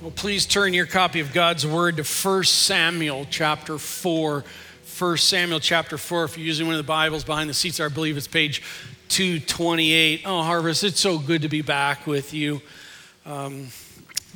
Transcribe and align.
Well, 0.00 0.10
please 0.10 0.46
turn 0.46 0.74
your 0.74 0.86
copy 0.86 1.20
of 1.20 1.32
God's 1.32 1.66
Word 1.66 1.96
to 1.96 2.04
1 2.04 2.44
Samuel 2.44 3.26
chapter 3.30 3.78
4. 3.78 4.44
1 4.98 5.16
Samuel 5.16 5.60
chapter 5.60 5.96
4. 5.96 6.24
If 6.24 6.36
you're 6.36 6.46
using 6.46 6.66
one 6.66 6.74
of 6.74 6.78
the 6.78 6.86
Bibles 6.86 7.24
behind 7.24 7.48
the 7.48 7.54
seats, 7.54 7.80
I 7.80 7.88
believe 7.88 8.16
it's 8.16 8.28
page 8.28 8.62
228. 9.08 10.22
Oh, 10.26 10.42
Harvest, 10.42 10.84
it's 10.84 11.00
so 11.00 11.18
good 11.18 11.42
to 11.42 11.48
be 11.48 11.62
back 11.62 12.06
with 12.06 12.34
you. 12.34 12.60
Um, 13.24 13.68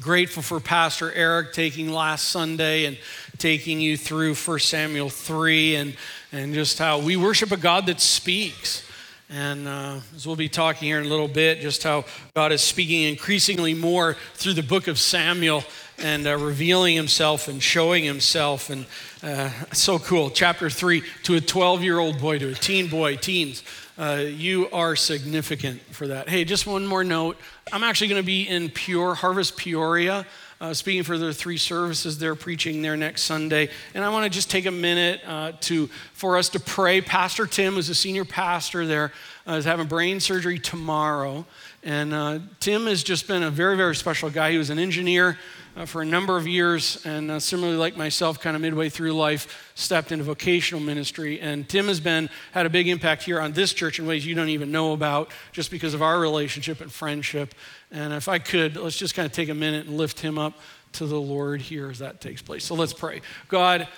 grateful 0.00 0.42
for 0.42 0.58
Pastor 0.58 1.12
Eric 1.12 1.52
taking 1.52 1.90
last 1.90 2.29
Sunday 2.29 2.86
and 2.86 2.98
taking 3.36 3.80
you 3.80 3.96
through 3.96 4.34
1 4.34 4.59
Samuel 4.61 5.11
3 5.11 5.77
and, 5.77 5.96
and 6.32 6.54
just 6.54 6.79
how 6.79 6.98
we 6.98 7.16
worship 7.16 7.52
a 7.52 7.56
God 7.56 7.86
that 7.86 8.00
speaks. 8.00 8.88
And 9.30 9.68
uh, 9.68 10.00
as 10.16 10.26
we'll 10.26 10.36
be 10.36 10.48
talking 10.48 10.88
here 10.88 10.98
in 10.98 11.04
a 11.04 11.08
little 11.08 11.28
bit, 11.28 11.60
just 11.60 11.82
how 11.82 12.06
God 12.34 12.50
is 12.50 12.62
speaking 12.62 13.02
increasingly 13.02 13.74
more 13.74 14.16
through 14.34 14.54
the 14.54 14.62
book 14.62 14.88
of 14.88 14.98
Samuel 14.98 15.64
and 15.98 16.27
uh, 16.27 16.38
revealing 16.38 16.96
himself 16.96 17.46
and 17.46 17.62
showing 17.62 18.05
himself. 18.05 18.70
And 18.70 18.86
uh, 19.22 19.50
so 19.74 19.98
cool. 19.98 20.30
Chapter 20.30 20.70
three 20.70 21.02
to 21.24 21.34
a 21.34 21.42
12 21.42 21.83
year 21.83 21.98
old 21.98 22.19
boy, 22.19 22.38
to 22.38 22.52
a 22.52 22.55
teen 22.55 22.88
boy, 22.88 23.16
teens, 23.16 23.62
uh, 23.98 24.24
you 24.27 24.70
are 24.70 24.96
significant 24.96 25.83
for 25.95 26.06
that. 26.06 26.30
Hey, 26.30 26.45
just 26.45 26.66
one 26.66 26.86
more 26.86 27.05
note. 27.05 27.36
I'm 27.70 27.83
actually 27.83 28.08
going 28.08 28.22
to 28.22 28.27
be 28.27 28.48
in 28.48 28.70
Pure, 28.70 29.16
Harvest 29.16 29.58
Peoria 29.58 30.24
uh, 30.61 30.75
speaking 30.75 31.03
for 31.03 31.19
their 31.19 31.33
three 31.33 31.57
services. 31.57 32.19
They're 32.19 32.35
preaching 32.35 32.83
there 32.83 32.97
next 32.97 33.23
Sunday. 33.23 33.71
And 33.95 34.05
I 34.05 34.09
want 34.09 34.25
to 34.25 34.30
just 34.30 34.51
take 34.51 34.67
a 34.67 34.71
minute 34.71 35.21
uh, 35.27 35.53
to, 35.62 35.89
for 36.12 36.37
us 36.37 36.48
to 36.51 36.61
pray. 36.61 37.01
Pastor 37.01 37.47
Tim, 37.47 37.75
who's 37.75 37.89
a 37.89 37.95
senior 37.95 38.25
pastor 38.25 38.87
there, 38.87 39.12
uh, 39.47 39.53
is 39.53 39.65
having 39.65 39.87
brain 39.87 40.21
surgery 40.21 40.59
tomorrow. 40.59 41.47
And 41.83 42.12
uh, 42.12 42.41
Tim 42.61 42.87
has 42.87 43.03
just 43.03 43.29
been 43.29 43.43
a 43.43 43.51
very, 43.51 43.77
very 43.77 43.95
special 43.95 44.31
guy. 44.31 44.51
He 44.53 44.59
was 44.59 44.71
an 44.71 44.79
engineer 44.79 45.39
uh, 45.79 45.87
for 45.87 46.03
a 46.03 46.05
number 46.05 46.37
of 46.37 46.47
years, 46.47 47.05
and 47.06 47.31
uh, 47.31 47.39
similarly, 47.39 47.77
like 47.77 47.97
myself, 47.97 48.41
kind 48.41 48.56
of 48.56 48.62
midway 48.62 48.89
through 48.89 49.12
life, 49.12 49.70
stepped 49.77 50.11
into 50.11 50.25
vocational 50.25 50.83
ministry. 50.83 51.41
And 51.41 51.69
Tim 51.69 51.87
has 51.87 52.00
been 52.00 52.28
had 52.50 52.67
a 52.67 52.70
big 52.70 52.89
impact 52.89 53.22
here 53.22 53.41
on 53.41 53.53
this 53.53 53.72
church 53.72 54.00
in 54.00 54.06
ways 54.06 54.27
you 54.27 54.34
don't 54.34 54.48
even 54.48 54.72
know 54.72 54.93
about, 54.93 55.31
just 55.53 55.70
because 55.70 55.95
of 55.95 56.03
our 56.03 56.19
relationship 56.19 56.81
and 56.81 56.91
friendship. 56.91 57.55
And 57.91 58.12
if 58.12 58.28
I 58.28 58.39
could, 58.39 58.77
let's 58.77 58.97
just 58.97 59.14
kind 59.14 59.27
of 59.27 59.33
take 59.33 59.48
a 59.48 59.55
minute 59.55 59.86
and 59.86 59.97
lift 59.97 60.20
him 60.20 60.39
up 60.39 60.55
to 60.92 61.06
the 61.06 61.20
Lord 61.20 61.61
here 61.61 61.91
as 61.91 61.98
that 62.00 62.20
takes 62.20 62.42
place. 62.42 62.64
So 62.64 62.75
let's 62.75 62.92
pray. 62.92 63.22
God. 63.48 63.89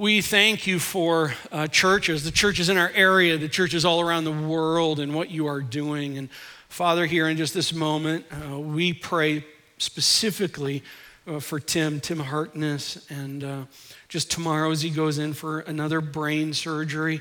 We 0.00 0.20
thank 0.20 0.68
you 0.68 0.78
for 0.78 1.34
uh, 1.50 1.66
churches, 1.66 2.22
the 2.22 2.30
churches 2.30 2.68
in 2.68 2.78
our 2.78 2.92
area, 2.94 3.36
the 3.36 3.48
churches 3.48 3.84
all 3.84 4.00
around 4.00 4.22
the 4.22 4.30
world, 4.30 5.00
and 5.00 5.12
what 5.12 5.28
you 5.28 5.48
are 5.48 5.60
doing. 5.60 6.16
And 6.16 6.28
Father, 6.68 7.04
here 7.04 7.28
in 7.28 7.36
just 7.36 7.52
this 7.52 7.72
moment, 7.72 8.24
uh, 8.30 8.60
we 8.60 8.92
pray 8.92 9.44
specifically 9.78 10.84
uh, 11.26 11.40
for 11.40 11.58
Tim, 11.58 11.98
Tim 11.98 12.20
Hartness, 12.20 13.06
and 13.10 13.42
uh, 13.42 13.62
just 14.08 14.30
tomorrow 14.30 14.70
as 14.70 14.82
he 14.82 14.90
goes 14.90 15.18
in 15.18 15.32
for 15.32 15.60
another 15.60 16.00
brain 16.00 16.54
surgery. 16.54 17.20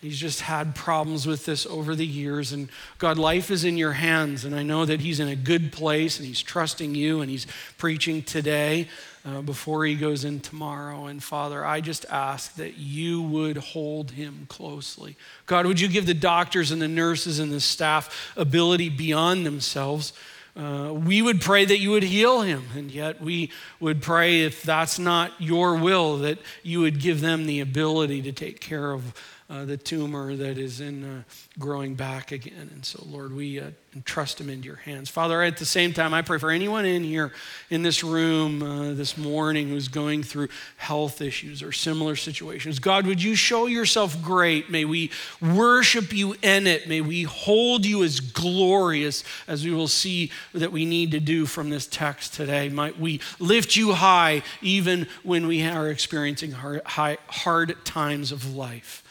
He's 0.00 0.18
just 0.18 0.42
had 0.42 0.76
problems 0.76 1.26
with 1.26 1.44
this 1.44 1.66
over 1.66 1.96
the 1.96 2.06
years. 2.06 2.52
And 2.52 2.68
God, 2.98 3.18
life 3.18 3.50
is 3.50 3.64
in 3.64 3.76
your 3.76 3.92
hands. 3.92 4.44
And 4.44 4.54
I 4.54 4.62
know 4.62 4.84
that 4.84 5.00
he's 5.00 5.18
in 5.18 5.26
a 5.26 5.34
good 5.34 5.72
place 5.72 6.18
and 6.18 6.26
he's 6.26 6.40
trusting 6.40 6.94
you 6.94 7.20
and 7.20 7.28
he's 7.28 7.48
preaching 7.78 8.22
today 8.22 8.86
uh, 9.24 9.40
before 9.42 9.84
he 9.84 9.96
goes 9.96 10.24
in 10.24 10.38
tomorrow. 10.38 11.06
And 11.06 11.20
Father, 11.20 11.64
I 11.64 11.80
just 11.80 12.06
ask 12.10 12.54
that 12.54 12.78
you 12.78 13.20
would 13.22 13.56
hold 13.56 14.12
him 14.12 14.46
closely. 14.48 15.16
God, 15.46 15.66
would 15.66 15.80
you 15.80 15.88
give 15.88 16.06
the 16.06 16.14
doctors 16.14 16.70
and 16.70 16.80
the 16.80 16.86
nurses 16.86 17.40
and 17.40 17.50
the 17.50 17.60
staff 17.60 18.32
ability 18.36 18.90
beyond 18.90 19.44
themselves? 19.44 20.12
Uh, 20.56 20.92
we 20.92 21.22
would 21.22 21.40
pray 21.40 21.64
that 21.64 21.78
you 21.78 21.90
would 21.90 22.02
heal 22.02 22.40
him, 22.40 22.64
and 22.74 22.90
yet 22.90 23.20
we 23.20 23.50
would 23.78 24.02
pray 24.02 24.42
if 24.42 24.62
that's 24.62 24.98
not 24.98 25.32
your 25.38 25.76
will, 25.76 26.18
that 26.18 26.38
you 26.64 26.80
would 26.80 26.98
give 26.98 27.20
them 27.20 27.46
the 27.46 27.60
ability 27.60 28.22
to 28.22 28.32
take 28.32 28.60
care 28.60 28.90
of 28.90 29.14
uh, 29.50 29.64
the 29.64 29.78
tumor 29.78 30.36
that 30.36 30.58
is 30.58 30.80
in 30.80 31.02
uh, 31.04 31.22
growing 31.58 31.94
back 31.94 32.32
again. 32.32 32.68
And 32.74 32.84
so, 32.84 33.02
Lord, 33.08 33.34
we 33.34 33.58
uh, 33.58 33.70
entrust 33.96 34.38
him 34.38 34.50
into 34.50 34.66
your 34.66 34.76
hands. 34.76 35.08
Father, 35.08 35.42
at 35.42 35.56
the 35.56 35.64
same 35.64 35.94
time, 35.94 36.12
I 36.12 36.20
pray 36.20 36.38
for 36.38 36.50
anyone 36.50 36.84
in 36.84 37.02
here 37.02 37.32
in 37.70 37.82
this 37.82 38.04
room 38.04 38.62
uh, 38.62 38.92
this 38.92 39.16
morning 39.16 39.68
who's 39.68 39.88
going 39.88 40.22
through 40.22 40.48
health 40.76 41.22
issues 41.22 41.62
or 41.62 41.72
similar 41.72 42.14
situations. 42.14 42.78
God, 42.78 43.06
would 43.06 43.22
you 43.22 43.34
show 43.34 43.64
yourself 43.64 44.22
great? 44.22 44.68
May 44.68 44.84
we 44.84 45.10
worship 45.40 46.12
you 46.12 46.34
in 46.42 46.66
it. 46.66 46.86
May 46.86 47.00
we 47.00 47.22
hold 47.22 47.86
you 47.86 48.04
as 48.04 48.20
glorious 48.20 49.24
as 49.46 49.64
we 49.64 49.72
will 49.72 49.88
see 49.88 50.30
that 50.52 50.72
we 50.72 50.84
need 50.84 51.10
to 51.12 51.20
do 51.20 51.46
from 51.46 51.70
this 51.70 51.86
text 51.86 52.34
today. 52.34 52.68
Might 52.68 52.98
we 52.98 53.20
lift 53.38 53.76
you 53.76 53.94
high 53.94 54.42
even 54.60 55.08
when 55.22 55.46
we 55.46 55.62
are 55.62 55.88
experiencing 55.88 56.52
hard, 56.52 56.82
hard 56.84 57.82
times 57.86 58.30
of 58.30 58.54
life. 58.54 59.04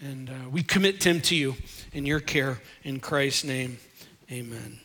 And 0.00 0.28
uh, 0.28 0.50
we 0.50 0.62
commit 0.62 1.00
Tim 1.00 1.20
to 1.22 1.34
you 1.34 1.56
in 1.92 2.04
your 2.04 2.20
care. 2.20 2.60
In 2.82 3.00
Christ's 3.00 3.44
name, 3.44 3.78
amen. 4.30 4.80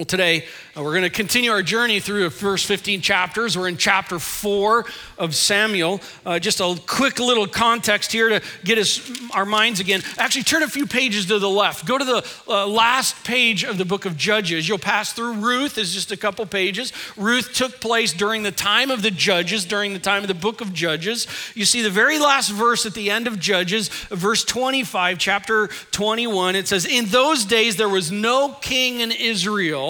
Well, 0.00 0.06
today 0.06 0.46
uh, 0.74 0.82
we're 0.82 0.92
going 0.92 1.02
to 1.02 1.10
continue 1.10 1.50
our 1.50 1.62
journey 1.62 2.00
through 2.00 2.22
the 2.22 2.30
first 2.30 2.64
15 2.64 3.02
chapters. 3.02 3.58
We're 3.58 3.68
in 3.68 3.76
chapter 3.76 4.18
4 4.18 4.86
of 5.18 5.34
Samuel. 5.34 6.00
Uh, 6.24 6.38
just 6.38 6.60
a 6.60 6.80
quick 6.86 7.18
little 7.18 7.46
context 7.46 8.10
here 8.10 8.30
to 8.30 8.42
get 8.64 8.78
us 8.78 9.10
our 9.34 9.44
minds 9.44 9.78
again. 9.78 10.00
Actually, 10.16 10.44
turn 10.44 10.62
a 10.62 10.68
few 10.68 10.86
pages 10.86 11.26
to 11.26 11.38
the 11.38 11.50
left. 11.50 11.84
Go 11.84 11.98
to 11.98 12.04
the 12.06 12.26
uh, 12.48 12.66
last 12.66 13.22
page 13.24 13.62
of 13.62 13.76
the 13.76 13.84
book 13.84 14.06
of 14.06 14.16
Judges. 14.16 14.66
You'll 14.66 14.78
pass 14.78 15.12
through 15.12 15.34
Ruth, 15.34 15.76
is 15.76 15.92
just 15.92 16.12
a 16.12 16.16
couple 16.16 16.46
pages. 16.46 16.94
Ruth 17.18 17.52
took 17.52 17.78
place 17.78 18.14
during 18.14 18.42
the 18.42 18.52
time 18.52 18.90
of 18.90 19.02
the 19.02 19.10
Judges, 19.10 19.66
during 19.66 19.92
the 19.92 19.98
time 19.98 20.22
of 20.22 20.28
the 20.28 20.34
book 20.34 20.62
of 20.62 20.72
Judges. 20.72 21.26
You 21.54 21.66
see 21.66 21.82
the 21.82 21.90
very 21.90 22.18
last 22.18 22.48
verse 22.48 22.86
at 22.86 22.94
the 22.94 23.10
end 23.10 23.26
of 23.26 23.38
Judges, 23.38 23.88
verse 24.08 24.44
25, 24.44 25.18
chapter 25.18 25.66
21. 25.90 26.56
It 26.56 26.68
says, 26.68 26.86
In 26.86 27.04
those 27.04 27.44
days 27.44 27.76
there 27.76 27.86
was 27.86 28.10
no 28.10 28.56
king 28.62 29.00
in 29.00 29.12
Israel 29.12 29.89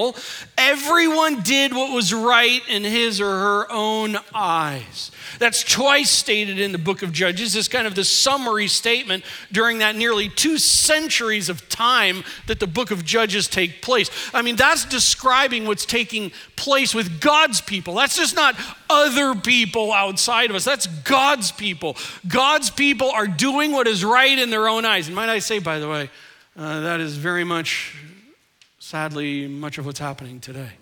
everyone 0.57 1.43
did 1.43 1.73
what 1.73 1.93
was 1.93 2.13
right 2.13 2.61
in 2.69 2.85
his 2.85 3.21
or 3.21 3.31
her 3.31 3.67
own 3.71 4.17
eyes. 4.35 5.11
That's 5.39 5.63
twice 5.63 6.11
stated 6.11 6.59
in 6.59 6.73
the 6.73 6.79
book 6.79 7.03
of 7.03 7.13
Judges 7.13 7.57
as 7.57 7.69
kind 7.69 7.87
of 7.87 7.95
the 7.95 8.05
summary 8.05 8.69
statement 8.69 9.25
during 9.51 9.79
that 9.79 9.97
nearly 9.97 10.29
two 10.29 10.59
centuries 10.59 11.49
of 11.49 11.69
time 11.69 12.25
that 12.47 12.61
the 12.61 12.67
book 12.67 12.91
of 12.91 13.05
Judges 13.05 13.49
take 13.49 13.81
place. 13.81 14.11
I 14.35 14.43
mean, 14.43 14.57
that's 14.57 14.85
describing 14.85 15.67
what's 15.67 15.87
taking 15.87 16.33
place 16.57 16.95
with 16.95 17.21
God's 17.21 17.61
people. 17.61 17.95
That's 17.95 18.17
just 18.17 18.37
not 18.37 18.55
other 18.89 19.35
people 19.35 19.93
outside 19.93 20.51
of 20.51 20.57
us, 20.57 20.65
that's 20.65 20.87
God's 20.87 21.53
people. 21.53 21.97
God's 22.29 22.71
people 22.71 23.11
are 23.11 23.27
doing 23.27 23.73
what 23.73 23.87
is 23.87 24.05
right 24.05 24.39
in 24.39 24.51
their 24.51 24.69
own 24.69 24.85
eyes. 24.85 25.07
And 25.07 25.17
might 25.17 25.29
I 25.29 25.39
say, 25.39 25.59
by 25.59 25.79
the 25.79 25.89
way, 25.89 26.11
uh, 26.57 26.81
that 26.81 27.01
is 27.01 27.17
very 27.17 27.45
much 27.45 27.97
sadly, 28.91 29.47
much 29.47 29.79
of 29.79 29.87
what's 29.87 30.01
happening 30.01 30.41
today. 30.41 30.73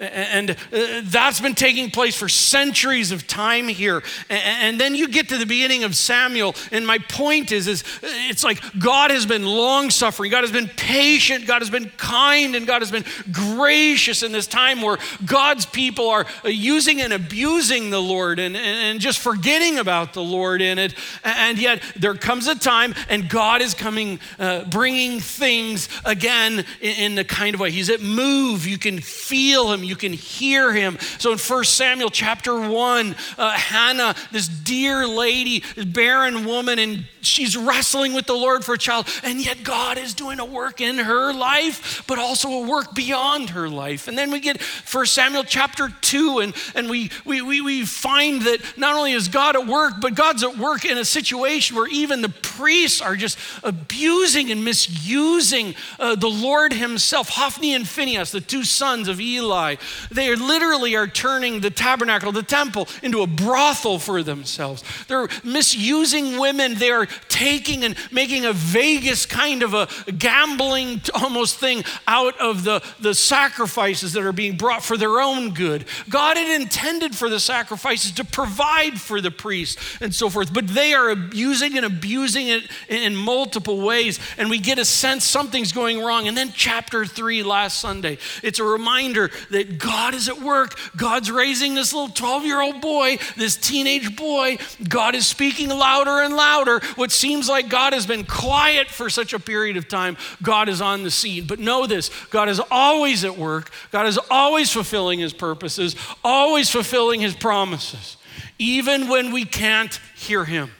And 0.00 0.50
uh, 0.50 1.02
that's 1.04 1.40
been 1.40 1.54
taking 1.54 1.90
place 1.90 2.16
for 2.16 2.28
centuries 2.28 3.12
of 3.12 3.26
time 3.26 3.68
here. 3.68 4.02
And 4.30 4.80
then 4.80 4.94
you 4.94 5.08
get 5.08 5.28
to 5.28 5.36
the 5.36 5.44
beginning 5.44 5.84
of 5.84 5.94
Samuel, 5.94 6.54
and 6.72 6.86
my 6.86 6.98
point 6.98 7.52
is, 7.52 7.68
is 7.68 7.84
it's 8.02 8.42
like 8.42 8.62
God 8.78 9.10
has 9.10 9.26
been 9.26 9.44
long 9.44 9.90
suffering, 9.90 10.30
God 10.30 10.42
has 10.42 10.52
been 10.52 10.68
patient, 10.68 11.46
God 11.46 11.60
has 11.60 11.68
been 11.68 11.90
kind, 11.98 12.54
and 12.54 12.66
God 12.66 12.80
has 12.80 12.90
been 12.90 13.04
gracious 13.30 14.22
in 14.22 14.32
this 14.32 14.46
time 14.46 14.80
where 14.80 14.96
God's 15.26 15.66
people 15.66 16.08
are 16.08 16.26
using 16.44 17.02
and 17.02 17.12
abusing 17.12 17.90
the 17.90 18.00
Lord 18.00 18.38
and, 18.38 18.56
and 18.56 19.00
just 19.00 19.18
forgetting 19.18 19.78
about 19.78 20.14
the 20.14 20.22
Lord 20.22 20.62
in 20.62 20.78
it. 20.78 20.94
And 21.24 21.58
yet 21.58 21.82
there 21.94 22.14
comes 22.14 22.46
a 22.46 22.58
time, 22.58 22.94
and 23.10 23.28
God 23.28 23.60
is 23.60 23.74
coming, 23.74 24.18
uh, 24.38 24.64
bringing 24.64 25.20
things 25.20 25.88
again 26.06 26.64
in, 26.80 26.96
in 26.96 27.14
the 27.16 27.24
kind 27.24 27.54
of 27.54 27.60
way. 27.60 27.70
He's 27.70 27.90
at 27.90 28.00
move, 28.00 28.66
you 28.66 28.78
can 28.78 29.00
feel 29.00 29.72
Him 29.72 29.84
you 29.90 29.96
can 29.96 30.12
hear 30.12 30.72
him. 30.72 30.98
So 31.18 31.32
in 31.32 31.38
1 31.38 31.64
Samuel 31.64 32.10
chapter 32.10 32.58
1, 32.58 33.16
uh, 33.36 33.50
Hannah, 33.50 34.14
this 34.30 34.48
dear 34.48 35.06
lady, 35.06 35.64
barren 35.76 36.44
woman, 36.44 36.78
and 36.78 37.04
she's 37.20 37.56
wrestling 37.56 38.14
with 38.14 38.26
the 38.26 38.34
Lord 38.34 38.64
for 38.64 38.74
a 38.74 38.78
child, 38.78 39.08
and 39.22 39.44
yet 39.44 39.62
God 39.64 39.98
is 39.98 40.14
doing 40.14 40.38
a 40.38 40.44
work 40.44 40.80
in 40.80 40.98
her 40.98 41.32
life, 41.32 42.04
but 42.06 42.18
also 42.18 42.48
a 42.48 42.68
work 42.68 42.94
beyond 42.94 43.50
her 43.50 43.68
life. 43.68 44.08
And 44.08 44.16
then 44.16 44.30
we 44.30 44.40
get 44.40 44.62
1 44.62 45.06
Samuel 45.06 45.44
chapter 45.44 45.92
2, 46.00 46.38
and, 46.38 46.54
and 46.74 46.88
we, 46.88 47.10
we, 47.24 47.42
we, 47.42 47.60
we 47.60 47.84
find 47.84 48.42
that 48.42 48.60
not 48.76 48.96
only 48.96 49.12
is 49.12 49.28
God 49.28 49.56
at 49.56 49.66
work, 49.66 49.94
but 50.00 50.14
God's 50.14 50.44
at 50.44 50.56
work 50.56 50.84
in 50.84 50.96
a 50.96 51.04
situation 51.04 51.76
where 51.76 51.88
even 51.88 52.22
the 52.22 52.28
priests 52.28 53.00
are 53.00 53.16
just 53.16 53.38
abusing 53.62 54.50
and 54.50 54.64
misusing 54.64 55.74
uh, 55.98 56.14
the 56.14 56.28
Lord 56.28 56.72
himself. 56.72 57.30
Hophni 57.30 57.74
and 57.74 57.88
Phinehas, 57.88 58.30
the 58.30 58.40
two 58.40 58.64
sons 58.64 59.08
of 59.08 59.20
Eli, 59.20 59.76
They 60.10 60.34
literally 60.34 60.96
are 60.96 61.06
turning 61.06 61.60
the 61.60 61.70
tabernacle, 61.70 62.32
the 62.32 62.42
temple, 62.42 62.88
into 63.02 63.22
a 63.22 63.26
brothel 63.26 63.98
for 63.98 64.22
themselves. 64.22 64.82
They're 65.08 65.28
misusing 65.44 66.38
women. 66.38 66.74
They 66.74 66.90
are 66.90 67.06
taking 67.28 67.84
and 67.84 67.96
making 68.10 68.44
a 68.44 68.52
Vegas 68.52 69.26
kind 69.26 69.62
of 69.62 69.74
a 69.74 69.88
gambling 70.12 71.00
almost 71.14 71.56
thing 71.56 71.84
out 72.06 72.38
of 72.40 72.64
the, 72.64 72.82
the 73.00 73.14
sacrifices 73.14 74.12
that 74.12 74.22
are 74.22 74.32
being 74.32 74.56
brought 74.56 74.82
for 74.82 74.96
their 74.96 75.20
own 75.20 75.54
good. 75.54 75.84
God 76.08 76.36
had 76.36 76.60
intended 76.60 77.14
for 77.14 77.28
the 77.28 77.40
sacrifices 77.40 78.12
to 78.12 78.24
provide 78.24 79.00
for 79.00 79.20
the 79.20 79.30
priests 79.30 79.98
and 80.00 80.14
so 80.14 80.28
forth, 80.28 80.52
but 80.52 80.68
they 80.68 80.94
are 80.94 81.10
abusing 81.10 81.76
and 81.76 81.86
abusing 81.86 82.48
it 82.48 82.70
in 82.88 83.16
multiple 83.16 83.80
ways. 83.80 84.18
And 84.36 84.50
we 84.50 84.58
get 84.58 84.78
a 84.78 84.84
sense 84.84 85.24
something's 85.24 85.72
going 85.72 86.02
wrong. 86.02 86.28
And 86.28 86.36
then, 86.36 86.52
chapter 86.54 87.04
three 87.06 87.42
last 87.42 87.80
Sunday, 87.80 88.18
it's 88.42 88.58
a 88.58 88.64
reminder 88.64 89.30
that 89.50 89.69
God 89.78 90.14
is 90.14 90.28
at 90.28 90.40
work. 90.40 90.78
God's 90.96 91.30
raising 91.30 91.74
this 91.74 91.92
little 91.92 92.08
12 92.08 92.44
year 92.44 92.60
old 92.60 92.80
boy, 92.80 93.18
this 93.36 93.56
teenage 93.56 94.16
boy. 94.16 94.58
God 94.88 95.14
is 95.14 95.26
speaking 95.26 95.68
louder 95.68 96.22
and 96.22 96.34
louder. 96.34 96.80
What 96.96 97.12
seems 97.12 97.48
like 97.48 97.68
God 97.68 97.92
has 97.92 98.06
been 98.06 98.24
quiet 98.24 98.88
for 98.88 99.10
such 99.10 99.32
a 99.32 99.38
period 99.38 99.76
of 99.76 99.88
time, 99.88 100.16
God 100.42 100.68
is 100.68 100.80
on 100.80 101.02
the 101.02 101.10
scene. 101.10 101.46
But 101.46 101.58
know 101.58 101.86
this 101.86 102.10
God 102.30 102.48
is 102.48 102.60
always 102.70 103.24
at 103.24 103.36
work, 103.36 103.70
God 103.90 104.06
is 104.06 104.18
always 104.30 104.70
fulfilling 104.70 105.18
his 105.18 105.32
purposes, 105.32 105.96
always 106.24 106.70
fulfilling 106.70 107.20
his 107.20 107.34
promises, 107.34 108.16
even 108.58 109.08
when 109.08 109.32
we 109.32 109.44
can't 109.44 110.00
hear 110.16 110.44
him. 110.44 110.70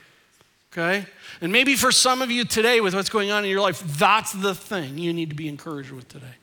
Okay? 0.73 1.07
And 1.41 1.53
maybe 1.53 1.75
for 1.75 1.91
some 1.91 2.23
of 2.23 2.31
you 2.31 2.45
today, 2.45 2.81
with 2.81 2.95
what's 2.95 3.09
going 3.09 3.31
on 3.31 3.45
in 3.45 3.51
your 3.51 3.61
life, 3.61 3.81
that's 3.99 4.33
the 4.33 4.55
thing 4.55 4.99
you 4.99 5.13
need 5.13 5.31
to 5.31 5.37
be 5.37 5.49
encouraged 5.49 5.91
with 5.91 6.09
today. 6.09 6.35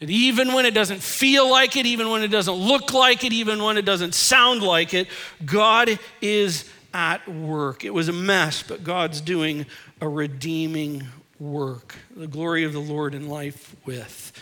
That 0.00 0.10
even 0.10 0.52
when 0.52 0.64
it 0.64 0.74
doesn't 0.74 1.02
feel 1.02 1.50
like 1.50 1.76
it, 1.76 1.84
even 1.84 2.08
when 2.10 2.22
it 2.22 2.28
doesn't 2.28 2.54
look 2.54 2.92
like 2.92 3.24
it, 3.24 3.32
even 3.32 3.62
when 3.62 3.76
it 3.76 3.84
doesn't 3.84 4.14
sound 4.14 4.62
like 4.62 4.94
it, 4.94 5.08
God 5.44 5.98
is 6.20 6.70
at 6.94 7.28
work. 7.28 7.84
It 7.84 7.92
was 7.92 8.08
a 8.08 8.12
mess, 8.12 8.62
but 8.62 8.84
God's 8.84 9.20
doing 9.20 9.66
a 10.00 10.08
redeeming 10.08 11.04
work. 11.40 11.96
The 12.16 12.28
glory 12.28 12.64
of 12.64 12.72
the 12.72 12.80
Lord 12.80 13.14
in 13.14 13.28
life 13.28 13.74
with. 13.84 14.32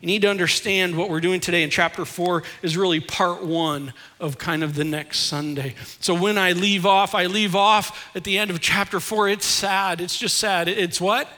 You 0.00 0.06
need 0.06 0.22
to 0.22 0.30
understand 0.30 0.96
what 0.96 1.08
we're 1.08 1.20
doing 1.20 1.40
today 1.40 1.62
in 1.62 1.70
chapter 1.70 2.04
four 2.04 2.42
is 2.62 2.76
really 2.76 3.00
part 3.00 3.42
one 3.42 3.94
of 4.20 4.36
kind 4.36 4.62
of 4.62 4.74
the 4.74 4.84
next 4.84 5.20
Sunday. 5.20 5.74
So 6.00 6.14
when 6.14 6.36
I 6.36 6.52
leave 6.52 6.84
off, 6.84 7.14
I 7.14 7.26
leave 7.26 7.56
off 7.56 8.14
at 8.14 8.22
the 8.22 8.36
end 8.36 8.50
of 8.50 8.60
chapter 8.60 9.00
four. 9.00 9.28
It's 9.28 9.46
sad. 9.46 10.02
It's 10.02 10.18
just 10.18 10.36
sad. 10.38 10.68
It's 10.68 11.00
what? 11.00 11.28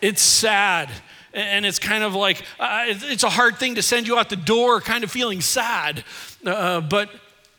It's 0.00 0.20
sad. 0.20 0.90
And 1.34 1.66
it's 1.66 1.78
kind 1.78 2.02
of 2.02 2.14
like, 2.14 2.42
uh, 2.58 2.84
it's 2.86 3.22
a 3.22 3.30
hard 3.30 3.58
thing 3.58 3.74
to 3.74 3.82
send 3.82 4.06
you 4.06 4.18
out 4.18 4.30
the 4.30 4.36
door 4.36 4.80
kind 4.80 5.04
of 5.04 5.10
feeling 5.10 5.40
sad. 5.40 6.04
Uh, 6.44 6.80
but 6.80 7.10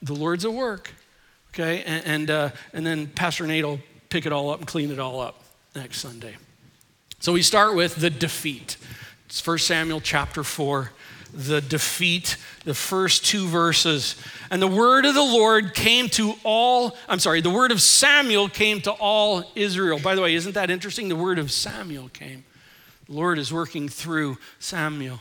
the 0.01 0.13
Lord's 0.13 0.45
at 0.45 0.54
work. 0.54 0.92
Okay? 1.54 1.83
And, 1.83 2.06
and, 2.06 2.31
uh, 2.31 2.50
and 2.74 2.86
then 2.86 3.07
Pastor 3.07 3.45
Nate 3.45 3.66
will 3.66 3.80
pick 4.10 4.25
it 4.25 4.31
all 4.31 4.50
up 4.50 4.60
and 4.60 4.68
clean 4.68 4.92
it 4.92 5.00
all 5.00 5.19
up 5.19 5.42
next 5.75 6.00
Sunday. 6.00 6.36
So 7.19 7.33
we 7.33 7.42
start 7.42 7.75
with 7.75 7.95
the 7.95 8.10
defeat. 8.10 8.77
It's 9.25 9.45
1 9.45 9.60
Samuel 9.60 10.01
chapter 10.01 10.44
4, 10.44 10.92
the 11.33 11.62
defeat, 11.62 12.38
the 12.63 12.74
first 12.74 13.25
two 13.25 13.45
verses. 13.48 14.15
And 14.50 14.62
the 14.62 14.68
word 14.68 15.06
of 15.06 15.13
the 15.13 15.22
Lord 15.22 15.75
came 15.75 16.07
to 16.10 16.33
all, 16.44 16.98
I'm 17.07 17.19
sorry, 17.19 17.42
the 17.42 17.50
word 17.50 17.72
of 17.72 17.81
Samuel 17.81 18.50
came 18.50 18.81
to 18.81 18.92
all 18.92 19.51
Israel. 19.54 20.00
By 20.00 20.15
the 20.15 20.22
way, 20.22 20.33
isn't 20.33 20.54
that 20.54 20.72
interesting? 20.72 21.10
The 21.10 21.15
word 21.15 21.38
of 21.38 21.51
Samuel 21.51 22.10
came. 22.10 22.44
The 23.10 23.16
Lord 23.16 23.38
is 23.38 23.52
working 23.52 23.90
through 23.90 24.38
Samuel. 24.60 25.20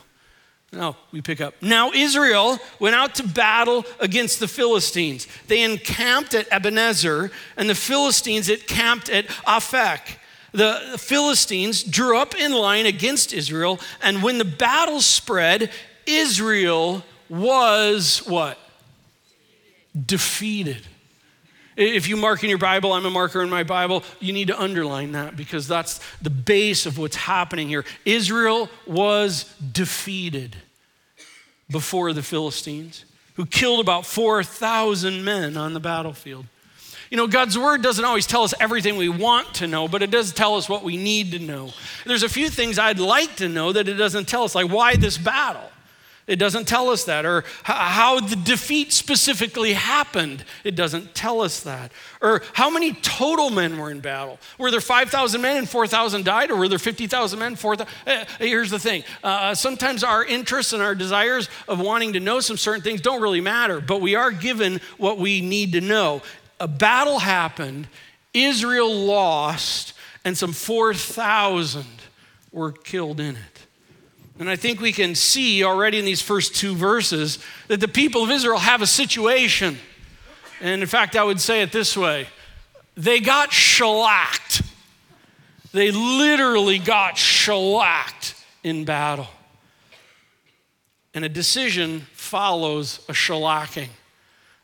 Now 0.71 0.95
we 1.11 1.21
pick 1.21 1.41
up. 1.41 1.55
Now 1.61 1.91
Israel 1.91 2.59
went 2.79 2.95
out 2.95 3.15
to 3.15 3.27
battle 3.27 3.83
against 3.99 4.39
the 4.39 4.47
Philistines. 4.47 5.27
They 5.47 5.63
encamped 5.63 6.35
at 6.35 6.47
Ebenezer, 6.51 7.31
and 7.57 7.67
the 7.67 7.75
Philistines 7.75 8.47
encamped 8.47 9.09
at 9.09 9.27
Aphek 9.27 10.19
the 10.51 10.95
Philistines 10.97 11.83
drew 11.83 12.17
up 12.17 12.35
in 12.35 12.51
line 12.53 12.85
against 12.85 13.33
Israel, 13.33 13.79
and 14.01 14.23
when 14.23 14.37
the 14.37 14.45
battle 14.45 15.01
spread, 15.01 15.71
Israel 16.05 17.03
was 17.29 18.19
what? 18.25 18.57
Defeated. 20.05 20.87
If 21.75 22.07
you 22.07 22.17
mark 22.17 22.43
in 22.43 22.49
your 22.49 22.57
Bible, 22.57 22.93
I'm 22.93 23.05
a 23.05 23.09
marker 23.09 23.41
in 23.41 23.49
my 23.49 23.63
Bible, 23.63 24.03
you 24.19 24.33
need 24.33 24.47
to 24.47 24.59
underline 24.59 25.13
that 25.13 25.37
because 25.37 25.67
that's 25.67 26.01
the 26.21 26.29
base 26.29 26.85
of 26.85 26.97
what's 26.97 27.15
happening 27.15 27.69
here. 27.69 27.85
Israel 28.05 28.69
was 28.85 29.45
defeated 29.71 30.57
before 31.71 32.13
the 32.13 32.23
Philistines, 32.23 33.05
who 33.35 33.45
killed 33.45 33.79
about 33.79 34.05
4,000 34.05 35.23
men 35.23 35.55
on 35.55 35.73
the 35.73 35.79
battlefield. 35.79 36.45
You 37.09 37.17
know, 37.17 37.27
God's 37.27 37.57
word 37.57 37.81
doesn't 37.81 38.05
always 38.05 38.27
tell 38.27 38.43
us 38.43 38.53
everything 38.59 38.97
we 38.97 39.09
want 39.09 39.55
to 39.55 39.67
know, 39.67 39.87
but 39.87 40.03
it 40.03 40.11
does 40.11 40.31
tell 40.31 40.55
us 40.55 40.69
what 40.69 40.83
we 40.83 40.95
need 40.97 41.31
to 41.31 41.39
know. 41.39 41.71
There's 42.05 42.23
a 42.23 42.29
few 42.29 42.49
things 42.49 42.77
I'd 42.77 42.99
like 42.99 43.37
to 43.37 43.49
know 43.49 43.71
that 43.71 43.87
it 43.87 43.95
doesn't 43.95 44.27
tell 44.27 44.43
us, 44.43 44.53
like 44.53 44.69
why 44.69 44.95
this 44.95 45.17
battle? 45.17 45.69
It 46.29 46.37
doesn't 46.37 46.67
tell 46.67 46.89
us 46.89 47.05
that. 47.05 47.25
Or 47.25 47.43
how 47.63 48.19
the 48.19 48.35
defeat 48.35 48.93
specifically 48.93 49.73
happened. 49.73 50.45
It 50.63 50.75
doesn't 50.75 51.15
tell 51.15 51.41
us 51.41 51.61
that. 51.63 51.91
Or 52.21 52.43
how 52.53 52.69
many 52.69 52.93
total 52.93 53.49
men 53.49 53.79
were 53.79 53.89
in 53.89 53.99
battle. 53.99 54.39
Were 54.59 54.69
there 54.69 54.79
5,000 54.79 55.41
men 55.41 55.57
and 55.57 55.67
4,000 55.67 56.23
died? 56.23 56.51
Or 56.51 56.55
were 56.55 56.67
there 56.67 56.77
50,000 56.77 57.39
men? 57.39 57.55
4,000? 57.55 57.91
Eh, 58.05 58.25
here's 58.37 58.69
the 58.69 58.79
thing 58.79 59.03
uh, 59.23 59.55
sometimes 59.55 60.03
our 60.03 60.23
interests 60.23 60.71
and 60.71 60.83
our 60.83 60.93
desires 60.93 61.49
of 61.67 61.79
wanting 61.79 62.13
to 62.13 62.19
know 62.19 62.39
some 62.39 62.57
certain 62.57 62.83
things 62.83 63.01
don't 63.01 63.21
really 63.21 63.41
matter, 63.41 63.81
but 63.81 63.99
we 63.99 64.13
are 64.13 64.31
given 64.31 64.79
what 64.97 65.17
we 65.17 65.41
need 65.41 65.71
to 65.73 65.81
know 65.81 66.21
a 66.59 66.67
battle 66.67 67.19
happened, 67.19 67.87
Israel 68.33 68.93
lost, 68.93 69.93
and 70.23 70.37
some 70.37 70.53
4,000 70.53 71.85
were 72.51 72.71
killed 72.71 73.19
in 73.19 73.35
it. 73.35 73.58
And 74.39 74.49
I 74.49 74.55
think 74.55 74.79
we 74.79 74.93
can 74.93 75.15
see 75.15 75.65
already 75.65 75.99
in 75.99 76.05
these 76.05 76.21
first 76.21 76.55
two 76.55 76.73
verses 76.73 77.39
that 77.67 77.81
the 77.81 77.89
people 77.89 78.23
of 78.23 78.31
Israel 78.31 78.57
have 78.57 78.81
a 78.81 78.87
situation. 78.87 79.77
And 80.61 80.81
in 80.81 80.87
fact, 80.87 81.17
I 81.17 81.23
would 81.23 81.41
say 81.41 81.61
it 81.61 81.71
this 81.73 81.95
way 81.95 82.27
they 82.95 83.19
got 83.19 83.51
shellacked. 83.51 84.61
They 85.71 85.91
literally 85.91 86.79
got 86.79 87.17
shellacked 87.17 88.33
in 88.63 88.85
battle. 88.85 89.27
And 91.13 91.23
a 91.23 91.29
decision 91.29 92.01
follows 92.13 93.05
a 93.09 93.13
shellacking. 93.13 93.89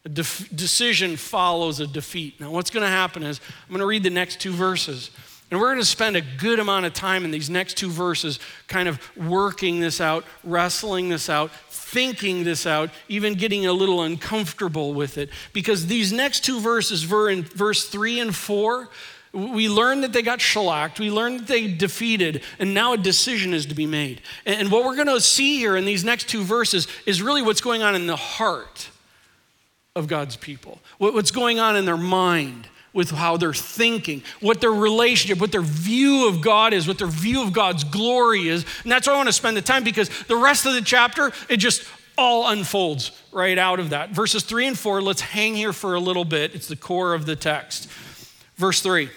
A 0.05 0.09
decision 0.09 1.17
follows 1.17 1.79
a 1.79 1.87
defeat. 1.87 2.39
Now, 2.39 2.51
what's 2.51 2.69
going 2.69 2.83
to 2.83 2.89
happen 2.89 3.23
is 3.23 3.41
I'm 3.63 3.69
going 3.69 3.79
to 3.79 3.85
read 3.85 4.03
the 4.03 4.09
next 4.09 4.39
two 4.39 4.51
verses. 4.51 5.11
And 5.55 5.61
we're 5.61 5.69
going 5.69 5.79
to 5.79 5.85
spend 5.85 6.17
a 6.17 6.21
good 6.21 6.59
amount 6.59 6.85
of 6.85 6.93
time 6.93 7.23
in 7.23 7.31
these 7.31 7.49
next 7.49 7.77
two 7.77 7.89
verses 7.89 8.39
kind 8.67 8.89
of 8.89 8.99
working 9.15 9.79
this 9.79 10.01
out, 10.01 10.25
wrestling 10.43 11.07
this 11.07 11.29
out, 11.29 11.49
thinking 11.69 12.43
this 12.43 12.67
out, 12.67 12.89
even 13.07 13.35
getting 13.35 13.65
a 13.65 13.71
little 13.71 14.01
uncomfortable 14.01 14.93
with 14.93 15.17
it. 15.17 15.29
Because 15.53 15.87
these 15.87 16.11
next 16.11 16.43
two 16.43 16.59
verses, 16.59 17.03
verse 17.03 17.87
3 17.87 18.19
and 18.19 18.35
4, 18.35 18.89
we 19.31 19.69
learned 19.69 20.03
that 20.03 20.11
they 20.11 20.21
got 20.21 20.41
shellacked. 20.41 20.99
We 20.99 21.09
learned 21.09 21.39
that 21.39 21.47
they 21.47 21.71
defeated, 21.71 22.43
and 22.59 22.73
now 22.73 22.91
a 22.91 22.97
decision 22.97 23.53
is 23.53 23.65
to 23.67 23.75
be 23.75 23.85
made. 23.85 24.23
And 24.45 24.69
what 24.69 24.83
we're 24.83 24.95
going 24.95 25.07
to 25.07 25.21
see 25.21 25.57
here 25.57 25.77
in 25.77 25.85
these 25.85 26.03
next 26.03 26.27
two 26.27 26.43
verses 26.43 26.89
is 27.05 27.21
really 27.21 27.41
what's 27.41 27.61
going 27.61 27.81
on 27.81 27.95
in 27.95 28.07
the 28.07 28.17
heart 28.17 28.89
of 29.95 30.07
God's 30.07 30.35
people, 30.35 30.81
what's 30.97 31.31
going 31.31 31.59
on 31.59 31.77
in 31.77 31.85
their 31.85 31.95
mind 31.95 32.67
with 32.95 33.11
how 33.11 33.37
they're 33.37 33.53
thinking, 33.53 34.23
what 34.39 34.59
their 34.59 34.71
relationship, 34.71 35.39
what 35.39 35.51
their 35.51 35.61
view 35.61 36.27
of 36.27 36.41
God 36.41 36.73
is, 36.73 36.87
what 36.87 36.97
their 36.97 37.05
view 37.05 37.43
of 37.43 37.53
God's 37.53 37.83
glory 37.83 38.47
is. 38.47 38.65
And 38.81 38.91
that's 38.91 39.05
why 39.05 39.13
I 39.13 39.17
want 39.17 39.29
to 39.29 39.33
spend 39.33 39.55
the 39.55 39.61
time 39.61 39.83
because 39.83 40.09
the 40.23 40.35
rest 40.35 40.65
of 40.65 40.73
the 40.73 40.81
chapter, 40.81 41.31
it 41.47 41.57
just 41.57 41.87
all 42.17 42.47
unfolds 42.47 43.11
right 43.31 43.57
out 43.57 43.79
of 43.79 43.91
that. 43.91 44.09
Verses 44.09 44.43
three 44.43 44.65
and 44.65 44.79
four, 44.79 45.01
let's 45.01 45.21
hang 45.21 45.55
here 45.55 45.73
for 45.73 45.93
a 45.93 45.99
little 45.99 46.25
bit. 46.25 46.55
It's 46.55 46.67
the 46.67 46.75
core 46.75 47.13
of 47.13 47.27
the 47.27 47.35
text. 47.35 47.87
Verse 48.55 48.81
three. 48.81 49.09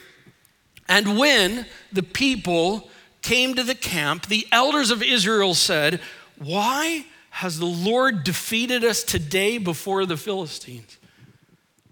And 0.89 1.19
when 1.19 1.65
the 1.93 2.03
people 2.03 2.91
came 3.23 3.55
to 3.55 3.63
the 3.63 3.75
camp, 3.75 4.27
the 4.27 4.47
elders 4.53 4.91
of 4.91 5.03
Israel 5.03 5.55
said, 5.55 6.01
Why? 6.37 7.07
has 7.39 7.61
the 7.61 7.67
Lord 7.67 8.25
defeated 8.25 8.83
us 8.83 9.05
today 9.05 9.59
before 9.59 10.07
the 10.07 10.17
Philistines? 10.17 10.98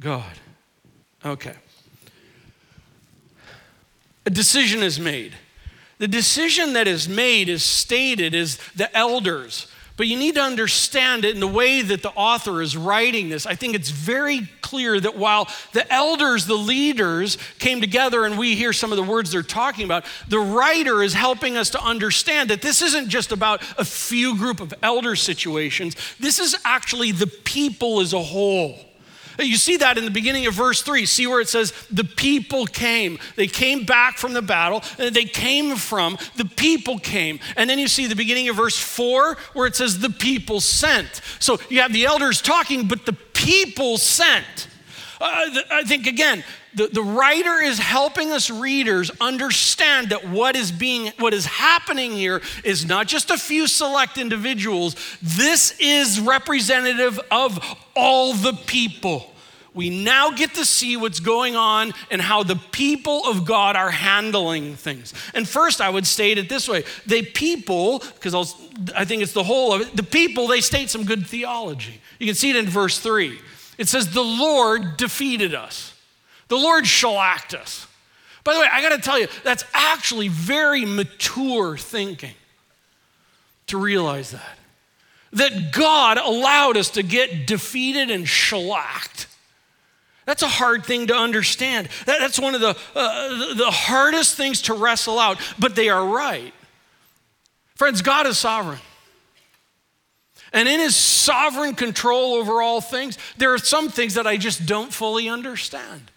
God. 0.00 0.32
Okay. 1.24 1.54
A 4.26 4.30
decision 4.30 4.82
is 4.82 5.00
made. 5.00 5.34
The 5.98 6.08
decision 6.08 6.74
that 6.74 6.86
is 6.86 7.08
made 7.08 7.48
is 7.48 7.62
stated 7.62 8.34
as 8.34 8.58
the 8.76 8.94
elders 8.96 9.66
but 9.98 10.06
you 10.06 10.16
need 10.16 10.36
to 10.36 10.40
understand 10.40 11.24
it 11.24 11.34
in 11.34 11.40
the 11.40 11.48
way 11.48 11.82
that 11.82 12.02
the 12.02 12.10
author 12.10 12.62
is 12.62 12.76
writing 12.76 13.28
this. 13.28 13.46
I 13.46 13.56
think 13.56 13.74
it's 13.74 13.90
very 13.90 14.48
clear 14.62 14.98
that 15.00 15.16
while 15.16 15.48
the 15.72 15.92
elders, 15.92 16.46
the 16.46 16.54
leaders, 16.54 17.36
came 17.58 17.80
together 17.80 18.24
and 18.24 18.38
we 18.38 18.54
hear 18.54 18.72
some 18.72 18.92
of 18.92 18.96
the 18.96 19.02
words 19.02 19.32
they're 19.32 19.42
talking 19.42 19.84
about, 19.84 20.04
the 20.28 20.38
writer 20.38 21.02
is 21.02 21.14
helping 21.14 21.56
us 21.56 21.70
to 21.70 21.82
understand 21.82 22.48
that 22.50 22.62
this 22.62 22.80
isn't 22.80 23.08
just 23.08 23.32
about 23.32 23.60
a 23.76 23.84
few 23.84 24.38
group 24.38 24.60
of 24.60 24.72
elder 24.84 25.16
situations, 25.16 25.96
this 26.20 26.38
is 26.38 26.56
actually 26.64 27.10
the 27.10 27.26
people 27.26 27.98
as 27.98 28.12
a 28.12 28.22
whole. 28.22 28.78
You 29.38 29.56
see 29.56 29.76
that 29.76 29.96
in 29.98 30.04
the 30.04 30.10
beginning 30.10 30.46
of 30.46 30.54
verse 30.54 30.82
3. 30.82 31.06
See 31.06 31.26
where 31.26 31.40
it 31.40 31.48
says, 31.48 31.72
The 31.90 32.04
people 32.04 32.66
came. 32.66 33.18
They 33.36 33.46
came 33.46 33.84
back 33.84 34.18
from 34.18 34.32
the 34.32 34.42
battle. 34.42 34.82
They 34.96 35.24
came 35.24 35.76
from, 35.76 36.18
the 36.36 36.44
people 36.44 36.98
came. 36.98 37.38
And 37.56 37.70
then 37.70 37.78
you 37.78 37.88
see 37.88 38.06
the 38.06 38.16
beginning 38.16 38.48
of 38.48 38.56
verse 38.56 38.78
4 38.78 39.36
where 39.52 39.66
it 39.66 39.76
says, 39.76 40.00
The 40.00 40.10
people 40.10 40.60
sent. 40.60 41.20
So 41.38 41.58
you 41.68 41.80
have 41.80 41.92
the 41.92 42.06
elders 42.06 42.42
talking, 42.42 42.88
but 42.88 43.06
the 43.06 43.12
people 43.12 43.98
sent. 43.98 44.68
Uh, 45.20 45.50
I 45.70 45.82
think, 45.84 46.06
again, 46.06 46.44
the, 46.78 46.86
the 46.86 47.02
writer 47.02 47.60
is 47.60 47.78
helping 47.78 48.30
us 48.30 48.50
readers 48.50 49.10
understand 49.20 50.10
that 50.10 50.28
what 50.28 50.56
is 50.56 50.70
being 50.70 51.12
what 51.18 51.34
is 51.34 51.44
happening 51.44 52.12
here 52.12 52.40
is 52.64 52.86
not 52.86 53.06
just 53.06 53.30
a 53.30 53.36
few 53.36 53.66
select 53.66 54.16
individuals 54.16 54.94
this 55.20 55.74
is 55.80 56.20
representative 56.20 57.20
of 57.30 57.58
all 57.96 58.32
the 58.32 58.52
people 58.66 59.34
we 59.74 59.90
now 59.90 60.30
get 60.30 60.54
to 60.54 60.64
see 60.64 60.96
what's 60.96 61.20
going 61.20 61.54
on 61.54 61.92
and 62.10 62.20
how 62.20 62.42
the 62.42 62.56
people 62.56 63.26
of 63.26 63.44
God 63.44 63.76
are 63.76 63.92
handling 63.92 64.74
things. 64.74 65.14
And 65.34 65.48
first, 65.48 65.80
I 65.80 65.88
would 65.88 66.04
state 66.04 66.36
it 66.36 66.48
this 66.48 66.68
way 66.68 66.82
the 67.06 67.22
people, 67.22 68.00
because 68.00 68.34
I 68.96 69.04
think 69.04 69.22
it's 69.22 69.34
the 69.34 69.44
whole 69.44 69.72
of 69.72 69.82
it, 69.82 69.94
the 69.96 70.02
people, 70.02 70.48
they 70.48 70.62
state 70.62 70.90
some 70.90 71.04
good 71.04 71.26
theology. 71.26 72.00
You 72.18 72.26
can 72.26 72.34
see 72.34 72.50
it 72.50 72.56
in 72.56 72.66
verse 72.66 72.98
3. 72.98 73.38
It 73.78 73.86
says, 73.86 74.12
The 74.12 74.20
Lord 74.20 74.96
defeated 74.96 75.54
us. 75.54 75.94
The 76.48 76.56
Lord 76.56 76.86
shellacked 76.86 77.54
us. 77.54 77.86
By 78.44 78.54
the 78.54 78.60
way, 78.60 78.66
I 78.70 78.80
got 78.80 78.96
to 78.96 79.02
tell 79.02 79.18
you, 79.18 79.28
that's 79.44 79.64
actually 79.74 80.28
very 80.28 80.84
mature 80.84 81.76
thinking 81.76 82.34
to 83.66 83.78
realize 83.78 84.30
that. 84.30 84.58
That 85.32 85.72
God 85.72 86.16
allowed 86.16 86.78
us 86.78 86.90
to 86.90 87.02
get 87.02 87.46
defeated 87.46 88.10
and 88.10 88.26
shellacked. 88.26 89.26
That's 90.24 90.42
a 90.42 90.48
hard 90.48 90.84
thing 90.84 91.06
to 91.08 91.14
understand. 91.14 91.88
That, 92.06 92.18
that's 92.20 92.38
one 92.38 92.54
of 92.54 92.60
the, 92.60 92.76
uh, 92.94 93.54
the 93.54 93.70
hardest 93.70 94.36
things 94.36 94.62
to 94.62 94.74
wrestle 94.74 95.18
out, 95.18 95.38
but 95.58 95.74
they 95.74 95.88
are 95.88 96.06
right. 96.06 96.54
Friends, 97.74 98.02
God 98.02 98.26
is 98.26 98.38
sovereign. 98.38 98.80
And 100.52 100.68
in 100.68 100.80
his 100.80 100.96
sovereign 100.96 101.74
control 101.74 102.34
over 102.34 102.62
all 102.62 102.80
things, 102.80 103.18
there 103.36 103.52
are 103.52 103.58
some 103.58 103.90
things 103.90 104.14
that 104.14 104.26
I 104.26 104.36
just 104.36 104.66
don't 104.66 104.92
fully 104.92 105.28
understand. 105.28 106.10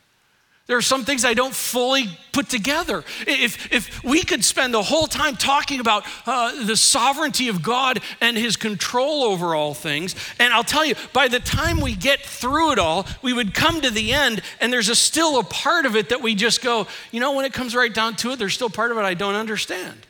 There 0.72 0.78
are 0.78 0.82
some 0.82 1.04
things 1.04 1.25
I 1.25 1.34
don't 1.34 1.54
fully 1.54 2.06
put 2.32 2.48
together. 2.48 3.04
If, 3.28 3.74
if 3.74 4.04
we 4.06 4.24
could 4.24 4.42
spend 4.42 4.74
the 4.74 4.82
whole 4.82 5.06
time 5.06 5.36
talking 5.36 5.82
about 5.82 6.06
uh, 6.25 6.63
the 6.63 6.78
sovereignty 6.78 7.50
of 7.50 7.62
God 7.62 8.00
and 8.22 8.38
his 8.38 8.56
control 8.56 9.24
over 9.24 9.54
all 9.54 9.74
things, 9.74 10.16
and 10.40 10.54
I'll 10.54 10.63
tell 10.63 10.86
you, 10.86 10.96
by 11.12 11.28
the 11.28 11.42
time 11.42 11.82
we 11.82 11.94
get 11.94 12.22
through 12.22 12.72
it 12.72 12.80
all, 12.80 13.06
we 13.22 13.34
would 13.34 13.54
come 13.54 13.82
to 13.82 13.90
the 13.90 14.13
end, 14.13 14.44
and 14.62 14.72
there's 14.72 14.88
a, 14.88 14.96
still 14.96 15.40
a 15.40 15.44
part 15.44 15.86
of 15.86 15.98
it 15.98 16.08
that 16.08 16.22
we 16.22 16.36
just 16.36 16.62
go, 16.63 16.88
you 17.12 17.20
know, 17.20 17.34
when 17.34 17.44
it 17.44 17.51
comes 17.51 17.75
right 17.75 17.94
down 17.94 18.16
to 18.16 18.32
it, 18.32 18.40
there's 18.40 18.54
still 18.54 18.70
part 18.70 18.94
of 18.94 18.98
it 18.98 19.01
I 19.01 19.13
don't 19.13 19.36
understand. 19.36 20.08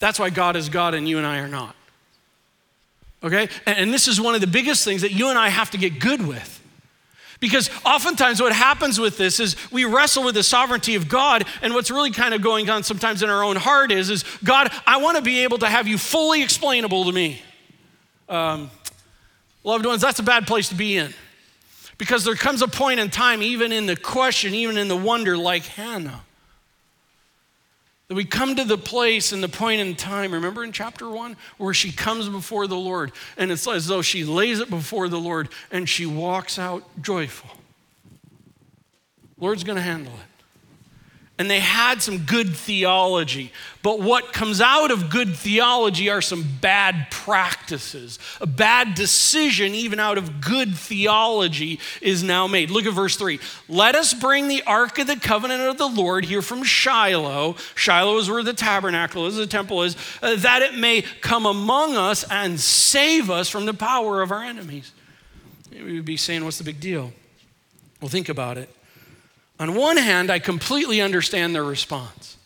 That's 0.00 0.18
why 0.18 0.30
God 0.30 0.56
is 0.56 0.68
God 0.68 0.92
and 0.92 1.08
you 1.08 1.18
and 1.18 1.26
I 1.26 1.38
are 1.38 1.46
not. 1.46 1.76
Okay? 3.22 3.48
And, 3.64 3.78
and 3.78 3.94
this 3.94 4.08
is 4.08 4.20
one 4.20 4.34
of 4.34 4.40
the 4.40 4.48
biggest 4.48 4.84
things 4.84 5.02
that 5.02 5.12
you 5.12 5.28
and 5.28 5.38
I 5.38 5.50
have 5.50 5.70
to 5.70 5.78
get 5.78 6.00
good 6.00 6.26
with 6.26 6.60
because 7.46 7.70
oftentimes 7.84 8.42
what 8.42 8.52
happens 8.52 8.98
with 8.98 9.16
this 9.16 9.38
is 9.38 9.54
we 9.70 9.84
wrestle 9.84 10.24
with 10.24 10.34
the 10.34 10.42
sovereignty 10.42 10.96
of 10.96 11.08
God, 11.08 11.44
and 11.62 11.74
what's 11.74 11.92
really 11.92 12.10
kind 12.10 12.34
of 12.34 12.42
going 12.42 12.68
on 12.68 12.82
sometimes 12.82 13.22
in 13.22 13.30
our 13.30 13.44
own 13.44 13.54
heart 13.54 13.92
is, 13.92 14.10
is 14.10 14.24
God, 14.42 14.68
I 14.84 14.96
want 14.96 15.16
to 15.16 15.22
be 15.22 15.44
able 15.44 15.58
to 15.58 15.68
have 15.68 15.86
you 15.86 15.96
fully 15.96 16.42
explainable 16.42 17.04
to 17.04 17.12
me. 17.12 17.40
Um, 18.28 18.68
loved 19.62 19.86
ones, 19.86 20.02
that's 20.02 20.18
a 20.18 20.24
bad 20.24 20.48
place 20.48 20.70
to 20.70 20.74
be 20.74 20.96
in. 20.96 21.14
Because 21.98 22.24
there 22.24 22.34
comes 22.34 22.62
a 22.62 22.68
point 22.68 22.98
in 22.98 23.10
time, 23.10 23.44
even 23.44 23.70
in 23.70 23.86
the 23.86 23.94
question, 23.94 24.52
even 24.52 24.76
in 24.76 24.88
the 24.88 24.96
wonder, 24.96 25.38
like 25.38 25.66
Hannah, 25.66 26.24
that 28.08 28.14
we 28.14 28.24
come 28.24 28.54
to 28.56 28.64
the 28.64 28.78
place 28.78 29.32
and 29.32 29.42
the 29.42 29.48
point 29.48 29.80
in 29.80 29.96
time, 29.96 30.32
remember 30.32 30.62
in 30.62 30.72
chapter 30.72 31.10
one, 31.10 31.36
where 31.58 31.74
she 31.74 31.90
comes 31.90 32.28
before 32.28 32.66
the 32.66 32.76
Lord, 32.76 33.12
and 33.36 33.50
it's 33.50 33.66
as 33.66 33.86
though 33.86 34.02
she 34.02 34.24
lays 34.24 34.60
it 34.60 34.70
before 34.70 35.08
the 35.08 35.18
Lord 35.18 35.48
and 35.70 35.88
she 35.88 36.06
walks 36.06 36.58
out 36.58 36.84
joyful. 37.02 37.50
Lord's 39.38 39.64
going 39.64 39.76
to 39.76 39.82
handle 39.82 40.12
it 40.14 40.35
and 41.38 41.50
they 41.50 41.60
had 41.60 42.00
some 42.00 42.18
good 42.18 42.56
theology. 42.56 43.52
But 43.82 44.00
what 44.00 44.32
comes 44.32 44.60
out 44.60 44.90
of 44.90 45.10
good 45.10 45.36
theology 45.36 46.08
are 46.08 46.22
some 46.22 46.44
bad 46.60 47.08
practices. 47.10 48.18
A 48.40 48.46
bad 48.46 48.94
decision, 48.94 49.74
even 49.74 50.00
out 50.00 50.16
of 50.16 50.40
good 50.40 50.74
theology, 50.74 51.78
is 52.00 52.22
now 52.22 52.46
made. 52.46 52.70
Look 52.70 52.86
at 52.86 52.94
verse 52.94 53.16
3. 53.16 53.38
Let 53.68 53.94
us 53.94 54.14
bring 54.14 54.48
the 54.48 54.62
ark 54.62 54.98
of 54.98 55.06
the 55.06 55.16
covenant 55.16 55.62
of 55.62 55.76
the 55.76 55.88
Lord 55.88 56.24
here 56.24 56.42
from 56.42 56.62
Shiloh. 56.62 57.56
Shiloh 57.74 58.16
is 58.16 58.30
where 58.30 58.42
the 58.42 58.54
tabernacle 58.54 59.26
is, 59.26 59.36
the 59.36 59.46
temple 59.46 59.82
is, 59.82 59.94
uh, 60.22 60.36
that 60.36 60.62
it 60.62 60.74
may 60.74 61.02
come 61.02 61.44
among 61.44 61.96
us 61.96 62.24
and 62.30 62.58
save 62.58 63.30
us 63.30 63.50
from 63.50 63.66
the 63.66 63.74
power 63.74 64.22
of 64.22 64.32
our 64.32 64.42
enemies. 64.42 64.90
We 65.70 65.96
would 65.96 66.06
be 66.06 66.16
saying, 66.16 66.44
What's 66.44 66.58
the 66.58 66.64
big 66.64 66.80
deal? 66.80 67.12
Well, 68.00 68.08
think 68.08 68.30
about 68.30 68.56
it. 68.56 68.70
On 69.58 69.74
one 69.74 69.96
hand, 69.96 70.30
I 70.30 70.38
completely 70.38 71.00
understand 71.00 71.54
their 71.54 71.64
response 71.64 72.36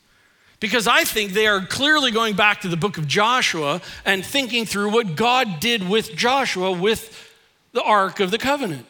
because 0.61 0.87
I 0.87 1.05
think 1.05 1.33
they 1.33 1.47
are 1.47 1.65
clearly 1.65 2.11
going 2.11 2.37
back 2.37 2.61
to 2.61 2.69
the 2.69 2.77
book 2.77 2.99
of 2.99 3.09
Joshua 3.09 3.81
and 4.05 4.25
thinking 4.25 4.67
through 4.67 4.91
what 4.91 5.17
God 5.17 5.59
did 5.59 5.89
with 5.89 6.15
Joshua 6.15 6.71
with 6.71 7.29
the 7.73 7.83
Ark 7.83 8.21
of 8.21 8.31
the 8.31 8.39
Covenant. 8.39 8.87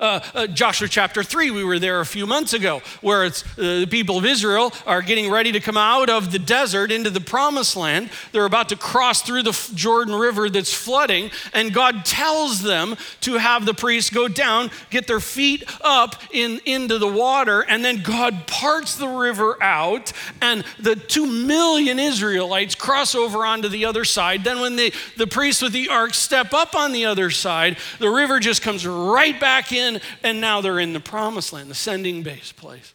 Uh, 0.00 0.18
uh, 0.34 0.46
Joshua 0.48 0.88
chapter 0.88 1.22
3, 1.22 1.52
we 1.52 1.62
were 1.62 1.78
there 1.78 2.00
a 2.00 2.06
few 2.06 2.26
months 2.26 2.52
ago, 2.52 2.82
where 3.00 3.24
it's 3.24 3.44
uh, 3.56 3.80
the 3.80 3.86
people 3.88 4.18
of 4.18 4.24
Israel 4.24 4.72
are 4.86 5.02
getting 5.02 5.30
ready 5.30 5.52
to 5.52 5.60
come 5.60 5.76
out 5.76 6.10
of 6.10 6.32
the 6.32 6.38
desert 6.40 6.90
into 6.90 7.10
the 7.10 7.20
promised 7.20 7.76
land. 7.76 8.10
They're 8.32 8.44
about 8.44 8.70
to 8.70 8.76
cross 8.76 9.22
through 9.22 9.44
the 9.44 9.70
Jordan 9.74 10.16
River 10.16 10.50
that's 10.50 10.74
flooding, 10.74 11.30
and 11.52 11.72
God 11.72 12.04
tells 12.04 12.60
them 12.60 12.96
to 13.20 13.34
have 13.34 13.66
the 13.66 13.74
priests 13.74 14.10
go 14.10 14.26
down, 14.26 14.72
get 14.90 15.06
their 15.06 15.20
feet 15.20 15.62
up 15.80 16.16
in, 16.32 16.60
into 16.66 16.98
the 16.98 17.06
water, 17.06 17.60
and 17.60 17.84
then 17.84 18.02
God 18.02 18.48
parts 18.48 18.96
the 18.96 19.08
river 19.08 19.62
out, 19.62 20.12
and 20.42 20.64
the 20.80 20.96
two 20.96 21.26
million 21.26 22.00
Israelites 22.00 22.74
cross 22.74 23.14
over 23.14 23.46
onto 23.46 23.68
the 23.68 23.84
other 23.84 24.04
side. 24.04 24.42
Then, 24.42 24.58
when 24.58 24.74
the, 24.74 24.92
the 25.16 25.28
priests 25.28 25.62
with 25.62 25.72
the 25.72 25.88
ark 25.88 26.14
step 26.14 26.52
up 26.52 26.74
on 26.74 26.90
the 26.90 27.04
other 27.04 27.30
side, 27.30 27.76
the 28.00 28.10
river 28.10 28.40
just 28.40 28.60
comes 28.60 28.84
right 28.84 29.38
back 29.38 29.70
in 29.70 29.93
and 30.22 30.40
now 30.40 30.60
they're 30.60 30.80
in 30.80 30.92
the 30.92 31.00
promised 31.00 31.52
land, 31.52 31.70
the 31.70 31.74
sending 31.74 32.22
base 32.22 32.52
place. 32.52 32.94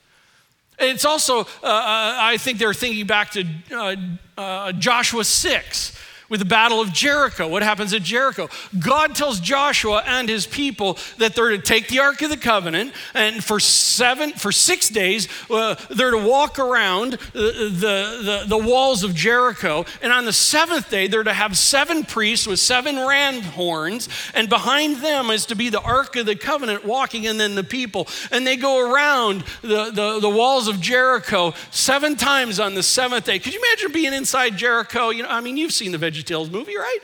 It's 0.77 1.05
also, 1.05 1.41
uh, 1.41 1.43
uh 1.63 2.15
I 2.19 2.37
think 2.37 2.57
they're 2.57 2.73
thinking 2.73 3.05
back 3.05 3.31
to 3.31 3.45
uh, 3.71 3.95
uh, 4.37 4.71
Joshua 4.73 5.23
6 5.23 5.97
with 6.29 6.39
the 6.39 6.45
battle 6.45 6.79
of 6.79 6.93
Jericho. 6.93 7.47
What 7.47 7.63
happens 7.63 7.93
at 7.93 8.03
Jericho? 8.03 8.49
God 8.77 9.15
tells 9.15 9.39
Joshua 9.39 10.03
and 10.05 10.29
his 10.29 10.47
people 10.47 10.97
that 11.17 11.35
they're 11.35 11.49
to 11.49 11.59
take 11.59 11.87
the 11.87 11.99
Ark 11.99 12.21
of 12.21 12.29
the 12.29 12.37
Covenant, 12.37 12.93
and 13.13 13.43
for 13.43 13.59
seven, 13.59 14.31
for 14.33 14.51
six 14.51 14.89
days, 14.89 15.27
uh, 15.49 15.75
they're 15.89 16.11
to 16.11 16.25
walk 16.25 16.59
around 16.59 17.13
the, 17.33 17.69
the, 17.71 18.45
the, 18.47 18.57
walls 18.59 19.03
of 19.03 19.15
Jericho. 19.15 19.85
And 20.01 20.11
on 20.11 20.25
the 20.25 20.33
seventh 20.33 20.89
day, 20.89 21.07
they're 21.07 21.23
to 21.23 21.33
have 21.33 21.57
seven 21.57 22.03
priests 22.03 22.45
with 22.45 22.59
seven 22.59 22.97
ram 22.97 23.41
horns, 23.41 24.09
and 24.33 24.49
behind 24.49 24.97
them 24.97 25.29
is 25.29 25.45
to 25.47 25.55
be 25.55 25.69
the 25.69 25.81
Ark 25.81 26.15
of 26.15 26.25
the 26.25 26.35
Covenant 26.35 26.85
walking, 26.85 27.25
and 27.27 27.39
then 27.39 27.55
the 27.55 27.63
people. 27.63 28.07
And 28.31 28.45
they 28.45 28.57
go 28.57 28.91
around 28.91 29.43
the, 29.61 29.91
the, 29.91 30.19
the 30.19 30.29
walls 30.29 30.67
of 30.67 30.79
Jericho 30.79 31.53
seven 31.71 32.15
times 32.15 32.59
on 32.59 32.75
the 32.75 32.83
seventh 32.83 33.25
day. 33.25 33.39
Could 33.39 33.53
you 33.53 33.61
imagine 33.61 33.91
being 33.91 34.13
inside 34.13 34.57
Jericho? 34.57 35.09
You 35.09 35.23
know, 35.23 35.29
I 35.29 35.41
mean, 35.41 35.57
you've 35.57 35.73
seen 35.73 35.91
the 35.91 35.97
VeggieTales 36.23 36.51
movie, 36.51 36.77
right? 36.77 36.99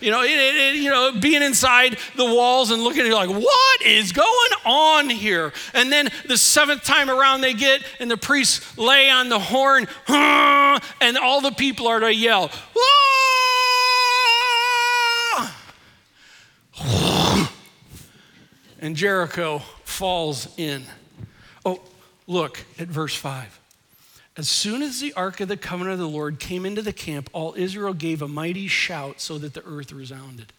You 0.00 0.10
know, 0.12 0.22
it, 0.22 0.30
it, 0.30 0.76
you 0.76 0.90
know, 0.90 1.12
being 1.20 1.42
inside 1.42 1.98
the 2.14 2.24
walls 2.24 2.70
and 2.70 2.82
looking 2.82 3.00
at 3.00 3.06
it 3.06 3.14
like, 3.14 3.30
what 3.30 3.82
is 3.82 4.12
going 4.12 4.52
on 4.64 5.10
here? 5.10 5.52
And 5.74 5.90
then 5.90 6.08
the 6.26 6.38
seventh 6.38 6.84
time 6.84 7.10
around 7.10 7.40
they 7.40 7.54
get, 7.54 7.82
and 7.98 8.10
the 8.10 8.16
priests 8.16 8.78
lay 8.78 9.10
on 9.10 9.28
the 9.28 9.40
horn, 9.40 9.88
and 10.08 11.18
all 11.18 11.40
the 11.40 11.50
people 11.50 11.88
are 11.88 12.00
to 12.00 12.14
yell, 12.14 12.50
and 18.80 18.94
Jericho 18.96 19.58
falls 19.84 20.48
in. 20.56 20.84
Oh, 21.64 21.80
look 22.28 22.64
at 22.78 22.86
verse 22.86 23.16
5. 23.16 23.58
As 24.38 24.48
soon 24.48 24.82
as 24.82 25.00
the 25.00 25.12
ark 25.14 25.40
of 25.40 25.48
the 25.48 25.56
covenant 25.56 25.94
of 25.94 25.98
the 25.98 26.08
Lord 26.08 26.38
came 26.38 26.64
into 26.64 26.80
the 26.80 26.92
camp, 26.92 27.28
all 27.32 27.54
Israel 27.56 27.92
gave 27.92 28.22
a 28.22 28.28
mighty 28.28 28.68
shout 28.68 29.20
so 29.20 29.36
that 29.36 29.52
the 29.52 29.64
earth 29.66 29.90
resounded. 29.90 30.52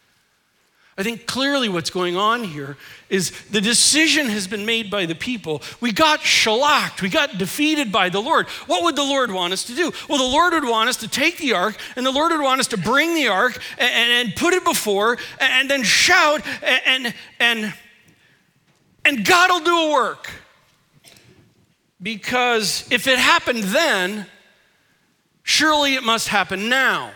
I 0.98 1.03
think 1.03 1.25
clearly 1.25 1.69
what's 1.69 1.89
going 1.89 2.17
on 2.17 2.43
here 2.43 2.75
is 3.09 3.31
the 3.51 3.62
decision 3.62 4.27
has 4.27 4.48
been 4.48 4.65
made 4.65 4.91
by 4.91 5.05
the 5.05 5.15
people. 5.15 5.62
We 5.79 5.93
got 5.93 6.19
shellacked, 6.19 7.01
we 7.01 7.07
got 7.07 7.38
defeated 7.38 7.89
by 7.89 8.09
the 8.09 8.21
Lord. 8.21 8.50
What 8.67 8.83
would 8.83 8.98
the 8.98 9.03
Lord 9.03 9.31
want 9.31 9.53
us 9.53 9.63
to 9.63 9.75
do? 9.75 9.93
Well, 10.09 10.17
the 10.17 10.25
Lord 10.25 10.51
would 10.51 10.65
want 10.65 10.89
us 10.89 10.98
to 10.98 11.07
take 11.07 11.38
the 11.38 11.53
ark, 11.53 11.77
and 11.95 12.05
the 12.05 12.12
Lord 12.12 12.33
would 12.33 12.41
want 12.41 12.59
us 12.59 12.67
to 12.67 12.77
bring 12.77 13.15
the 13.15 13.29
ark 13.29 13.63
and, 13.77 13.89
and, 13.89 14.27
and 14.27 14.36
put 14.36 14.53
it 14.53 14.65
before, 14.65 15.17
and, 15.39 15.69
then 15.69 15.83
shout, 15.83 16.45
and, 16.86 17.13
and, 17.39 17.74
and 19.05 19.25
God 19.25 19.51
will 19.51 19.63
do 19.63 19.89
a 19.89 19.93
work. 19.93 20.29
Because 22.01 22.88
if 22.91 23.08
it 23.08 23.20
happened 23.20 23.63
then, 23.63 24.25
surely 25.44 25.96
it 25.96 26.03
must 26.03 26.29
happen 26.29 26.70
now. 26.70 27.12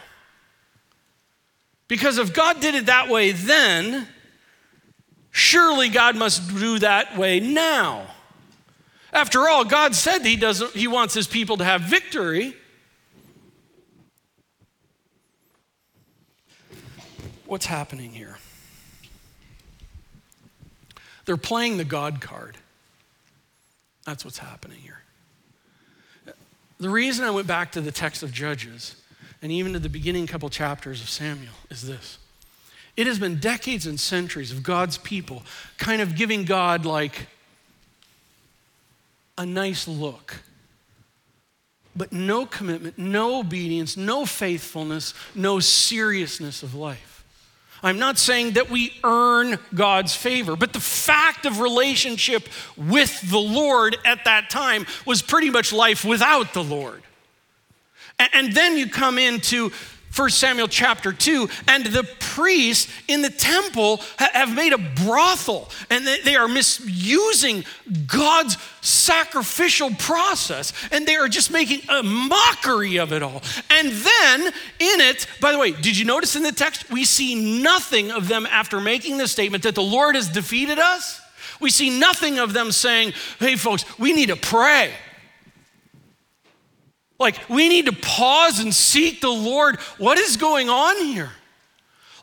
Because 1.88 2.18
if 2.18 2.34
God 2.34 2.60
did 2.60 2.76
it 2.76 2.88
that 2.88 3.10
way 3.10 3.32
then, 3.32 4.08
surely 5.32 5.90
God 5.90 6.16
must 6.16 6.50
do 6.50 6.80
that 6.80 7.18
way 7.18 7.40
now. 7.40 8.08
After 9.14 9.48
all, 9.48 9.64
God 9.64 9.94
said 9.94 10.26
he, 10.26 10.36
doesn't, 10.36 10.72
he 10.72 10.88
wants 10.88 11.14
his 11.14 11.28
people 11.28 11.58
to 11.58 11.64
have 11.64 11.82
victory. 11.82 12.56
What's 17.46 17.68
happening 17.68 18.12
here? 18.12 18.40
They're 21.26 21.38
playing 21.38 21.78
the 21.78 21.86
God 21.86 22.20
card. 22.20 22.58
That's 24.06 24.26
what's 24.26 24.38
happening 24.38 24.80
here. 24.80 25.00
The 26.80 26.90
reason 26.90 27.24
I 27.24 27.32
went 27.32 27.48
back 27.48 27.72
to 27.74 27.82
the 27.82 27.92
text 27.92 28.24
of 28.24 28.32
Judges 28.32 28.96
and 29.42 29.52
even 29.52 29.74
to 29.74 29.80
the 29.80 29.90
beginning 29.90 30.28
couple 30.28 30.50
chapters 30.50 31.02
of 31.02 31.10
Samuel 31.10 31.54
is 31.70 31.88
this. 31.88 32.18
It 32.96 33.08
has 33.08 33.20
been 33.20 33.40
decades 33.40 33.86
and 33.88 34.00
centuries 34.00 34.52
of 34.52 34.64
God's 34.64 34.98
people 34.98 35.44
kind 35.78 36.02
of 36.02 36.16
giving 36.16 36.44
God 36.46 36.86
like 36.86 37.28
a 39.38 39.46
nice 39.46 39.88
look, 39.88 40.42
but 41.96 42.12
no 42.12 42.46
commitment, 42.46 42.98
no 42.98 43.40
obedience, 43.40 43.98
no 43.98 44.26
faithfulness, 44.26 45.14
no 45.34 45.60
seriousness 45.60 46.64
of 46.64 46.76
life. 46.76 47.13
I'm 47.84 48.00
not 48.00 48.18
saying 48.18 48.52
that 48.52 48.70
we 48.70 48.94
earn 49.04 49.60
God's 49.76 50.16
favor, 50.16 50.56
but 50.56 50.72
the 50.72 50.80
fact 50.80 51.46
of 51.46 51.60
relationship 51.60 52.48
with 52.78 53.30
the 53.30 53.40
Lord 53.40 53.98
at 54.06 54.24
that 54.24 54.50
time 54.50 54.86
was 55.06 55.22
pretty 55.22 55.50
much 55.50 55.74
life 55.74 56.06
without 56.06 56.54
the 56.54 56.64
Lord. 56.64 57.04
And 58.34 58.54
then 58.54 58.78
you 58.78 58.90
come 58.90 59.18
into 59.18 59.72
1 60.16 60.30
Samuel 60.30 60.68
chapter 60.68 61.12
2, 61.12 61.50
and 61.68 61.86
the 61.88 62.04
priests 62.20 62.92
in 63.08 63.22
the 63.22 63.30
temple 63.30 64.00
have 64.18 64.54
made 64.54 64.72
a 64.72 64.78
brothel, 64.78 65.70
and 65.90 66.06
they 66.06 66.36
are 66.36 66.48
misusing 66.48 67.66
God's 68.06 68.58
sacrificial 68.82 69.90
process, 69.96 70.72
and 70.92 71.08
they 71.08 71.16
are 71.16 71.28
just 71.28 71.50
making 71.52 71.82
a 71.90 72.04
mockery 72.04 72.98
of 72.98 73.12
it 73.12 73.24
all. 73.24 73.42
And 73.70 73.90
then 73.90 74.42
in 74.46 75.02
it, 75.02 75.26
by 75.42 75.52
the 75.52 75.58
way, 75.58 75.72
did 75.72 75.98
you 75.98 76.06
notice 76.06 76.36
in 76.36 76.44
the 76.44 76.52
text, 76.52 76.92
we 76.92 77.06
see 77.06 77.62
nothing 77.62 78.12
of 78.12 78.28
them 78.28 78.46
after 78.46 78.80
making 78.80 79.18
the 79.18 79.28
statement 79.28 79.64
that 79.64 79.76
the 79.76 79.82
Lord 79.82 80.16
has 80.16 80.30
defeated 80.30 80.78
us? 80.78 81.22
We 81.60 81.72
see 81.72 81.98
nothing 82.00 82.40
of 82.40 82.54
them 82.54 82.72
saying, 82.72 83.14
hey, 83.40 83.56
folks, 83.56 83.86
we 83.98 84.14
need 84.14 84.30
to 84.30 84.36
pray. 84.36 84.94
Like, 87.20 87.38
we 87.50 87.70
need 87.70 87.86
to 87.86 87.94
pause 87.94 88.60
and 88.60 88.74
seek 88.74 89.22
the 89.22 89.30
Lord. 89.30 89.80
What 89.98 90.18
is 90.18 90.38
going 90.38 90.70
on 90.70 91.06
here? 91.06 91.32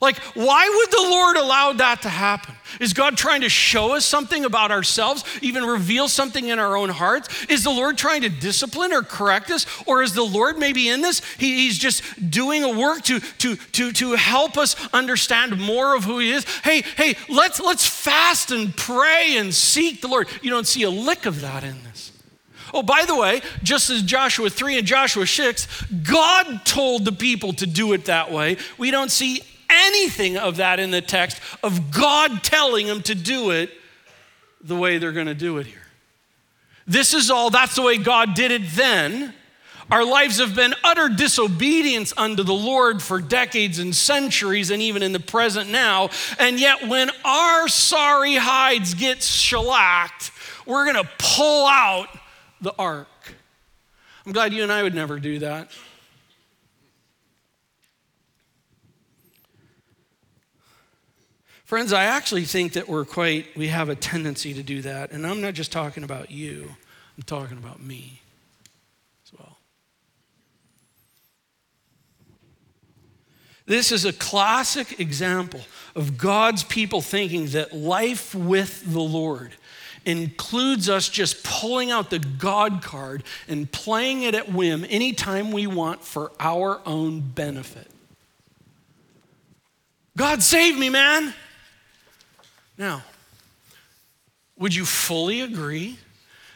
Like, 0.01 0.19
why 0.35 0.67
would 0.67 0.91
the 0.91 1.11
Lord 1.11 1.37
allow 1.37 1.75
that 1.75 2.03
to 2.03 2.09
happen? 2.09 2.55
Is 2.81 2.95
God 2.95 3.19
trying 3.19 3.43
to 3.43 3.51
show 3.51 3.95
us 3.95 4.07
something 4.07 4.47
about 4.47 4.71
ourselves, 4.71 5.25
even 5.43 5.63
reveal 5.65 6.09
something 6.09 6.49
in 6.49 6.59
our 6.59 6.75
own 6.75 6.89
hearts? 6.89 7.29
Is 7.51 7.65
the 7.65 7.71
Lord 7.71 7.99
trying 7.99 8.23
to 8.23 8.31
discipline 8.31 8.95
or 8.95 9.03
correct 9.03 9.51
us? 9.51 9.67
Or 9.87 10.03
is 10.03 10.15
the 10.15 10.23
Lord 10.23 10.57
maybe 10.59 10.89
in 10.89 11.03
this? 11.03 11.21
He, 11.37 11.67
he's 11.67 11.77
just 11.77 12.31
doing 12.31 12.65
a 12.65 12.79
work 12.79 13.03
to, 13.05 13.21
to, 13.21 13.57
to, 13.57 13.93
to 13.93 14.13
help 14.13 14.57
us 14.57 14.75
understand 14.95 15.61
more 15.61 15.95
of 15.95 16.05
who 16.05 16.19
He 16.19 16.33
is. 16.33 16.45
Hey, 16.61 16.83
hey, 16.97 17.15
let's, 17.29 17.61
let's 17.61 17.87
fast 17.87 18.53
and 18.53 18.75
pray 18.75 19.37
and 19.37 19.55
seek 19.55 20.01
the 20.01 20.09
Lord. 20.09 20.29
You 20.41 20.49
don't 20.49 20.67
see 20.67 20.85
a 20.85 20.91
lick 20.91 21.27
of 21.27 21.43
that 21.43 21.63
in 21.63 21.77
this. 21.83 21.90
Oh, 22.73 22.83
by 22.83 23.05
the 23.07 23.17
way, 23.17 23.43
just 23.63 23.91
as 23.91 24.03
Joshua 24.03 24.51
3 24.51 24.79
and 24.79 24.87
Joshua 24.87 25.27
6, 25.27 25.85
God 26.03 26.65
told 26.65 27.05
the 27.05 27.13
people 27.13 27.53
to 27.55 27.67
do 27.67 27.93
it 27.93 28.07
that 28.07 28.31
way. 28.31 28.57
We 28.79 28.91
don't 28.91 29.11
see 29.11 29.43
anything 29.71 30.37
of 30.37 30.57
that 30.57 30.81
in 30.81 30.91
the 30.91 31.01
text 31.01 31.41
of 31.63 31.91
God 31.91 32.43
telling 32.43 32.87
them 32.87 33.03
to 33.03 33.15
do 33.15 33.51
it 33.51 33.71
the 34.63 34.77
way 34.77 34.99
they're 34.99 35.13
going 35.13 35.27
to 35.27 35.35
do 35.35 35.59
it 35.59 35.67
here. 35.67 35.77
This 36.87 37.15
is 37.15 37.31
all, 37.31 37.51
that's 37.51 37.77
the 37.77 37.83
way 37.83 37.99
God 37.99 38.35
did 38.35 38.51
it 38.51 38.63
then. 38.73 39.35
Our 39.91 40.05
lives 40.05 40.39
have 40.39 40.55
been 40.55 40.75
utter 40.85 41.09
disobedience 41.09 42.13
unto 42.17 42.45
the 42.45 42.55
Lord 42.55 43.03
for 43.03 43.21
decades 43.21 43.81
and 43.81 43.95
centuries, 43.95 44.71
and 44.71 44.81
even 44.81 45.03
in 45.03 45.13
the 45.13 45.21
present 45.21 45.71
now. 45.71 46.11
And 46.39 46.61
yet, 46.61 46.87
when 46.87 47.11
our 47.25 47.67
sorry 47.67 48.37
hides 48.37 48.95
get 48.95 49.21
shellacked, 49.21 50.31
we're 50.65 50.85
going 50.85 51.05
to 51.05 51.11
pull 51.19 51.67
out 51.67 52.09
the 52.61 52.75
ark. 52.79 53.35
I'm 54.27 54.33
glad 54.33 54.53
you 54.53 54.63
and 54.63 54.71
I 54.71 54.83
would 54.83 54.95
never 54.95 55.19
do 55.19 55.39
that. 55.39 55.71
Friends, 61.65 61.93
I 61.93 62.05
actually 62.05 62.47
think 62.47 62.73
that 62.73 62.89
we're 62.89 63.05
quite, 63.05 63.47
we 63.57 63.69
have 63.69 63.89
a 63.89 63.95
tendency 63.95 64.53
to 64.55 64.63
do 64.63 64.83
that. 64.83 65.13
And 65.13 65.25
I'm 65.25 65.41
not 65.41 65.55
just 65.55 65.71
talking 65.71 66.03
about 66.03 66.31
you, 66.31 66.69
I'm 67.17 67.23
talking 67.23 67.59
about 67.59 67.81
me 67.81 68.21
as 69.25 69.33
well. 69.39 69.57
This 73.67 73.93
is 73.93 74.05
a 74.05 74.13
classic 74.13 74.99
example 74.99 75.61
of 75.95 76.19
God's 76.19 76.65
people 76.65 77.01
thinking 77.03 77.47
that 77.51 77.73
life 77.73 78.35
with 78.35 78.93
the 78.93 78.99
Lord 78.99 79.53
includes 80.05 80.89
us 80.89 81.09
just 81.09 81.45
pulling 81.45 81.91
out 81.91 82.11
the 82.11 82.19
God 82.19 82.83
card 82.83 83.23
and 83.49 83.71
playing 83.71 84.23
it 84.23 84.35
at 84.35 84.53
whim 84.53 84.85
anytime 84.89 85.53
we 85.53 85.67
want 85.67 86.03
for 86.03 86.33
our 86.41 86.81
own 86.87 87.21
benefit. 87.21 87.89
God 90.17 90.43
save 90.43 90.79
me, 90.79 90.91
man. 90.91 91.35
Now, 92.77 93.03
would 94.59 94.75
you 94.75 94.85
fully 94.85 95.41
agree 95.41 95.99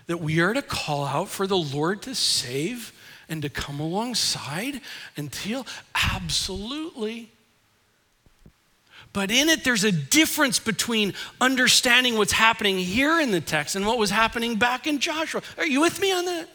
that 0.06 0.20
we 0.20 0.40
are 0.40 0.52
to 0.52 0.62
call 0.62 1.06
out 1.06 1.28
for 1.28 1.46
the 1.46 1.56
Lord 1.56 2.02
to 2.02 2.14
save 2.14 2.92
and 3.28 3.40
to 3.42 3.48
come 3.48 3.80
alongside 3.80 4.80
until? 5.16 5.66
Absolutely. 5.94 7.30
But 9.14 9.30
in 9.30 9.48
it, 9.48 9.62
there's 9.64 9.84
a 9.84 9.92
difference 9.92 10.58
between 10.58 11.14
understanding 11.40 12.18
what's 12.18 12.32
happening 12.32 12.78
here 12.78 13.20
in 13.20 13.30
the 13.30 13.40
text 13.40 13.76
and 13.76 13.86
what 13.86 13.96
was 13.96 14.10
happening 14.10 14.56
back 14.56 14.86
in 14.86 14.98
Joshua. 14.98 15.40
Are 15.56 15.66
you 15.66 15.80
with 15.80 16.00
me 16.00 16.12
on 16.12 16.26
that? 16.26 16.48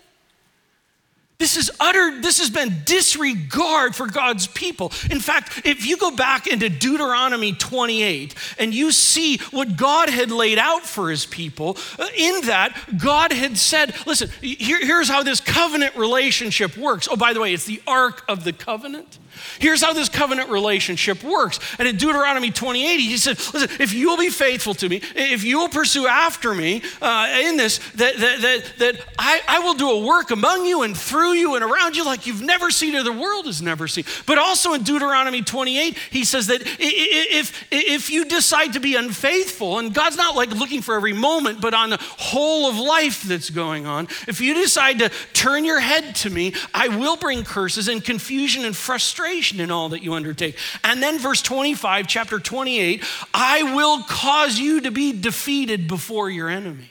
This 1.40 1.56
is 1.56 1.72
utter, 1.80 2.20
this 2.20 2.40
has 2.40 2.50
been 2.50 2.82
disregard 2.84 3.96
for 3.96 4.08
God's 4.08 4.46
people. 4.46 4.92
In 5.10 5.22
fact, 5.22 5.62
if 5.64 5.86
you 5.86 5.96
go 5.96 6.12
back 6.12 6.48
into 6.48 6.68
Deuteronomy 6.68 7.54
28 7.54 8.36
and 8.60 8.74
you 8.74 8.92
see 8.92 9.38
what 9.52 9.78
God 9.78 10.10
had 10.10 10.32
laid 10.32 10.58
out 10.58 10.84
for 10.84 11.10
his 11.10 11.26
people, 11.26 11.78
uh, 11.98 12.08
in 12.18 12.42
that, 12.48 12.78
God 13.02 13.32
had 13.32 13.58
said, 13.58 13.96
listen, 14.06 14.30
here, 14.42 14.86
here's 14.86 15.08
how 15.08 15.24
this 15.24 15.40
covenant 15.40 15.96
relationship 15.96 16.76
works. 16.76 17.08
Oh, 17.10 17.16
by 17.16 17.32
the 17.32 17.40
way, 17.40 17.54
it's 17.54 17.66
the 17.66 17.82
Ark 17.88 18.22
of 18.28 18.44
the 18.44 18.52
Covenant. 18.52 19.18
Here's 19.60 19.82
how 19.82 19.94
this 19.94 20.10
covenant 20.10 20.50
relationship 20.50 21.24
works. 21.24 21.60
And 21.78 21.88
in 21.88 21.98
Deuteronomy 21.98 22.52
28, 22.52 23.00
he 23.00 23.18
said, 23.18 23.38
Listen, 23.54 23.70
if 23.80 23.94
you'll 23.94 24.18
be 24.18 24.30
faithful 24.30 24.74
to 24.76 24.90
me, 24.90 25.02
if 25.16 25.44
you'll 25.44 25.70
pursue 25.70 26.08
after 26.08 26.54
me 26.54 26.82
uh, 27.02 27.40
in 27.42 27.58
this, 27.58 27.80
that, 27.96 28.18
that, 28.18 28.42
that, 28.42 28.74
that 28.80 29.06
I, 29.18 29.42
I 29.48 29.60
will 29.60 29.76
do 29.76 29.92
a 29.92 30.06
work 30.06 30.32
among 30.32 30.66
you 30.66 30.84
and 30.84 30.98
through 30.98 31.34
you 31.34 31.56
and 31.56 31.64
around 31.64 31.96
you 31.96 32.06
like 32.06 32.26
you've 32.26 32.42
never 32.42 32.72
seen 32.72 32.96
or 32.96 33.04
the 33.04 33.14
world 33.14 33.46
has 33.46 33.62
never 33.62 33.88
seen. 33.88 34.06
But 34.26 34.38
also 34.38 34.74
in 34.74 34.84
Deuteronomy 34.84 35.42
28, 35.42 35.98
he 36.12 36.26
says 36.26 36.48
that 36.48 36.62
if, 36.62 37.66
if 37.72 38.00
if 38.00 38.10
you 38.10 38.26
decide 38.26 38.74
to 38.74 38.80
be 38.80 38.96
unfaithful, 38.96 39.80
and 39.80 39.94
God's 39.94 40.18
not 40.18 40.36
like 40.36 40.52
looking 40.52 40.82
for 40.82 40.96
every 40.96 41.14
moment, 41.14 41.62
but 41.62 41.74
on 41.74 41.90
the 41.90 41.98
whole 42.18 42.70
of 42.70 42.78
life 42.78 43.24
that's 43.24 43.50
going 43.50 43.86
on, 43.86 44.08
if 44.28 44.42
you 44.42 44.54
decide 44.54 45.00
to 45.00 45.10
turn 45.34 45.66
your 45.66 45.80
head 45.80 46.16
to 46.18 46.30
me, 46.30 46.54
I 46.74 46.88
will 46.88 47.18
bring 47.18 47.44
curses 47.44 47.88
and 47.88 48.04
confusion 48.04 48.66
and 48.66 48.76
frustration 48.76 49.19
in 49.60 49.72
all 49.72 49.90
that 49.90 50.04
you 50.04 50.14
undertake. 50.14 50.58
And 50.84 51.02
then, 51.02 51.20
verse 51.20 51.42
25, 51.42 52.08
chapter 52.08 52.40
28, 52.40 53.04
I 53.34 53.76
will 53.76 54.04
cause 54.04 54.60
you 54.60 54.82
to 54.82 54.92
be 54.92 55.12
defeated 55.12 55.88
before 55.88 56.30
your 56.30 56.50
enemies. 56.50 56.90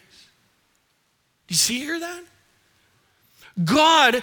Do 1.46 1.54
you 1.54 1.56
see 1.56 1.78
hear 1.78 1.98
that? 1.98 2.22
God 3.64 4.22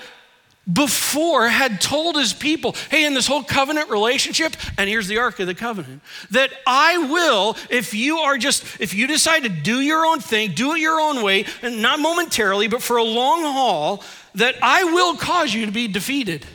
before 0.71 1.47
had 1.47 1.79
told 1.79 2.15
his 2.15 2.33
people, 2.33 2.75
hey, 2.89 3.05
in 3.05 3.13
this 3.13 3.27
whole 3.27 3.43
covenant 3.43 3.89
relationship, 3.89 4.55
and 4.77 4.89
here's 4.89 5.07
the 5.07 5.19
Ark 5.19 5.39
of 5.39 5.47
the 5.47 5.53
Covenant, 5.53 6.01
that 6.31 6.51
I 6.65 6.97
will, 6.97 7.55
if 7.69 7.93
you 7.93 8.17
are 8.17 8.37
just, 8.37 8.63
if 8.79 8.93
you 8.93 9.05
decide 9.05 9.43
to 9.43 9.49
do 9.49 9.81
your 9.81 10.05
own 10.05 10.19
thing, 10.19 10.53
do 10.53 10.73
it 10.73 10.79
your 10.79 10.99
own 10.99 11.23
way, 11.23 11.45
and 11.61 11.81
not 11.81 11.99
momentarily, 11.99 12.67
but 12.67 12.81
for 12.81 12.97
a 12.97 13.03
long 13.03 13.43
haul, 13.43 14.03
that 14.33 14.55
I 14.61 14.85
will 14.85 15.15
cause 15.15 15.53
you 15.53 15.65
to 15.67 15.71
be 15.71 15.87
defeated. 15.87 16.45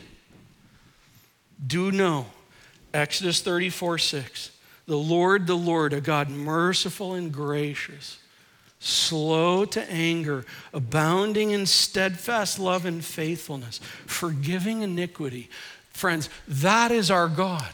Do 1.71 1.89
know, 1.89 2.25
Exodus 2.93 3.39
34 3.39 3.97
6, 3.97 4.51
the 4.87 4.97
Lord, 4.97 5.47
the 5.47 5.55
Lord, 5.55 5.93
a 5.93 6.01
God 6.01 6.29
merciful 6.29 7.13
and 7.13 7.31
gracious 7.31 8.17
slow 8.81 9.63
to 9.63 9.91
anger, 9.91 10.43
abounding 10.73 11.51
in 11.51 11.67
steadfast 11.67 12.59
love 12.59 12.83
and 12.83 13.05
faithfulness, 13.05 13.79
forgiving 14.07 14.81
iniquity. 14.81 15.49
Friends, 15.93 16.29
that 16.47 16.91
is 16.91 17.11
our 17.11 17.29
God. 17.29 17.69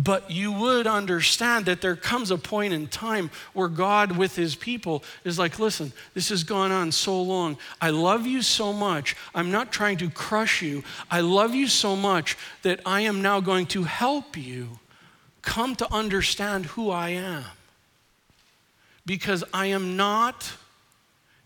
But 0.00 0.30
you 0.30 0.52
would 0.52 0.86
understand 0.86 1.66
that 1.66 1.80
there 1.80 1.96
comes 1.96 2.30
a 2.30 2.38
point 2.38 2.72
in 2.72 2.86
time 2.86 3.32
where 3.52 3.66
God, 3.66 4.16
with 4.16 4.36
his 4.36 4.54
people, 4.54 5.02
is 5.24 5.40
like, 5.40 5.58
listen, 5.58 5.92
this 6.14 6.28
has 6.28 6.44
gone 6.44 6.70
on 6.70 6.92
so 6.92 7.20
long. 7.20 7.58
I 7.80 7.90
love 7.90 8.24
you 8.24 8.42
so 8.42 8.72
much. 8.72 9.16
I'm 9.34 9.50
not 9.50 9.72
trying 9.72 9.96
to 9.98 10.08
crush 10.08 10.62
you. 10.62 10.84
I 11.10 11.20
love 11.20 11.52
you 11.52 11.66
so 11.66 11.96
much 11.96 12.38
that 12.62 12.80
I 12.86 13.00
am 13.00 13.22
now 13.22 13.40
going 13.40 13.66
to 13.66 13.82
help 13.82 14.36
you 14.36 14.78
come 15.42 15.74
to 15.74 15.92
understand 15.92 16.66
who 16.66 16.90
I 16.90 17.08
am 17.10 17.44
because 19.04 19.42
I 19.52 19.66
am 19.66 19.96
not 19.96 20.52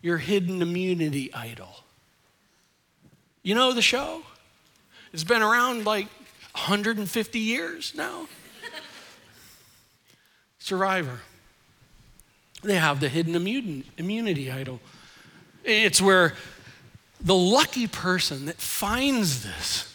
your 0.03 0.19
hidden 0.19 0.61
immunity 0.61 1.33
idol. 1.33 1.85
You 3.43 3.55
know 3.55 3.73
the 3.73 3.81
show? 3.81 4.23
It's 5.15 5.25
been 5.25 5.41
around 5.41 5.87
like 5.87 6.09
150 6.53 7.39
years 7.39 7.95
now. 7.97 8.29
Survivor. 10.63 11.19
They 12.63 12.77
have 12.77 13.01
the 13.01 13.09
hidden 13.09 13.35
immunity 13.99 14.49
idol. 14.49 14.79
It's 15.65 16.01
where 16.01 16.35
the 17.21 17.35
lucky 17.35 17.89
person 17.89 18.47
that 18.47 18.61
finds 18.61 19.43
this, 19.43 19.93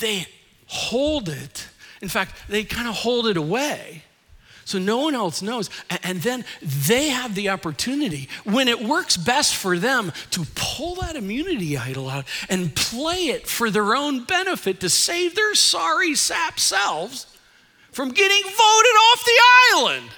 they 0.00 0.26
hold 0.66 1.28
it. 1.28 1.68
In 2.02 2.08
fact, 2.08 2.34
they 2.48 2.64
kind 2.64 2.88
of 2.88 2.96
hold 2.96 3.28
it 3.28 3.36
away 3.36 4.02
so 4.64 4.78
no 4.78 4.98
one 4.98 5.14
else 5.14 5.40
knows. 5.40 5.70
And 6.02 6.20
then 6.20 6.44
they 6.60 7.08
have 7.08 7.36
the 7.36 7.48
opportunity, 7.48 8.28
when 8.42 8.66
it 8.66 8.82
works 8.82 9.16
best 9.16 9.54
for 9.54 9.78
them, 9.78 10.12
to 10.32 10.44
pull 10.56 10.96
that 10.96 11.14
immunity 11.14 11.78
idol 11.78 12.10
out 12.10 12.26
and 12.50 12.74
play 12.74 13.28
it 13.28 13.46
for 13.46 13.70
their 13.70 13.94
own 13.94 14.24
benefit 14.24 14.80
to 14.80 14.90
save 14.90 15.36
their 15.36 15.54
sorry 15.54 16.16
sap 16.16 16.58
selves 16.60 17.27
from 17.98 18.10
getting 18.10 18.42
voted 18.44 18.96
off 19.10 19.24
the 19.24 19.40
island. 19.74 20.10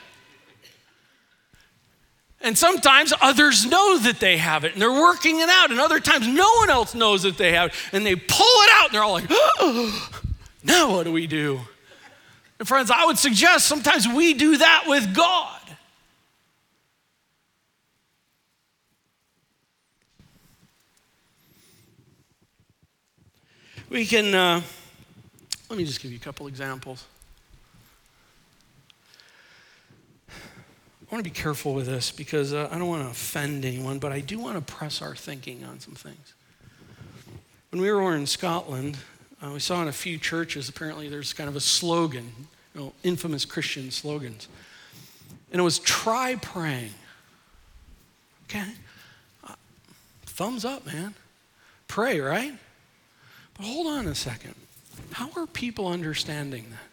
And 2.42 2.58
sometimes 2.58 3.14
others 3.22 3.64
know 3.64 3.96
that 4.00 4.20
they 4.20 4.36
have 4.36 4.64
it 4.64 4.74
and 4.74 4.82
they're 4.82 4.92
working 4.92 5.40
it 5.40 5.48
out, 5.48 5.70
and 5.70 5.80
other 5.80 5.98
times 5.98 6.28
no 6.28 6.46
one 6.58 6.68
else 6.68 6.94
knows 6.94 7.22
that 7.22 7.38
they 7.38 7.52
have 7.52 7.70
it, 7.70 7.74
and 7.92 8.04
they 8.04 8.16
pull 8.16 8.46
it 8.46 8.70
out 8.74 8.88
and 8.88 8.94
they're 8.94 9.02
all 9.02 9.14
like, 9.14 9.24
oh, 9.30 10.10
now 10.62 10.90
what 10.90 11.04
do 11.04 11.12
we 11.12 11.26
do? 11.26 11.58
And 12.58 12.68
friends, 12.68 12.90
I 12.90 13.06
would 13.06 13.16
suggest 13.16 13.64
sometimes 13.64 14.06
we 14.06 14.34
do 14.34 14.58
that 14.58 14.84
with 14.86 15.14
God. 15.14 15.62
We 23.88 24.04
can, 24.04 24.34
uh, 24.34 24.60
let 25.70 25.78
me 25.78 25.86
just 25.86 26.02
give 26.02 26.10
you 26.10 26.18
a 26.18 26.20
couple 26.20 26.46
examples. 26.46 27.06
Want 31.10 31.24
to 31.24 31.30
be 31.30 31.34
careful 31.34 31.74
with 31.74 31.86
this 31.86 32.12
because 32.12 32.52
uh, 32.52 32.68
I 32.70 32.78
don't 32.78 32.88
want 32.88 33.04
to 33.04 33.10
offend 33.10 33.64
anyone, 33.64 33.98
but 33.98 34.12
I 34.12 34.20
do 34.20 34.38
want 34.38 34.56
to 34.56 34.74
press 34.74 35.02
our 35.02 35.16
thinking 35.16 35.64
on 35.64 35.80
some 35.80 35.94
things. 35.94 36.34
When 37.70 37.82
we 37.82 37.90
were 37.90 38.14
in 38.14 38.26
Scotland, 38.26 38.96
uh, 39.42 39.50
we 39.52 39.60
saw 39.60 39.82
in 39.82 39.88
a 39.88 39.92
few 39.92 40.18
churches, 40.18 40.68
apparently 40.68 41.08
there's 41.08 41.32
kind 41.32 41.48
of 41.48 41.56
a 41.56 41.60
slogan, 41.60 42.30
you 42.74 42.80
know, 42.80 42.92
infamous 43.02 43.44
Christian 43.44 43.90
slogans. 43.90 44.48
And 45.50 45.60
it 45.60 45.64
was 45.64 45.78
try 45.80 46.36
praying. 46.36 46.94
Okay? 48.44 48.72
Uh, 49.48 49.54
thumbs 50.26 50.64
up, 50.64 50.86
man. 50.86 51.14
Pray, 51.88 52.20
right? 52.20 52.52
But 53.56 53.66
hold 53.66 53.86
on 53.86 54.06
a 54.06 54.14
second. 54.14 54.54
How 55.12 55.30
are 55.36 55.46
people 55.46 55.88
understanding 55.88 56.66
that? 56.70 56.89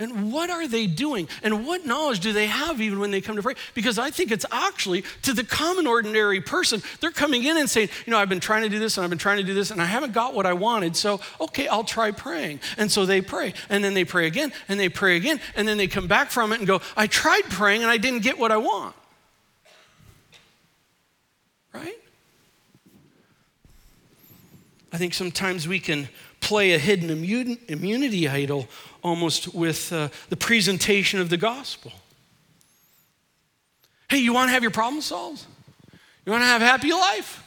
And 0.00 0.32
what 0.32 0.48
are 0.48 0.68
they 0.68 0.86
doing? 0.86 1.28
And 1.42 1.66
what 1.66 1.84
knowledge 1.84 2.20
do 2.20 2.32
they 2.32 2.46
have 2.46 2.80
even 2.80 3.00
when 3.00 3.10
they 3.10 3.20
come 3.20 3.34
to 3.34 3.42
pray? 3.42 3.54
Because 3.74 3.98
I 3.98 4.10
think 4.10 4.30
it's 4.30 4.46
actually 4.52 5.02
to 5.22 5.32
the 5.32 5.42
common 5.42 5.88
ordinary 5.88 6.40
person, 6.40 6.82
they're 7.00 7.10
coming 7.10 7.42
in 7.42 7.56
and 7.56 7.68
saying, 7.68 7.88
you 8.06 8.12
know, 8.12 8.18
I've 8.18 8.28
been 8.28 8.38
trying 8.38 8.62
to 8.62 8.68
do 8.68 8.78
this 8.78 8.96
and 8.96 9.02
I've 9.02 9.10
been 9.10 9.18
trying 9.18 9.38
to 9.38 9.42
do 9.42 9.54
this 9.54 9.72
and 9.72 9.82
I 9.82 9.86
haven't 9.86 10.12
got 10.12 10.34
what 10.34 10.46
I 10.46 10.52
wanted. 10.52 10.94
So, 10.94 11.20
okay, 11.40 11.66
I'll 11.66 11.82
try 11.82 12.12
praying. 12.12 12.60
And 12.76 12.92
so 12.92 13.06
they 13.06 13.20
pray. 13.20 13.54
And 13.68 13.82
then 13.82 13.94
they 13.94 14.04
pray 14.04 14.28
again 14.28 14.52
and 14.68 14.78
they 14.78 14.88
pray 14.88 15.16
again. 15.16 15.40
And 15.56 15.66
then 15.66 15.78
they 15.78 15.88
come 15.88 16.06
back 16.06 16.30
from 16.30 16.52
it 16.52 16.58
and 16.58 16.66
go, 16.66 16.80
I 16.96 17.08
tried 17.08 17.42
praying 17.50 17.82
and 17.82 17.90
I 17.90 17.96
didn't 17.96 18.22
get 18.22 18.38
what 18.38 18.52
I 18.52 18.58
want. 18.58 18.94
Right? 21.74 21.98
I 24.92 24.96
think 24.96 25.12
sometimes 25.12 25.66
we 25.66 25.80
can 25.80 26.08
play 26.40 26.72
a 26.72 26.78
hidden 26.78 27.10
immunity 27.10 28.28
idol 28.28 28.68
almost 29.02 29.54
with 29.54 29.92
uh, 29.92 30.08
the 30.28 30.36
presentation 30.36 31.20
of 31.20 31.30
the 31.30 31.36
gospel. 31.36 31.92
Hey, 34.08 34.18
you 34.18 34.32
want 34.32 34.48
to 34.48 34.52
have 34.52 34.62
your 34.62 34.70
problem 34.70 35.02
solved? 35.02 35.44
You 36.24 36.32
want 36.32 36.42
to 36.42 36.46
have 36.46 36.62
a 36.62 36.66
happy 36.66 36.92
life? 36.92 37.44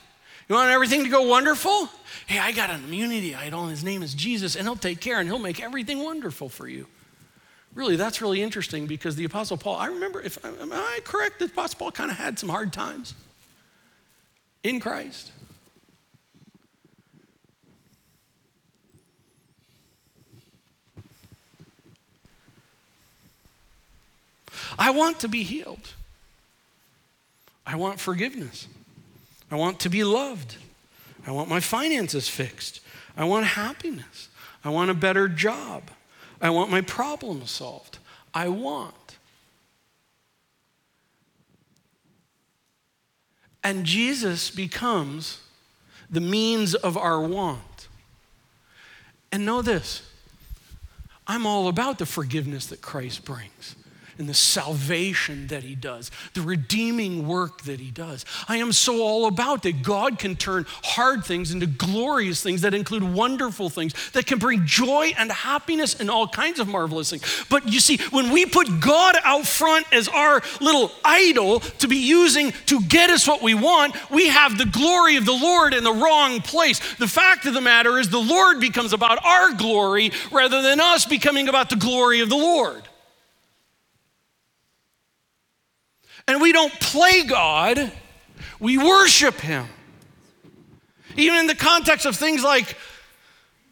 You 0.47 0.56
want 0.56 0.69
everything 0.71 1.04
to 1.04 1.10
go 1.10 1.27
wonderful? 1.27 1.89
Hey, 2.27 2.39
I 2.39 2.51
got 2.51 2.69
an 2.69 2.84
immunity 2.84 3.36
idol, 3.36 3.62
and 3.62 3.71
his 3.71 3.84
name 3.84 4.04
is 4.04 4.13
Jesus, 4.13 4.56
and 4.56 4.67
he'll 4.67 4.75
take 4.75 4.99
care 4.99 5.19
and 5.19 5.27
he'll 5.27 5.39
make 5.39 5.62
everything 5.62 6.04
wonderful 6.04 6.49
for 6.49 6.67
you. 6.67 6.88
Really, 7.73 7.95
that's 7.95 8.21
really 8.21 8.41
interesting 8.41 8.86
because 8.86 9.15
the 9.15 9.23
Apostle 9.23 9.58
Paul, 9.58 9.77
I 9.77 9.88
remember, 9.88 10.21
if 10.21 10.43
am 10.43 10.73
I 10.73 10.99
correct, 11.06 11.39
the 11.39 11.45
Apostle 11.45 11.80
Paul 11.80 11.91
kind 11.91 12.12
of 12.12 12.17
had 12.17 12.38
some 12.38 12.49
hard 12.49 12.73
times 12.73 13.15
in 14.63 14.80
Christ. 14.80 15.32
I 24.77 24.91
want 24.91 25.19
to 25.21 25.27
be 25.27 25.43
healed. 25.43 25.93
I 27.65 27.75
want 27.75 27.99
forgiveness. 27.99 28.67
I 29.49 29.55
want 29.55 29.79
to 29.81 29.89
be 29.89 30.03
loved. 30.03 30.55
I 31.27 31.31
want 31.31 31.49
my 31.49 31.60
finances 31.60 32.27
fixed. 32.27 32.79
I 33.15 33.25
want 33.25 33.45
happiness. 33.45 34.29
I 34.63 34.69
want 34.69 34.89
a 34.89 34.95
better 34.95 35.27
job. 35.27 35.84
I 36.41 36.49
want 36.49 36.71
my 36.71 36.81
problems 36.81 37.51
solved. 37.51 37.99
I 38.34 38.47
want. 38.47 38.95
And 43.63 43.86
Jesus 43.86 44.49
becomes 44.49 45.41
the 46.10 46.21
means 46.21 46.73
of 46.73 46.97
our 46.97 47.21
want. 47.21 47.88
And 49.31 49.45
know 49.45 49.62
this 49.62 50.01
I'm 51.27 51.45
all 51.45 51.67
about 51.67 51.99
the 51.99 52.05
forgiveness 52.05 52.65
that 52.67 52.81
Christ 52.81 53.23
brings. 53.23 53.75
And 54.21 54.29
the 54.29 54.36
salvation 54.36 55.47
that 55.47 55.63
He 55.63 55.73
does, 55.73 56.12
the 56.36 56.41
redeeming 56.41 57.27
work 57.27 57.63
that 57.63 57.79
He 57.79 57.89
does. 57.89 58.23
I 58.47 58.57
am 58.57 58.71
so 58.71 59.01
all 59.01 59.25
about 59.25 59.63
that 59.63 59.81
God 59.81 60.19
can 60.19 60.36
turn 60.36 60.67
hard 60.84 61.25
things 61.25 61.51
into 61.51 61.65
glorious 61.65 62.43
things 62.43 62.62
that 62.62 62.75
include 62.75 63.03
wonderful 63.03 63.71
things 63.71 64.12
that 64.12 64.27
can 64.27 64.38
bring 64.38 64.63
joy 64.67 65.12
and 65.17 65.31
happiness 65.31 65.99
and 65.99 66.12
all 66.12 66.27
kinds 66.27 66.60
of 66.60 66.67
marvelous 66.67 67.10
things. 67.10 67.45
But 67.49 67.67
you 67.67 67.79
see, 67.79 67.97
when 68.12 68.31
we 68.31 68.45
put 68.45 68.79
God 68.79 69.15
out 69.23 69.47
front 69.47 69.88
as 69.91 70.07
our 70.07 70.43
little 70.62 70.91
idol 71.03 71.60
to 71.60 71.88
be 71.88 71.97
using 71.97 72.51
to 72.67 72.79
get 72.81 73.10
us 73.10 73.27
what 73.27 73.41
we 73.41 73.55
want, 73.55 73.95
we 74.12 74.27
have 74.27 74.55
the 74.55 74.67
glory 74.67 75.15
of 75.15 75.25
the 75.25 75.34
Lord 75.34 75.73
in 75.73 75.84
the 75.84 75.91
wrong 75.91 76.41
place. 76.41 76.79
The 76.97 77.07
fact 77.07 77.47
of 77.47 77.55
the 77.55 77.62
matter 77.62 77.97
is, 77.97 78.10
the 78.10 78.19
Lord 78.19 78.60
becomes 78.60 78.93
about 78.93 79.25
our 79.25 79.53
glory 79.53 80.12
rather 80.31 80.62
than 80.62 80.79
us 80.79 81.07
becoming 81.07 81.49
about 81.49 81.71
the 81.71 81.75
glory 81.75 82.19
of 82.19 82.29
the 82.29 82.38
Lord. 82.38 82.84
And 86.32 86.41
we 86.41 86.54
don't 86.54 86.72
play 86.80 87.24
God, 87.24 87.91
we 88.58 88.78
worship 88.78 89.41
Him. 89.41 89.67
Even 91.17 91.39
in 91.39 91.48
the 91.48 91.56
context 91.56 92.06
of 92.06 92.15
things 92.15 92.41
like 92.41 92.78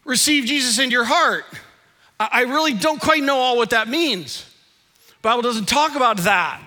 receive 0.03 0.43
Jesus 0.43 0.77
into 0.77 0.91
your 0.91 1.05
heart, 1.05 1.45
I 2.19 2.41
really 2.41 2.73
don't 2.73 2.99
quite 2.99 3.23
know 3.23 3.37
all 3.37 3.55
what 3.55 3.69
that 3.69 3.87
means. 3.87 4.45
Bible 5.21 5.41
doesn't 5.41 5.69
talk 5.69 5.95
about 5.95 6.17
that 6.17 6.59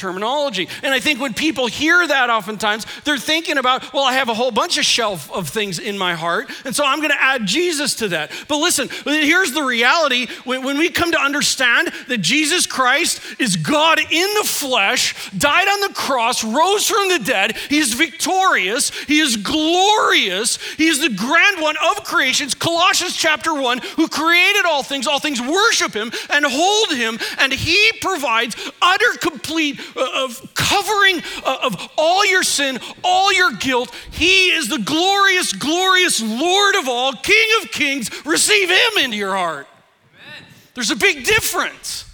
terminology. 0.00 0.68
And 0.82 0.92
I 0.94 0.98
think 0.98 1.20
when 1.20 1.34
people 1.34 1.66
hear 1.66 2.06
that 2.06 2.30
oftentimes, 2.30 2.86
they're 3.04 3.18
thinking 3.18 3.58
about, 3.58 3.92
well, 3.92 4.04
I 4.04 4.14
have 4.14 4.28
a 4.28 4.34
whole 4.34 4.50
bunch 4.50 4.78
of 4.78 4.84
shelf 4.84 5.30
of 5.30 5.48
things 5.48 5.78
in 5.78 5.98
my 5.98 6.14
heart, 6.14 6.50
and 6.64 6.74
so 6.74 6.84
I'm 6.84 6.98
going 6.98 7.10
to 7.10 7.22
add 7.22 7.46
Jesus 7.46 7.94
to 7.96 8.08
that. 8.08 8.32
But 8.48 8.56
listen, 8.56 8.88
here's 9.04 9.52
the 9.52 9.62
reality 9.62 10.26
when, 10.44 10.64
when 10.64 10.78
we 10.78 10.88
come 10.88 11.12
to 11.12 11.20
understand 11.20 11.92
that 12.08 12.18
Jesus 12.18 12.66
Christ 12.66 13.20
is 13.38 13.56
God 13.56 13.98
in 13.98 14.34
the 14.34 14.44
flesh, 14.44 15.30
died 15.32 15.68
on 15.68 15.88
the 15.88 15.94
cross, 15.94 16.42
rose 16.42 16.88
from 16.88 17.08
the 17.10 17.18
dead, 17.18 17.56
he 17.56 17.78
is 17.78 17.92
victorious, 17.92 18.90
he 19.04 19.20
is 19.20 19.36
glorious, 19.36 20.56
he 20.74 20.86
is 20.86 21.00
the 21.00 21.10
grand 21.10 21.60
one 21.60 21.76
of 21.90 22.04
creations, 22.04 22.54
Colossians 22.54 23.16
chapter 23.16 23.52
1, 23.52 23.78
who 23.96 24.08
created 24.08 24.64
all 24.64 24.82
things, 24.82 25.06
all 25.06 25.20
things 25.20 25.40
worship 25.40 25.92
him 25.92 26.10
and 26.30 26.46
hold 26.46 26.94
him, 26.94 27.18
and 27.38 27.52
he 27.52 27.92
provides 28.00 28.56
utter 28.80 29.18
complete 29.20 29.78
of 29.96 30.54
covering 30.54 31.22
uh, 31.44 31.58
of 31.62 31.88
all 31.96 32.26
your 32.26 32.42
sin, 32.42 32.78
all 33.04 33.32
your 33.32 33.52
guilt. 33.52 33.94
He 34.10 34.50
is 34.50 34.68
the 34.68 34.78
glorious, 34.78 35.52
glorious 35.52 36.22
Lord 36.22 36.76
of 36.76 36.88
all, 36.88 37.12
King 37.12 37.48
of 37.62 37.70
kings. 37.70 38.10
Receive 38.24 38.70
Him 38.70 39.04
into 39.04 39.16
your 39.16 39.36
heart. 39.36 39.66
Amen. 40.14 40.48
There's 40.74 40.90
a 40.90 40.96
big 40.96 41.24
difference. 41.24 42.06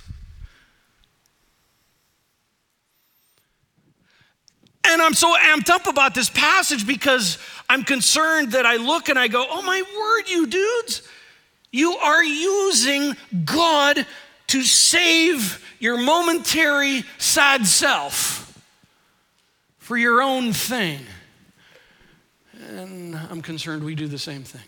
And 4.88 5.02
I'm 5.02 5.14
so 5.14 5.34
amped 5.36 5.68
up 5.68 5.88
about 5.88 6.14
this 6.14 6.30
passage 6.30 6.86
because 6.86 7.38
I'm 7.68 7.82
concerned 7.82 8.52
that 8.52 8.66
I 8.66 8.76
look 8.76 9.08
and 9.08 9.18
I 9.18 9.28
go, 9.28 9.44
oh 9.48 9.62
my 9.62 9.82
word, 9.82 10.28
you 10.28 10.46
dudes, 10.46 11.02
you 11.72 11.96
are 11.96 12.22
using 12.22 13.16
God 13.44 14.06
to 14.48 14.62
save 14.62 15.65
your 15.78 15.96
momentary 15.98 17.04
sad 17.18 17.66
self 17.66 18.60
for 19.78 19.96
your 19.96 20.22
own 20.22 20.52
thing. 20.52 21.00
And 22.70 23.14
I'm 23.14 23.42
concerned 23.42 23.84
we 23.84 23.94
do 23.94 24.08
the 24.08 24.18
same 24.18 24.42
thing. 24.42 24.62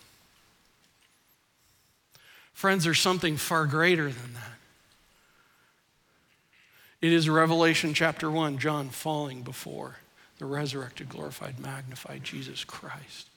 Friends, 2.53 2.83
there's 2.83 2.99
something 2.99 3.37
far 3.37 3.65
greater 3.65 4.05
than 4.05 4.33
that. 4.33 4.59
It 7.01 7.13
is 7.13 7.29
Revelation 7.29 7.93
chapter 7.93 8.29
1, 8.29 8.57
John 8.57 8.89
falling 8.89 9.43
before 9.43 9.95
the 10.37 10.45
resurrected, 10.45 11.09
glorified, 11.09 11.59
magnified 11.59 12.23
Jesus 12.23 12.63
Christ. 12.63 13.29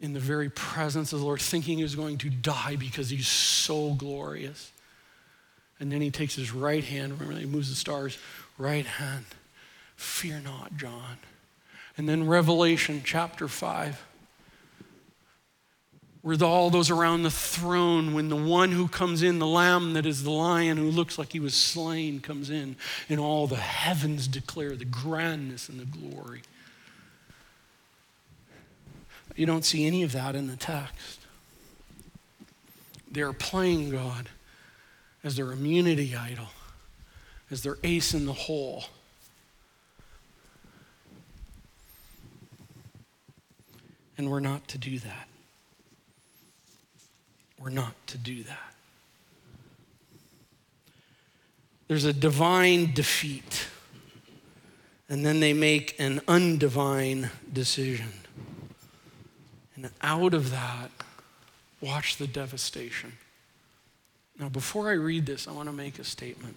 In 0.00 0.12
the 0.12 0.20
very 0.20 0.50
presence 0.50 1.12
of 1.12 1.20
the 1.20 1.24
Lord, 1.24 1.40
thinking 1.40 1.78
he 1.78 1.82
was 1.82 1.96
going 1.96 2.18
to 2.18 2.30
die 2.30 2.76
because 2.76 3.08
he's 3.08 3.28
so 3.28 3.94
glorious. 3.94 4.70
And 5.78 5.92
then 5.92 6.00
he 6.00 6.10
takes 6.10 6.34
his 6.34 6.52
right 6.52 6.82
hand, 6.82 7.20
remember, 7.20 7.38
he 7.38 7.46
moves 7.46 7.68
the 7.68 7.74
stars, 7.74 8.18
right 8.58 8.86
hand. 8.86 9.26
Fear 9.96 10.40
not, 10.40 10.76
John. 10.76 11.18
And 11.98 12.08
then 12.08 12.26
Revelation 12.26 13.02
chapter 13.04 13.48
5, 13.48 14.04
where 16.22 16.42
all 16.42 16.70
those 16.70 16.90
around 16.90 17.22
the 17.22 17.30
throne, 17.30 18.12
when 18.12 18.28
the 18.28 18.36
one 18.36 18.72
who 18.72 18.88
comes 18.88 19.22
in, 19.22 19.38
the 19.38 19.46
lamb 19.46 19.92
that 19.94 20.04
is 20.06 20.22
the 20.22 20.30
lion 20.30 20.76
who 20.76 20.90
looks 20.90 21.18
like 21.18 21.32
he 21.32 21.40
was 21.40 21.54
slain, 21.54 22.20
comes 22.20 22.50
in, 22.50 22.76
and 23.08 23.20
all 23.20 23.46
the 23.46 23.56
heavens 23.56 24.26
declare 24.26 24.76
the 24.76 24.84
grandness 24.84 25.68
and 25.68 25.78
the 25.78 25.84
glory. 25.84 26.42
You 29.36 29.46
don't 29.46 29.64
see 29.64 29.86
any 29.86 30.02
of 30.02 30.12
that 30.12 30.34
in 30.34 30.46
the 30.46 30.56
text. 30.56 31.20
They're 33.10 33.32
playing 33.32 33.90
God 33.90 34.28
as 35.26 35.34
their 35.34 35.50
immunity 35.50 36.14
idol, 36.14 36.46
as 37.50 37.64
their 37.64 37.76
ace 37.82 38.14
in 38.14 38.26
the 38.26 38.32
hole. 38.32 38.84
And 44.16 44.30
we're 44.30 44.38
not 44.38 44.68
to 44.68 44.78
do 44.78 45.00
that. 45.00 45.28
We're 47.58 47.70
not 47.70 47.94
to 48.06 48.18
do 48.18 48.44
that. 48.44 48.74
There's 51.88 52.04
a 52.04 52.12
divine 52.12 52.94
defeat, 52.94 53.66
and 55.08 55.26
then 55.26 55.40
they 55.40 55.52
make 55.52 55.96
an 55.98 56.20
undivine 56.28 57.30
decision. 57.52 58.12
And 59.74 59.90
out 60.02 60.34
of 60.34 60.52
that, 60.52 60.92
watch 61.80 62.16
the 62.16 62.28
devastation. 62.28 63.14
Now, 64.38 64.48
before 64.50 64.90
I 64.90 64.94
read 64.94 65.24
this, 65.24 65.48
I 65.48 65.52
want 65.52 65.68
to 65.68 65.74
make 65.74 65.98
a 65.98 66.04
statement. 66.04 66.56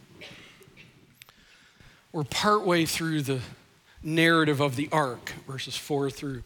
We're 2.11 2.25
partway 2.25 2.85
through 2.85 3.21
the 3.21 3.39
narrative 4.03 4.59
of 4.59 4.75
the 4.75 4.89
ark, 4.91 5.33
verses 5.47 5.77
4 5.77 6.09
through 6.09 6.43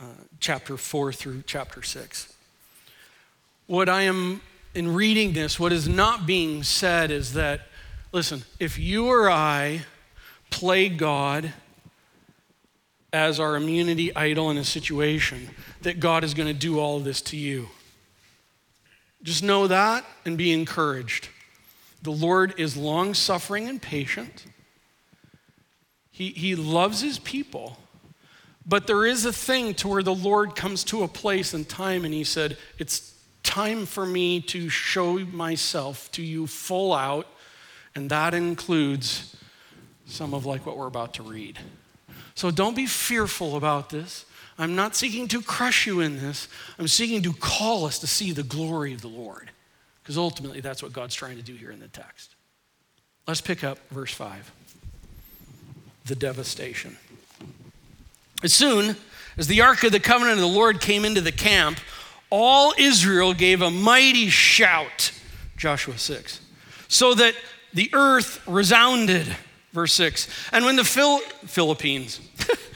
uh, 0.00 0.04
chapter 0.38 0.76
4 0.76 1.12
through 1.12 1.44
chapter 1.46 1.82
6. 1.82 2.34
What 3.66 3.88
I 3.88 4.02
am, 4.02 4.42
in 4.74 4.92
reading 4.92 5.32
this, 5.32 5.58
what 5.58 5.72
is 5.72 5.88
not 5.88 6.26
being 6.26 6.62
said 6.62 7.10
is 7.10 7.32
that, 7.34 7.62
listen, 8.12 8.42
if 8.58 8.78
you 8.78 9.06
or 9.06 9.30
I 9.30 9.82
play 10.50 10.88
God 10.88 11.52
as 13.12 13.40
our 13.40 13.56
immunity 13.56 14.14
idol 14.14 14.50
in 14.50 14.58
a 14.58 14.64
situation, 14.64 15.50
that 15.82 16.00
God 16.00 16.24
is 16.24 16.34
going 16.34 16.48
to 16.48 16.54
do 16.54 16.78
all 16.78 17.00
this 17.00 17.22
to 17.22 17.36
you. 17.36 17.68
Just 19.22 19.42
know 19.42 19.66
that 19.66 20.04
and 20.24 20.38
be 20.38 20.52
encouraged. 20.52 21.28
The 22.02 22.12
Lord 22.12 22.54
is 22.58 22.76
long 22.76 23.14
suffering 23.14 23.68
and 23.68 23.80
patient. 23.80 24.46
He, 26.10 26.30
he 26.30 26.54
loves 26.54 27.00
his 27.00 27.18
people. 27.18 27.78
But 28.66 28.86
there 28.86 29.04
is 29.04 29.24
a 29.24 29.32
thing 29.32 29.74
to 29.74 29.88
where 29.88 30.02
the 30.02 30.14
Lord 30.14 30.54
comes 30.54 30.84
to 30.84 31.02
a 31.02 31.08
place 31.08 31.54
and 31.54 31.68
time 31.68 32.04
and 32.04 32.14
he 32.14 32.24
said, 32.24 32.56
It's 32.78 33.14
time 33.42 33.86
for 33.86 34.06
me 34.06 34.40
to 34.42 34.68
show 34.68 35.18
myself 35.18 36.10
to 36.12 36.22
you 36.22 36.46
full 36.46 36.92
out. 36.92 37.26
And 37.94 38.10
that 38.10 38.34
includes 38.34 39.36
some 40.06 40.34
of 40.34 40.46
like 40.46 40.64
what 40.66 40.76
we're 40.76 40.86
about 40.86 41.14
to 41.14 41.22
read. 41.22 41.58
So 42.34 42.50
don't 42.50 42.76
be 42.76 42.86
fearful 42.86 43.56
about 43.56 43.90
this. 43.90 44.24
I'm 44.60 44.76
not 44.76 44.94
seeking 44.94 45.26
to 45.28 45.40
crush 45.40 45.86
you 45.86 46.00
in 46.00 46.16
this. 46.18 46.46
I'm 46.78 46.86
seeking 46.86 47.22
to 47.22 47.32
call 47.32 47.86
us 47.86 47.98
to 48.00 48.06
see 48.06 48.32
the 48.32 48.42
glory 48.42 48.92
of 48.92 49.00
the 49.00 49.08
Lord. 49.08 49.50
Because 50.02 50.18
ultimately, 50.18 50.60
that's 50.60 50.82
what 50.82 50.92
God's 50.92 51.14
trying 51.14 51.36
to 51.36 51.42
do 51.42 51.54
here 51.54 51.70
in 51.70 51.80
the 51.80 51.88
text. 51.88 52.34
Let's 53.26 53.40
pick 53.40 53.64
up 53.64 53.78
verse 53.90 54.12
5 54.12 54.52
the 56.06 56.14
devastation. 56.14 56.96
As 58.42 58.52
soon 58.52 58.96
as 59.36 59.46
the 59.46 59.60
ark 59.60 59.84
of 59.84 59.92
the 59.92 60.00
covenant 60.00 60.34
of 60.34 60.40
the 60.40 60.46
Lord 60.46 60.80
came 60.80 61.04
into 61.04 61.20
the 61.20 61.30
camp, 61.30 61.78
all 62.30 62.74
Israel 62.76 63.32
gave 63.32 63.62
a 63.62 63.70
mighty 63.70 64.28
shout, 64.28 65.12
Joshua 65.56 65.96
6, 65.96 66.40
so 66.88 67.14
that 67.14 67.34
the 67.72 67.90
earth 67.92 68.42
resounded, 68.48 69.26
verse 69.72 69.92
6. 69.92 70.28
And 70.52 70.64
when 70.64 70.76
the 70.76 70.84
Phil- 70.84 71.20
Philippines, 71.46 72.20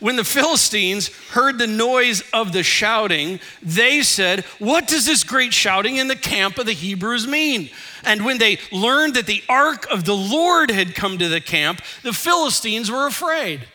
when 0.00 0.16
the 0.16 0.24
Philistines 0.24 1.08
heard 1.30 1.58
the 1.58 1.66
noise 1.66 2.22
of 2.32 2.52
the 2.52 2.62
shouting, 2.62 3.40
they 3.62 4.02
said, 4.02 4.44
What 4.58 4.88
does 4.88 5.06
this 5.06 5.24
great 5.24 5.54
shouting 5.54 5.96
in 5.96 6.08
the 6.08 6.16
camp 6.16 6.58
of 6.58 6.66
the 6.66 6.72
Hebrews 6.72 7.26
mean? 7.26 7.70
And 8.04 8.24
when 8.24 8.38
they 8.38 8.58
learned 8.70 9.14
that 9.14 9.26
the 9.26 9.42
ark 9.48 9.86
of 9.90 10.04
the 10.04 10.16
Lord 10.16 10.70
had 10.70 10.94
come 10.94 11.18
to 11.18 11.28
the 11.28 11.40
camp, 11.40 11.80
the 12.02 12.12
Philistines 12.12 12.90
were 12.90 13.06
afraid. 13.06 13.66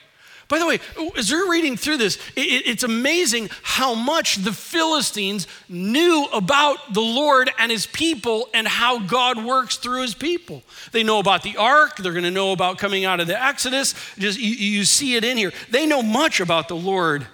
By 0.51 0.59
the 0.59 0.65
way, 0.65 0.81
as 1.17 1.31
you're 1.31 1.49
reading 1.49 1.77
through 1.77 1.95
this, 1.95 2.19
it's 2.35 2.83
amazing 2.83 3.49
how 3.63 3.93
much 3.93 4.35
the 4.35 4.51
Philistines 4.51 5.47
knew 5.69 6.27
about 6.33 6.93
the 6.93 6.99
Lord 6.99 7.49
and 7.57 7.71
his 7.71 7.85
people 7.85 8.49
and 8.53 8.67
how 8.67 8.99
God 8.99 9.45
works 9.45 9.77
through 9.77 10.01
his 10.01 10.13
people. 10.13 10.61
They 10.91 11.03
know 11.03 11.19
about 11.19 11.43
the 11.43 11.55
ark, 11.55 11.95
they're 11.95 12.11
going 12.11 12.25
to 12.25 12.31
know 12.31 12.51
about 12.51 12.79
coming 12.79 13.05
out 13.05 13.21
of 13.21 13.27
the 13.27 13.41
Exodus. 13.41 13.95
Just 14.17 14.41
you, 14.41 14.49
you 14.49 14.83
see 14.83 15.15
it 15.15 15.23
in 15.23 15.37
here. 15.37 15.53
They 15.69 15.85
know 15.85 16.03
much 16.03 16.41
about 16.41 16.67
the 16.67 16.75
Lord. 16.75 17.25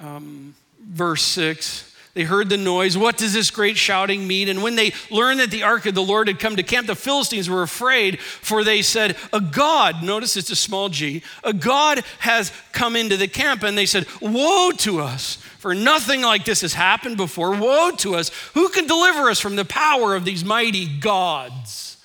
Um, 0.00 0.56
verse 0.80 1.22
6 1.22 1.89
they 2.14 2.24
heard 2.24 2.48
the 2.48 2.56
noise. 2.56 2.98
What 2.98 3.16
does 3.16 3.32
this 3.32 3.52
great 3.52 3.76
shouting 3.76 4.26
mean? 4.26 4.48
And 4.48 4.62
when 4.62 4.74
they 4.74 4.92
learned 5.10 5.38
that 5.38 5.52
the 5.52 5.62
ark 5.62 5.86
of 5.86 5.94
the 5.94 6.02
Lord 6.02 6.26
had 6.26 6.40
come 6.40 6.56
to 6.56 6.62
camp, 6.64 6.88
the 6.88 6.96
Philistines 6.96 7.48
were 7.48 7.62
afraid, 7.62 8.18
for 8.20 8.64
they 8.64 8.82
said, 8.82 9.16
A 9.32 9.40
God, 9.40 10.02
notice 10.02 10.36
it's 10.36 10.50
a 10.50 10.56
small 10.56 10.88
g, 10.88 11.22
a 11.44 11.52
God 11.52 12.02
has 12.18 12.50
come 12.72 12.96
into 12.96 13.16
the 13.16 13.28
camp. 13.28 13.62
And 13.62 13.78
they 13.78 13.86
said, 13.86 14.06
Woe 14.20 14.72
to 14.78 15.00
us, 15.00 15.36
for 15.36 15.72
nothing 15.72 16.22
like 16.22 16.44
this 16.44 16.62
has 16.62 16.74
happened 16.74 17.16
before. 17.16 17.52
Woe 17.52 17.92
to 17.98 18.16
us. 18.16 18.30
Who 18.54 18.68
can 18.70 18.88
deliver 18.88 19.30
us 19.30 19.38
from 19.38 19.54
the 19.54 19.64
power 19.64 20.16
of 20.16 20.24
these 20.24 20.44
mighty 20.44 20.86
gods? 20.98 21.96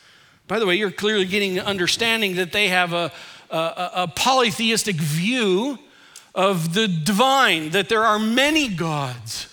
By 0.47 0.59
the 0.59 0.67
way, 0.67 0.75
you're 0.75 0.91
clearly 0.91 1.25
getting 1.25 1.57
an 1.57 1.65
understanding 1.65 2.35
that 2.35 2.51
they 2.51 2.67
have 2.67 2.93
a, 2.93 3.11
a, 3.49 3.89
a 3.95 4.07
polytheistic 4.15 4.97
view 4.97 5.79
of 6.35 6.75
the 6.75 6.87
divine, 6.87 7.71
that 7.71 7.89
there 7.89 8.05
are 8.05 8.19
many 8.19 8.67
gods. 8.67 9.47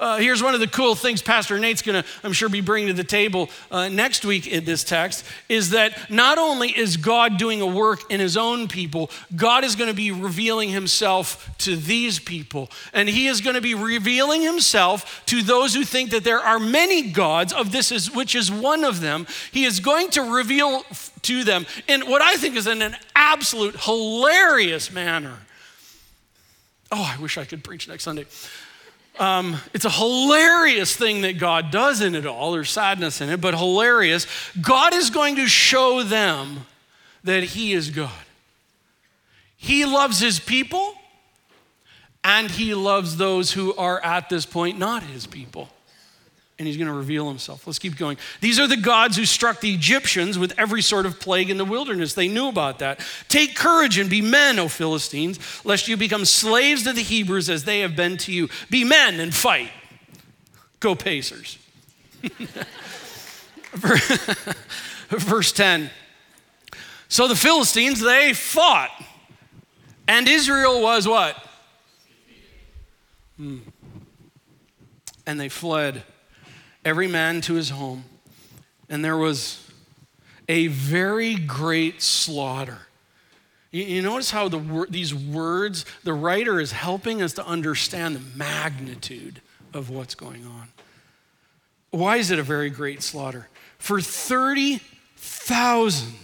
Uh, 0.00 0.16
here's 0.16 0.42
one 0.42 0.54
of 0.54 0.60
the 0.60 0.66
cool 0.66 0.94
things 0.94 1.20
Pastor 1.20 1.58
Nate's 1.58 1.82
going 1.82 2.02
to, 2.02 2.08
I'm 2.24 2.32
sure, 2.32 2.48
be 2.48 2.62
bringing 2.62 2.88
to 2.88 2.94
the 2.94 3.04
table 3.04 3.50
uh, 3.70 3.90
next 3.90 4.24
week 4.24 4.46
in 4.46 4.64
this 4.64 4.82
text 4.82 5.26
is 5.50 5.70
that 5.70 6.10
not 6.10 6.38
only 6.38 6.70
is 6.70 6.96
God 6.96 7.36
doing 7.36 7.60
a 7.60 7.66
work 7.66 8.10
in 8.10 8.18
his 8.18 8.34
own 8.34 8.66
people, 8.66 9.10
God 9.36 9.62
is 9.62 9.76
going 9.76 9.90
to 9.90 9.94
be 9.94 10.10
revealing 10.10 10.70
himself 10.70 11.50
to 11.58 11.76
these 11.76 12.18
people. 12.18 12.70
And 12.94 13.10
he 13.10 13.26
is 13.26 13.42
going 13.42 13.56
to 13.56 13.60
be 13.60 13.74
revealing 13.74 14.40
himself 14.40 15.22
to 15.26 15.42
those 15.42 15.74
who 15.74 15.84
think 15.84 16.12
that 16.12 16.24
there 16.24 16.40
are 16.40 16.58
many 16.58 17.10
gods, 17.10 17.52
of 17.52 17.70
this 17.70 17.92
is, 17.92 18.10
which 18.10 18.34
is 18.34 18.50
one 18.50 18.84
of 18.84 19.02
them. 19.02 19.26
He 19.52 19.66
is 19.66 19.80
going 19.80 20.08
to 20.12 20.22
reveal 20.22 20.82
to 21.22 21.44
them 21.44 21.66
in 21.86 22.08
what 22.08 22.22
I 22.22 22.36
think 22.36 22.56
is 22.56 22.66
in 22.66 22.80
an 22.80 22.96
absolute 23.14 23.76
hilarious 23.78 24.90
manner. 24.90 25.40
Oh, 26.90 27.14
I 27.16 27.20
wish 27.20 27.36
I 27.36 27.44
could 27.44 27.62
preach 27.62 27.86
next 27.86 28.04
Sunday. 28.04 28.24
Um, 29.20 29.58
it's 29.74 29.84
a 29.84 29.90
hilarious 29.90 30.96
thing 30.96 31.20
that 31.20 31.38
God 31.38 31.70
does 31.70 32.00
in 32.00 32.14
it 32.14 32.24
all. 32.24 32.52
There's 32.52 32.70
sadness 32.70 33.20
in 33.20 33.28
it, 33.28 33.38
but 33.40 33.54
hilarious. 33.54 34.26
God 34.60 34.94
is 34.94 35.10
going 35.10 35.36
to 35.36 35.46
show 35.46 36.02
them 36.02 36.66
that 37.22 37.44
He 37.44 37.74
is 37.74 37.90
God. 37.90 38.10
He 39.58 39.84
loves 39.84 40.20
His 40.20 40.40
people, 40.40 40.94
and 42.24 42.50
He 42.50 42.74
loves 42.74 43.18
those 43.18 43.52
who 43.52 43.74
are 43.74 44.02
at 44.02 44.30
this 44.30 44.46
point 44.46 44.78
not 44.78 45.02
His 45.02 45.26
people 45.26 45.68
and 46.60 46.66
he's 46.66 46.76
going 46.76 46.88
to 46.88 46.92
reveal 46.92 47.26
himself. 47.26 47.66
Let's 47.66 47.78
keep 47.78 47.96
going. 47.96 48.18
These 48.42 48.60
are 48.60 48.68
the 48.68 48.76
gods 48.76 49.16
who 49.16 49.24
struck 49.24 49.60
the 49.60 49.72
Egyptians 49.72 50.38
with 50.38 50.52
every 50.58 50.82
sort 50.82 51.06
of 51.06 51.18
plague 51.18 51.48
in 51.48 51.56
the 51.56 51.64
wilderness. 51.64 52.12
They 52.12 52.28
knew 52.28 52.48
about 52.48 52.80
that. 52.80 53.00
Take 53.28 53.56
courage 53.56 53.96
and 53.96 54.10
be 54.10 54.20
men, 54.20 54.58
O 54.58 54.68
Philistines, 54.68 55.38
lest 55.64 55.88
you 55.88 55.96
become 55.96 56.26
slaves 56.26 56.82
to 56.82 56.92
the 56.92 57.00
Hebrews 57.00 57.48
as 57.48 57.64
they 57.64 57.80
have 57.80 57.96
been 57.96 58.18
to 58.18 58.32
you. 58.32 58.50
Be 58.68 58.84
men 58.84 59.20
and 59.20 59.34
fight. 59.34 59.70
Go 60.80 60.94
Pacers. 60.94 61.56
Verse 65.08 65.52
10. 65.52 65.88
So 67.08 67.26
the 67.26 67.36
Philistines, 67.36 68.00
they 68.00 68.34
fought. 68.34 68.90
And 70.06 70.28
Israel 70.28 70.82
was 70.82 71.08
what? 71.08 71.42
Hmm. 73.38 73.60
And 75.26 75.40
they 75.40 75.48
fled 75.48 76.02
every 76.84 77.08
man 77.08 77.40
to 77.42 77.54
his 77.54 77.70
home. 77.70 78.04
And 78.88 79.04
there 79.04 79.16
was 79.16 79.64
a 80.48 80.68
very 80.68 81.36
great 81.36 82.02
slaughter. 82.02 82.78
You, 83.70 83.84
you 83.84 84.02
notice 84.02 84.30
how 84.30 84.48
the, 84.48 84.86
these 84.88 85.14
words, 85.14 85.84
the 86.02 86.12
writer 86.12 86.60
is 86.60 86.72
helping 86.72 87.22
us 87.22 87.34
to 87.34 87.46
understand 87.46 88.16
the 88.16 88.36
magnitude 88.36 89.40
of 89.72 89.90
what's 89.90 90.14
going 90.14 90.44
on. 90.44 90.68
Why 91.90 92.16
is 92.16 92.30
it 92.30 92.38
a 92.38 92.42
very 92.42 92.70
great 92.70 93.02
slaughter? 93.02 93.48
For 93.78 94.00
30,000 94.00 96.14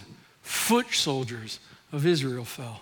foot 0.42 0.92
soldiers 0.92 1.60
of 1.92 2.06
Israel 2.06 2.44
fell. 2.44 2.80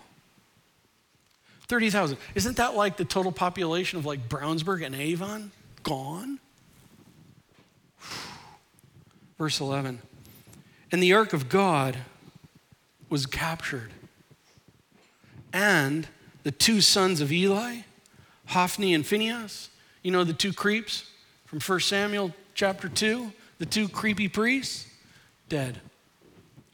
30,000. 1.67 2.19
Isn't 2.35 2.57
that 2.57 2.75
like 2.75 2.97
the 2.97 3.05
total 3.05 3.33
population 3.33 3.99
of 3.99 4.07
like 4.07 4.29
Brownsburg 4.29 4.85
and 4.85 4.95
Avon? 4.95 5.51
Gone? 5.83 6.41
Verse 9.39 9.61
11. 9.61 10.01
And 10.93 11.03
the 11.03 11.13
ark 11.13 11.33
of 11.33 11.49
God 11.49 11.99
was 13.09 13.27
captured. 13.27 13.93
And 15.53 16.09
the 16.43 16.51
two 16.51 16.81
sons 16.81 17.21
of 17.21 17.33
Eli, 17.33 17.79
Hophni 18.47 18.95
and 18.95 19.07
Phinehas, 19.07 19.71
you 20.03 20.11
know 20.11 20.25
the 20.25 20.33
two 20.33 20.53
creeps 20.53 21.11
from 21.47 21.61
1 21.61 21.81
Samuel 21.81 22.35
chapter 22.55 22.89
2, 22.89 23.33
the 23.59 23.67
two 23.67 23.89
creepy 23.89 24.29
priests, 24.29 24.87
dead. 25.49 25.81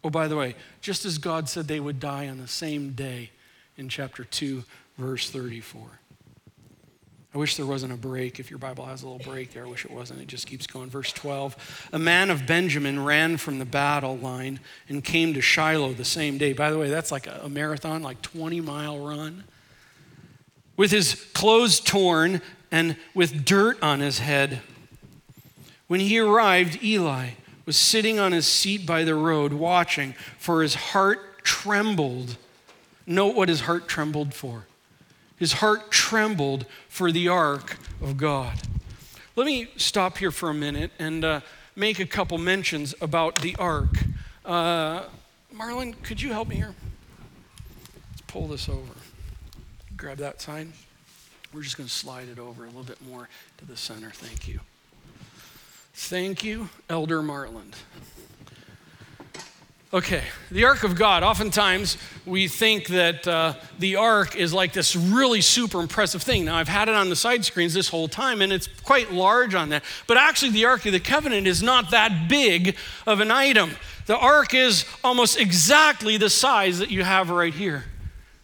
Oh, 0.03 0.11
by 0.11 0.29
the 0.29 0.37
way, 0.37 0.57
just 0.81 1.05
as 1.05 1.19
God 1.19 1.49
said 1.49 1.69
they 1.69 1.81
would 1.81 2.01
die 2.01 2.29
on 2.29 2.39
the 2.39 2.49
same 2.49 2.93
day 2.93 3.31
in 3.77 3.89
chapter 3.89 4.25
2, 4.25 4.65
verse 4.97 5.31
34. 5.31 6.00
I 7.33 7.39
wish 7.39 7.57
there 7.57 7.67
wasn't 7.67 7.93
a 7.93 7.97
break. 7.97 8.41
If 8.41 8.51
your 8.51 8.59
Bible 8.59 8.85
has 8.87 9.03
a 9.03 9.09
little 9.09 9.33
break 9.33 9.53
there, 9.53 9.65
I 9.65 9.69
wish 9.69 9.85
it 9.85 9.91
wasn't. 9.91 10.21
It 10.21 10.27
just 10.27 10.49
keeps 10.49 10.67
going. 10.67 10.91
Verse 10.91 11.13
12 11.13 11.89
A 11.93 11.99
man 11.99 12.29
of 12.29 12.45
Benjamin 12.45 13.05
ran 13.05 13.37
from 13.37 13.61
the 13.61 13.65
battle 13.65 14.17
line 14.17 14.59
and 14.89 15.05
came 15.05 15.33
to 15.35 15.41
Shiloh 15.41 15.93
the 15.93 16.05
same 16.05 16.39
day. 16.39 16.53
By 16.53 16.73
the 16.73 16.79
way, 16.79 16.91
that's 16.91 17.13
like 17.13 17.29
a, 17.29 17.49
marathon, 17.49 18.03
like 18.03 18.21
20 18.23 18.61
mile 18.61 18.99
run. 18.99 19.45
With 20.77 20.91
his 20.91 21.15
clothes 21.33 21.79
torn 21.79 22.43
and 22.73 22.97
with 23.15 23.45
dirt 23.45 23.81
on 23.81 24.01
his 24.01 24.19
head. 24.19 24.63
When 25.87 26.01
he 26.01 26.19
arrived, 26.19 26.83
Eli 26.83 27.31
was 27.65 27.77
sitting 27.77 28.19
on 28.19 28.33
his 28.33 28.47
seat 28.47 28.87
by 28.87 29.05
the 29.05 29.15
road 29.15 29.53
watching, 29.53 30.15
for 30.39 30.63
his 30.63 30.75
heart 30.75 31.45
trembled. 31.45 32.37
Note 33.07 33.37
what 33.37 33.49
his 33.49 33.63
heart 33.63 33.87
trembled 33.87 34.35
for 34.35 34.67
his 35.41 35.55
heart 35.55 35.91
trembled 35.91 36.67
for 36.89 37.11
the 37.11 37.27
ark 37.27 37.79
of 38.01 38.17
God. 38.17 38.61
Let 39.35 39.47
me 39.47 39.69
stop 39.77 40.19
here 40.19 40.31
for 40.31 40.51
a 40.51 40.55
minute 40.55 40.93
and 40.99 41.25
uh, 41.25 41.41
make 41.75 41.99
a 41.99 42.07
couple 42.07 42.37
mentions 42.37 42.95
about 43.01 43.41
the 43.41 43.57
ark. 43.57 43.89
Uh, 44.45 45.05
Marlon, 45.55 46.01
could 46.03 46.21
you 46.21 46.33
help 46.33 46.49
me 46.49 46.57
here? 46.57 46.75
Let's 48.11 48.21
pull 48.27 48.49
this 48.49 48.69
over. 48.69 48.93
Grab 49.97 50.19
that 50.19 50.43
sign. 50.43 50.75
We're 51.55 51.63
just 51.63 51.79
going 51.79 51.89
to 51.89 51.95
slide 51.95 52.29
it 52.29 52.39
over 52.39 52.65
a 52.65 52.67
little 52.67 52.83
bit 52.83 53.01
more 53.09 53.29
to 53.59 53.65
the 53.65 53.77
center. 53.77 54.11
Thank 54.11 54.47
you. 54.47 54.61
Thank 55.95 56.45
you, 56.45 56.69
Elder 56.89 57.23
Marland. 57.23 57.77
Okay, 59.93 60.23
the 60.53 60.67
Ark 60.67 60.85
of 60.85 60.95
God. 60.95 61.25
Oftentimes 61.25 61.97
we 62.25 62.47
think 62.47 62.87
that 62.87 63.27
uh, 63.27 63.55
the 63.81 63.97
Ark 63.97 64.37
is 64.37 64.55
like 64.55 64.73
this 64.73 64.95
really 64.95 65.41
super 65.41 65.81
impressive 65.81 66.23
thing. 66.23 66.45
Now, 66.45 66.55
I've 66.55 66.69
had 66.69 66.89
it 66.89 66.95
on 66.95 67.09
the 67.09 67.17
side 67.17 67.45
screens 67.45 67.75
this 67.75 67.89
whole 67.89 68.07
time, 68.07 68.41
and 68.41 68.53
it's 68.53 68.69
quite 68.85 69.11
large 69.11 69.53
on 69.57 69.71
that. 69.71 69.83
But 70.07 70.17
actually, 70.17 70.53
the 70.53 70.67
Ark 70.67 70.87
of 70.87 70.93
the 70.93 71.01
Covenant 71.01 71.49
is 71.49 71.61
not 71.61 71.91
that 71.91 72.29
big 72.29 72.77
of 73.05 73.19
an 73.19 73.33
item. 73.33 73.73
The 74.07 74.17
Ark 74.17 74.55
is 74.55 74.85
almost 75.03 75.41
exactly 75.41 76.17
the 76.17 76.31
size 76.31 76.79
that 76.79 76.93
you 76.93 77.03
have 77.03 77.29
right 77.29 77.53
here. 77.53 77.87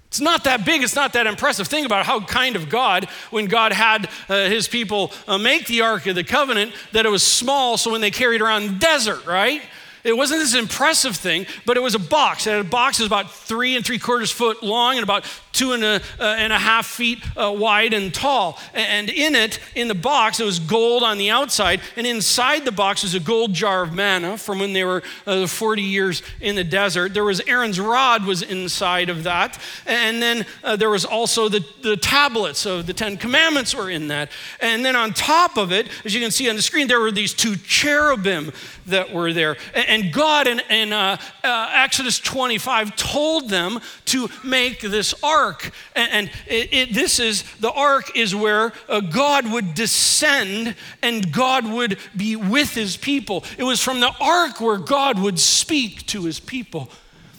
It's 0.08 0.20
not 0.20 0.42
that 0.44 0.64
big, 0.64 0.82
it's 0.82 0.96
not 0.96 1.12
that 1.12 1.28
impressive. 1.28 1.68
Think 1.68 1.86
about 1.86 2.06
how 2.06 2.24
kind 2.24 2.56
of 2.56 2.68
God, 2.68 3.04
when 3.30 3.46
God 3.46 3.72
had 3.72 4.08
uh, 4.28 4.48
his 4.48 4.66
people 4.66 5.12
uh, 5.28 5.38
make 5.38 5.68
the 5.68 5.82
Ark 5.82 6.06
of 6.06 6.16
the 6.16 6.24
Covenant, 6.24 6.72
that 6.90 7.06
it 7.06 7.10
was 7.10 7.22
small, 7.22 7.76
so 7.76 7.92
when 7.92 8.00
they 8.00 8.10
carried 8.10 8.42
around 8.42 8.66
the 8.66 8.78
desert, 8.80 9.24
right? 9.26 9.62
It 10.06 10.16
wasn't 10.16 10.40
this 10.40 10.54
impressive 10.54 11.16
thing, 11.16 11.46
but 11.64 11.76
it 11.76 11.82
was 11.82 11.96
a 11.96 11.98
box. 11.98 12.46
And 12.46 12.60
a 12.60 12.64
box 12.64 13.00
is 13.00 13.06
about 13.06 13.28
three 13.32 13.74
and 13.74 13.84
three 13.84 13.98
quarters 13.98 14.30
foot 14.30 14.62
long 14.62 14.94
and 14.94 15.02
about 15.02 15.24
two 15.52 15.72
and 15.72 15.82
a, 15.82 16.00
uh, 16.20 16.36
and 16.38 16.52
a 16.52 16.58
half 16.58 16.86
feet 16.86 17.24
uh, 17.36 17.52
wide 17.52 17.92
and 17.92 18.14
tall. 18.14 18.58
And 18.72 19.10
in 19.10 19.34
it, 19.34 19.58
in 19.74 19.88
the 19.88 19.94
box, 19.94 20.38
it 20.38 20.44
was 20.44 20.60
gold 20.60 21.02
on 21.02 21.18
the 21.18 21.30
outside. 21.30 21.80
And 21.96 22.06
inside 22.06 22.64
the 22.64 22.72
box 22.72 23.02
was 23.02 23.14
a 23.14 23.20
gold 23.20 23.52
jar 23.52 23.82
of 23.82 23.94
manna 23.94 24.38
from 24.38 24.60
when 24.60 24.74
they 24.74 24.84
were 24.84 25.02
uh, 25.26 25.46
40 25.46 25.82
years 25.82 26.22
in 26.40 26.54
the 26.54 26.64
desert. 26.64 27.12
There 27.12 27.24
was 27.24 27.40
Aaron's 27.40 27.80
rod 27.80 28.24
was 28.24 28.42
inside 28.42 29.08
of 29.08 29.24
that. 29.24 29.58
And 29.86 30.22
then 30.22 30.46
uh, 30.62 30.76
there 30.76 30.90
was 30.90 31.04
also 31.04 31.48
the, 31.48 31.64
the 31.82 31.96
tablets 31.96 32.64
of 32.64 32.86
the 32.86 32.92
Ten 32.92 33.16
Commandments 33.16 33.74
were 33.74 33.90
in 33.90 34.08
that. 34.08 34.30
And 34.60 34.84
then 34.84 34.94
on 34.94 35.14
top 35.14 35.56
of 35.56 35.72
it, 35.72 35.88
as 36.04 36.14
you 36.14 36.20
can 36.20 36.30
see 36.30 36.48
on 36.48 36.54
the 36.54 36.62
screen, 36.62 36.86
there 36.86 37.00
were 37.00 37.10
these 37.10 37.34
two 37.34 37.56
cherubim 37.56 38.52
that 38.86 39.12
were 39.12 39.32
there. 39.32 39.56
And 39.74 39.95
And 39.96 40.12
God 40.12 40.46
in, 40.46 40.60
in 40.68 40.92
uh, 40.92 41.16
uh, 41.42 41.70
Exodus 41.72 42.18
25 42.18 42.96
told 42.96 43.48
them 43.48 43.80
to 44.04 44.28
make 44.44 44.82
this 44.82 45.14
ark. 45.22 45.70
And, 45.94 46.12
and 46.12 46.30
it, 46.46 46.68
it, 46.70 46.92
this 46.92 47.18
is, 47.18 47.44
the 47.60 47.72
ark 47.72 48.14
is 48.14 48.36
where 48.36 48.74
uh, 48.90 49.00
God 49.00 49.50
would 49.50 49.72
descend 49.72 50.74
and 51.02 51.32
God 51.32 51.64
would 51.66 51.96
be 52.14 52.36
with 52.36 52.74
his 52.74 52.98
people. 52.98 53.42
It 53.56 53.64
was 53.64 53.82
from 53.82 54.00
the 54.00 54.12
ark 54.20 54.60
where 54.60 54.76
God 54.76 55.18
would 55.18 55.38
speak 55.38 56.04
to 56.08 56.24
his 56.24 56.40
people. 56.40 56.90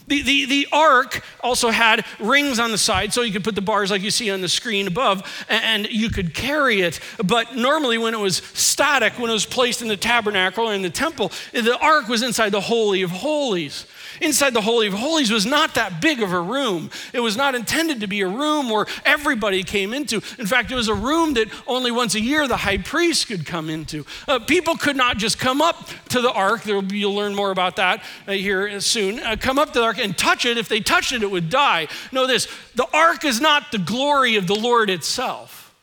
The, 0.07 0.21
the, 0.21 0.45
the 0.45 0.67
ark 0.71 1.21
also 1.41 1.69
had 1.69 2.05
rings 2.19 2.59
on 2.59 2.71
the 2.71 2.77
side, 2.77 3.13
so 3.13 3.21
you 3.21 3.33
could 3.33 3.43
put 3.43 3.55
the 3.55 3.61
bars 3.61 3.91
like 3.91 4.01
you 4.01 4.11
see 4.11 4.31
on 4.31 4.41
the 4.41 4.47
screen 4.47 4.87
above, 4.87 5.45
and 5.49 5.85
you 5.91 6.09
could 6.09 6.33
carry 6.33 6.81
it. 6.81 6.99
But 7.23 7.55
normally, 7.55 7.97
when 7.97 8.13
it 8.13 8.19
was 8.19 8.37
static, 8.37 9.19
when 9.19 9.29
it 9.29 9.33
was 9.33 9.45
placed 9.45 9.81
in 9.81 9.89
the 9.89 9.97
tabernacle 9.97 10.65
or 10.65 10.73
in 10.73 10.81
the 10.81 10.89
temple, 10.89 11.31
the 11.51 11.77
ark 11.77 12.07
was 12.07 12.23
inside 12.23 12.51
the 12.51 12.61
Holy 12.61 13.01
of 13.01 13.11
Holies. 13.11 13.85
Inside 14.21 14.53
the 14.53 14.61
Holy 14.61 14.87
of 14.87 14.93
Holies 14.93 15.31
was 15.31 15.45
not 15.45 15.75
that 15.75 16.01
big 16.01 16.21
of 16.21 16.33
a 16.33 16.39
room. 16.39 16.89
It 17.13 17.19
was 17.19 17.37
not 17.37 17.55
intended 17.55 18.01
to 18.01 18.07
be 18.07 18.21
a 18.21 18.27
room 18.27 18.69
where 18.69 18.85
everybody 19.05 19.63
came 19.63 19.93
into. 19.93 20.21
In 20.39 20.45
fact, 20.45 20.71
it 20.71 20.75
was 20.75 20.87
a 20.87 20.93
room 20.93 21.33
that 21.35 21.47
only 21.67 21.91
once 21.91 22.15
a 22.15 22.19
year 22.19 22.47
the 22.47 22.57
high 22.57 22.77
priest 22.77 23.27
could 23.27 23.45
come 23.45 23.69
into. 23.69 24.05
Uh, 24.27 24.39
people 24.39 24.75
could 24.75 24.95
not 24.95 25.17
just 25.17 25.39
come 25.39 25.61
up 25.61 25.89
to 26.09 26.21
the 26.21 26.31
ark. 26.31 26.65
Be, 26.65 26.97
you'll 26.97 27.15
learn 27.15 27.35
more 27.35 27.51
about 27.51 27.75
that 27.75 28.03
uh, 28.27 28.31
here 28.31 28.79
soon. 28.79 29.19
Uh, 29.19 29.35
come 29.39 29.59
up 29.59 29.73
to 29.73 29.79
the 29.79 29.85
ark 29.85 29.99
and 29.99 30.17
touch 30.17 30.45
it. 30.45 30.57
If 30.57 30.69
they 30.69 30.79
touched 30.79 31.11
it, 31.11 31.23
it 31.23 31.31
would 31.31 31.49
die. 31.49 31.87
Know 32.11 32.27
this 32.27 32.47
the 32.75 32.87
ark 32.93 33.25
is 33.25 33.39
not 33.39 33.71
the 33.71 33.77
glory 33.77 34.35
of 34.35 34.47
the 34.47 34.55
Lord 34.55 34.89
itself. 34.89 35.75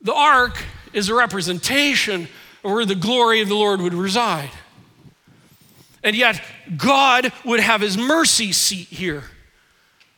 The 0.00 0.14
ark 0.14 0.62
is 0.92 1.08
a 1.08 1.14
representation 1.14 2.28
of 2.64 2.72
where 2.72 2.84
the 2.84 2.94
glory 2.94 3.40
of 3.40 3.48
the 3.48 3.54
Lord 3.54 3.80
would 3.80 3.94
reside. 3.94 4.50
And 6.02 6.16
yet, 6.16 6.42
God 6.76 7.32
would 7.44 7.60
have 7.60 7.80
his 7.80 7.96
mercy 7.96 8.52
seat 8.52 8.88
here 8.88 9.24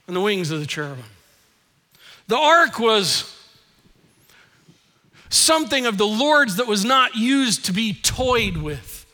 on 0.09 0.15
the 0.15 0.21
wings 0.21 0.51
of 0.51 0.61
the 0.61 0.67
cherubim. 0.67 1.05
The 2.27 2.39
ark 2.39 2.79
was 2.79 3.31
something 5.29 5.85
of 5.85 5.99
the 5.99 6.07
Lord's 6.07 6.57
that 6.57 6.67
was 6.67 6.85
not 6.85 7.17
used 7.17 7.67
to 7.67 7.73
be 7.73 7.93
toyed 7.93 8.57
with, 8.57 9.07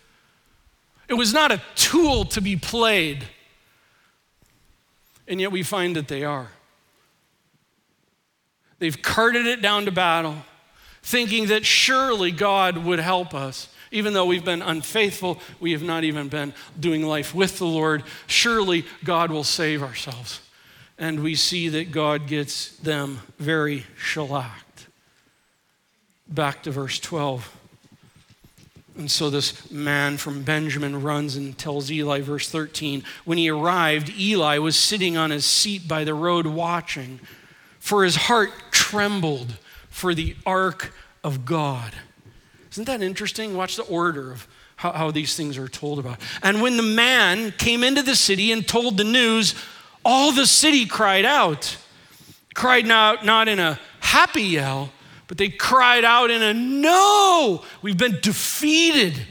it 1.08 1.14
was 1.14 1.32
not 1.32 1.50
a 1.50 1.60
tool 1.74 2.24
to 2.26 2.40
be 2.40 2.56
played. 2.56 3.24
And 5.26 5.40
yet, 5.40 5.52
we 5.52 5.62
find 5.62 5.94
that 5.94 6.08
they 6.08 6.24
are. 6.24 6.50
They've 8.80 9.00
carted 9.00 9.46
it 9.46 9.62
down 9.62 9.84
to 9.84 9.92
battle, 9.92 10.36
thinking 11.02 11.46
that 11.46 11.64
surely 11.64 12.32
God 12.32 12.78
would 12.78 12.98
help 12.98 13.32
us. 13.32 13.68
Even 13.91 14.12
though 14.12 14.26
we've 14.26 14.45
been 14.45 14.62
unfaithful, 14.62 15.41
we 15.59 15.72
have 15.72 15.82
not 15.82 16.05
even 16.05 16.28
been 16.28 16.55
doing 16.78 17.05
life 17.05 17.34
with 17.34 17.59
the 17.59 17.66
Lord. 17.66 18.05
Surely 18.26 18.84
God 19.05 19.30
will 19.30 19.45
save 19.45 19.82
ourselves. 19.82 20.41
And 20.99 21.22
we 21.22 21.34
see 21.34 21.68
that 21.70 21.91
God 21.91 22.26
gets 22.26 22.76
them 22.76 23.20
very 23.38 23.84
shellacked. 23.97 24.86
Back 26.28 26.62
to 26.64 26.70
verse 26.70 27.01
12. 27.01 27.57
And 28.97 29.11
so 29.11 29.30
this 29.30 29.70
man 29.70 30.18
from 30.18 30.43
Benjamin 30.43 31.03
runs 31.03 31.34
and 31.34 31.57
tells 31.57 31.91
Eli, 31.91 32.20
verse 32.20 32.51
13. 32.51 33.03
When 33.24 33.38
he 33.38 33.49
arrived, 33.49 34.11
Eli 34.11 34.59
was 34.59 34.76
sitting 34.76 35.16
on 35.16 35.30
his 35.30 35.47
seat 35.47 35.88
by 35.88 36.05
the 36.05 36.14
road 36.14 36.47
watching, 36.47 37.18
for 37.78 38.05
his 38.05 38.16
heart 38.16 38.51
trembled 38.70 39.57
for 39.88 40.14
the 40.14 40.36
ark 40.45 40.93
of 41.24 41.45
God. 41.45 41.95
Isn't 42.72 42.84
that 42.84 43.02
interesting? 43.02 43.56
Watch 43.56 43.76
the 43.76 43.82
order 43.82 44.30
of 44.30 44.46
how, 44.76 44.92
how 44.92 45.10
these 45.10 45.36
things 45.36 45.58
are 45.58 45.68
told 45.68 45.98
about. 45.98 46.20
And 46.42 46.62
when 46.62 46.76
the 46.76 46.82
man 46.82 47.52
came 47.52 47.82
into 47.82 48.02
the 48.02 48.16
city 48.16 48.52
and 48.52 48.66
told 48.66 48.96
the 48.96 49.04
news, 49.04 49.54
all 50.04 50.32
the 50.32 50.46
city 50.46 50.86
cried 50.86 51.24
out. 51.24 51.76
Cried 52.54 52.88
out 52.90 53.24
not 53.24 53.48
in 53.48 53.58
a 53.58 53.78
happy 54.00 54.42
yell, 54.42 54.90
but 55.26 55.38
they 55.38 55.48
cried 55.48 56.04
out 56.04 56.30
in 56.30 56.42
a 56.42 56.52
no, 56.54 57.62
we've 57.82 57.98
been 57.98 58.18
defeated. 58.20 59.26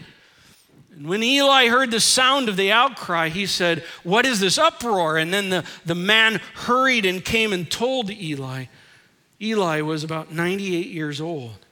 And 0.95 1.07
when 1.07 1.23
Eli 1.23 1.67
heard 1.67 1.91
the 1.91 1.99
sound 1.99 2.49
of 2.49 2.57
the 2.57 2.71
outcry, 2.71 3.29
he 3.29 3.45
said, 3.45 3.83
What 4.03 4.25
is 4.25 4.39
this 4.39 4.57
uproar? 4.57 5.17
And 5.17 5.33
then 5.33 5.49
the, 5.49 5.63
the 5.85 5.95
man 5.95 6.41
hurried 6.55 7.05
and 7.05 7.23
came 7.23 7.53
and 7.53 7.69
told 7.69 8.09
Eli. 8.09 8.65
Eli 9.41 9.81
was 9.81 10.03
about 10.03 10.31
98 10.31 10.87
years 10.87 11.21
old. 11.21 11.65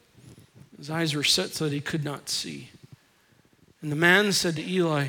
His 0.78 0.90
eyes 0.90 1.16
were 1.16 1.24
set 1.24 1.52
so 1.52 1.66
that 1.66 1.74
he 1.74 1.82
could 1.82 2.04
not 2.04 2.30
see. 2.30 2.70
And 3.82 3.92
the 3.92 3.96
man 3.96 4.32
said 4.32 4.56
to 4.56 4.68
Eli, 4.68 5.08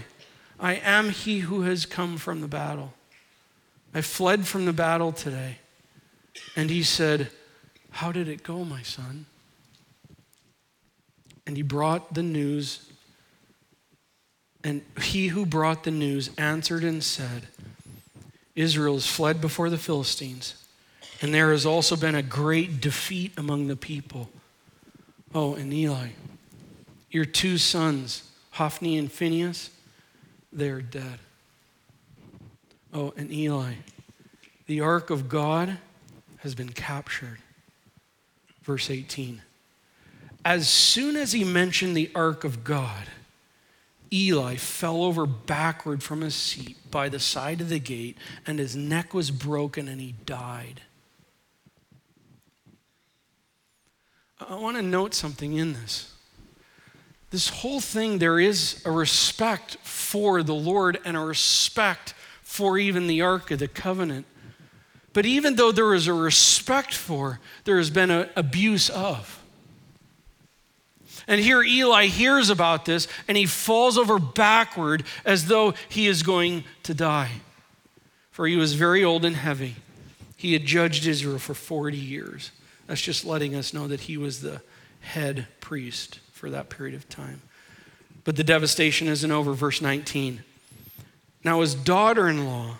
I 0.59 0.75
am 0.75 1.11
he 1.11 1.41
who 1.41 1.63
has 1.63 1.87
come 1.87 2.17
from 2.17 2.41
the 2.41 2.49
battle. 2.49 2.95
I 3.95 4.01
fled 4.01 4.47
from 4.47 4.65
the 4.65 4.73
battle 4.73 5.13
today. 5.13 5.59
And 6.57 6.71
he 6.71 6.83
said, 6.83 7.31
How 7.91 8.13
did 8.13 8.29
it 8.29 8.43
go, 8.43 8.65
my 8.65 8.83
son? 8.83 9.27
And 11.47 11.57
he 11.57 11.63
brought 11.63 12.15
the 12.15 12.23
news. 12.23 12.91
And 14.65 14.83
he 15.01 15.29
who 15.29 15.47
brought 15.47 15.85
the 15.85 15.91
news 15.91 16.31
answered 16.37 16.85
and 16.85 17.03
said, 17.03 17.47
Israel 18.55 18.95
has 18.95 19.07
fled 19.07 19.41
before 19.41 19.71
the 19.71 19.79
Philistines, 19.79 20.55
and 21.23 21.33
there 21.33 21.53
has 21.53 21.65
also 21.65 21.95
been 21.95 22.17
a 22.17 22.23
great 22.23 22.81
defeat 22.81 23.33
among 23.37 23.69
the 23.69 23.77
people. 23.77 24.29
Oh, 25.35 25.55
and 25.55 25.73
Eli, 25.73 26.09
your 27.11 27.25
two 27.25 27.59
sons, 27.59 28.31
Hophni 28.53 28.97
and 28.97 29.11
Phineas, 29.11 29.71
they're 30.53 30.81
dead. 30.81 31.19
Oh, 32.93 33.13
and 33.17 33.31
Eli, 33.31 33.75
the 34.67 34.81
ark 34.81 35.11
of 35.11 35.29
God 35.29 35.79
has 36.39 36.55
been 36.55 36.71
captured. 36.71 37.39
Verse 38.63 38.91
18. 38.91 39.43
As 40.45 40.69
soon 40.69 41.17
as 41.17 41.33
he 41.33 41.45
mentioned 41.45 41.97
the 41.97 42.11
ark 42.15 42.45
of 42.45 42.65
God, 42.65 43.07
Eli 44.13 44.57
fell 44.57 45.03
over 45.03 45.27
backward 45.27 46.03
from 46.03 46.23
his 46.23 46.35
seat 46.35 46.79
by 46.91 47.11
the 47.11 47.19
side 47.19 47.61
of 47.61 47.69
the 47.69 47.79
gate, 47.79 48.17
and 48.47 48.59
his 48.59 48.75
neck 48.75 49.13
was 49.13 49.31
broken, 49.31 49.89
and 49.89 50.01
he 50.01 50.15
died. 50.25 50.81
I 54.41 54.55
want 54.55 54.77
to 54.77 54.83
note 54.83 55.15
something 55.15 55.55
in 55.55 55.73
this. 55.73 56.13
This 57.31 57.49
whole 57.49 57.81
thing, 57.81 58.19
there 58.19 58.41
is 58.41 58.83
a 58.87 58.91
respect 58.91 59.77
for 59.83 60.43
the 60.43 60.55
Lord 60.55 60.99
and 61.05 61.17
a 61.17 61.21
respect 61.21 62.15
for 62.43 62.79
even 62.79 63.07
the 63.07 63.21
Ark 63.21 63.51
of 63.51 63.59
the 63.59 63.69
Covenant. 63.69 64.25
But 65.13 65.27
even 65.27 65.57
though 65.57 65.73
there 65.73 65.95
is 65.95 66.07
a 66.07 66.15
respect 66.15 66.95
for, 66.95 67.41
there 67.65 67.77
has 67.77 67.91
been 67.91 68.11
an 68.11 68.31
abuse 68.37 68.89
of. 68.89 69.43
And 71.27 71.41
here 71.41 71.63
Eli 71.63 72.07
hears 72.07 72.49
about 72.49 72.87
this 72.87 73.07
and 73.27 73.37
he 73.37 73.45
falls 73.45 73.99
over 73.99 74.19
backward 74.19 75.05
as 75.25 75.47
though 75.47 75.75
he 75.89 76.07
is 76.07 76.23
going 76.23 76.65
to 76.85 76.95
die. 76.95 77.43
For 78.31 78.47
he 78.47 78.57
was 78.57 78.75
very 78.75 79.05
old 79.05 79.25
and 79.25 79.37
heavy. 79.37 79.77
He 80.37 80.55
had 80.55 80.65
judged 80.65 81.07
Israel 81.07 81.39
for 81.39 81.53
40 81.53 81.99
years. 81.99 82.53
That's 82.89 83.01
just 83.01 83.25
letting 83.25 83.55
us 83.55 83.73
know 83.73 83.87
that 83.87 84.01
he 84.01 84.17
was 84.17 84.41
the 84.41 84.63
head 85.01 85.47
priest 85.61 86.19
for 86.33 86.51
that 86.51 86.71
period 86.71 86.97
of 86.97 87.09
time. 87.09 87.43
But 88.25 88.35
the 88.35 88.43
devastation 88.43 89.07
isn't 89.07 89.31
over. 89.31 89.53
Verse 89.53 89.81
19. 89.81 90.43
Now, 91.45 91.61
his 91.61 91.75
daughter 91.75 92.29
in 92.29 92.45
law, 92.47 92.79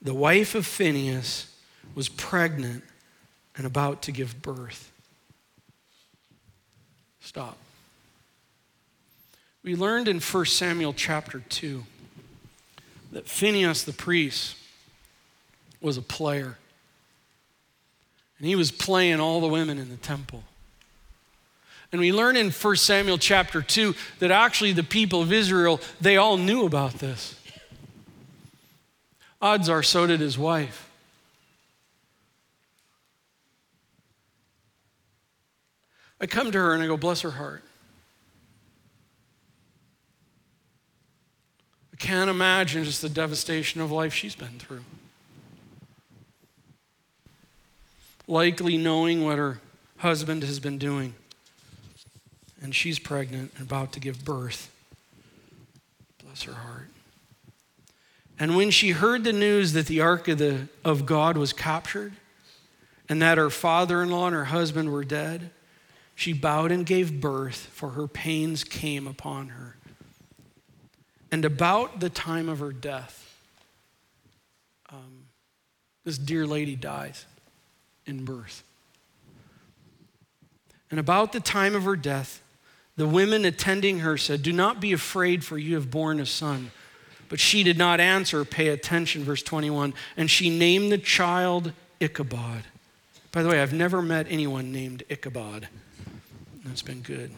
the 0.00 0.14
wife 0.14 0.54
of 0.54 0.66
Phineas, 0.66 1.52
was 1.94 2.08
pregnant 2.08 2.84
and 3.56 3.66
about 3.66 4.02
to 4.02 4.12
give 4.12 4.42
birth. 4.42 4.92
Stop. 7.20 7.56
We 9.62 9.74
learned 9.74 10.08
in 10.08 10.20
1 10.20 10.44
Samuel 10.44 10.92
chapter 10.92 11.40
2 11.48 11.84
that 13.12 13.26
Phineas 13.26 13.82
the 13.84 13.92
priest 13.92 14.56
was 15.80 15.96
a 15.96 16.02
player. 16.02 16.58
And 18.38 18.46
he 18.46 18.56
was 18.56 18.70
playing 18.70 19.20
all 19.20 19.40
the 19.40 19.48
women 19.48 19.78
in 19.78 19.90
the 19.90 19.96
temple. 19.96 20.42
And 21.92 22.00
we 22.00 22.12
learn 22.12 22.36
in 22.36 22.50
1 22.50 22.76
Samuel 22.76 23.18
chapter 23.18 23.62
2 23.62 23.94
that 24.18 24.32
actually 24.32 24.72
the 24.72 24.82
people 24.82 25.22
of 25.22 25.32
Israel, 25.32 25.80
they 26.00 26.16
all 26.16 26.36
knew 26.36 26.66
about 26.66 26.94
this. 26.94 27.38
Odds 29.40 29.68
are, 29.68 29.82
so 29.82 30.06
did 30.06 30.20
his 30.20 30.36
wife. 30.36 30.90
I 36.20 36.26
come 36.26 36.50
to 36.50 36.58
her 36.58 36.74
and 36.74 36.82
I 36.82 36.86
go, 36.86 36.96
bless 36.96 37.20
her 37.20 37.32
heart. 37.32 37.62
I 41.92 41.96
can't 41.96 42.30
imagine 42.30 42.82
just 42.82 43.02
the 43.02 43.08
devastation 43.08 43.80
of 43.80 43.92
life 43.92 44.12
she's 44.12 44.34
been 44.34 44.58
through. 44.58 44.84
Likely 48.26 48.76
knowing 48.76 49.24
what 49.24 49.38
her 49.38 49.60
husband 49.98 50.42
has 50.42 50.60
been 50.60 50.78
doing. 50.78 51.14
And 52.62 52.74
she's 52.74 52.98
pregnant 52.98 53.52
and 53.56 53.66
about 53.66 53.92
to 53.92 54.00
give 54.00 54.24
birth. 54.24 54.70
Bless 56.22 56.42
her 56.44 56.54
heart. 56.54 56.88
And 58.38 58.56
when 58.56 58.70
she 58.70 58.90
heard 58.90 59.24
the 59.24 59.32
news 59.32 59.72
that 59.74 59.86
the 59.86 60.00
ark 60.00 60.28
of, 60.28 60.38
the, 60.38 60.68
of 60.84 61.06
God 61.06 61.36
was 61.36 61.52
captured 61.52 62.14
and 63.08 63.20
that 63.22 63.38
her 63.38 63.50
father 63.50 64.02
in 64.02 64.10
law 64.10 64.26
and 64.26 64.34
her 64.34 64.46
husband 64.46 64.92
were 64.92 65.04
dead, 65.04 65.50
she 66.14 66.32
bowed 66.32 66.72
and 66.72 66.86
gave 66.86 67.20
birth, 67.20 67.56
for 67.72 67.90
her 67.90 68.06
pains 68.06 68.64
came 68.64 69.06
upon 69.06 69.48
her. 69.48 69.76
And 71.30 71.44
about 71.44 72.00
the 72.00 72.10
time 72.10 72.48
of 72.48 72.60
her 72.60 72.72
death, 72.72 73.38
um, 74.90 75.26
this 76.04 76.18
dear 76.18 76.46
lady 76.46 76.76
dies 76.76 77.26
in 78.06 78.24
birth. 78.24 78.62
And 80.90 81.00
about 81.00 81.32
the 81.32 81.40
time 81.40 81.74
of 81.74 81.84
her 81.84 81.96
death, 81.96 82.42
the 82.96 83.08
women 83.08 83.44
attending 83.44 84.00
her 84.00 84.16
said, 84.16 84.42
Do 84.42 84.52
not 84.52 84.80
be 84.80 84.92
afraid, 84.92 85.44
for 85.44 85.58
you 85.58 85.74
have 85.74 85.90
borne 85.90 86.20
a 86.20 86.26
son. 86.26 86.70
But 87.28 87.40
she 87.40 87.62
did 87.62 87.78
not 87.78 88.00
answer, 88.00 88.44
pay 88.44 88.68
attention, 88.68 89.24
verse 89.24 89.42
21. 89.42 89.94
And 90.16 90.30
she 90.30 90.56
named 90.56 90.92
the 90.92 90.98
child 90.98 91.72
Ichabod. 91.98 92.64
By 93.32 93.42
the 93.42 93.48
way, 93.48 93.60
I've 93.60 93.72
never 93.72 94.00
met 94.00 94.26
anyone 94.28 94.70
named 94.70 95.02
Ichabod. 95.08 95.68
That's 96.64 96.82
been 96.82 97.00
good. 97.00 97.32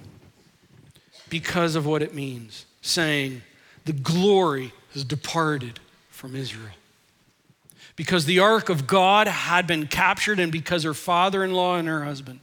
Because 1.31 1.75
of 1.75 1.87
what 1.87 2.03
it 2.03 2.15
means, 2.15 2.67
saying, 2.83 3.43
The 3.87 3.95
glory 3.95 4.73
has 4.93 5.05
departed 5.05 5.81
from 6.11 6.37
Israel. 6.37 6.75
Because 7.97 8.27
the 8.27 8.39
ark 8.39 8.69
of 8.69 8.87
God 8.87 9.27
had 9.27 9.67
been 9.67 9.87
captured, 9.87 10.39
and 10.39 10.53
because 10.53 10.85
her 10.85 10.95
father 10.95 11.43
in 11.43 11.53
law 11.53 11.77
and 11.77 11.89
her 11.89 12.05
husband 12.05 12.41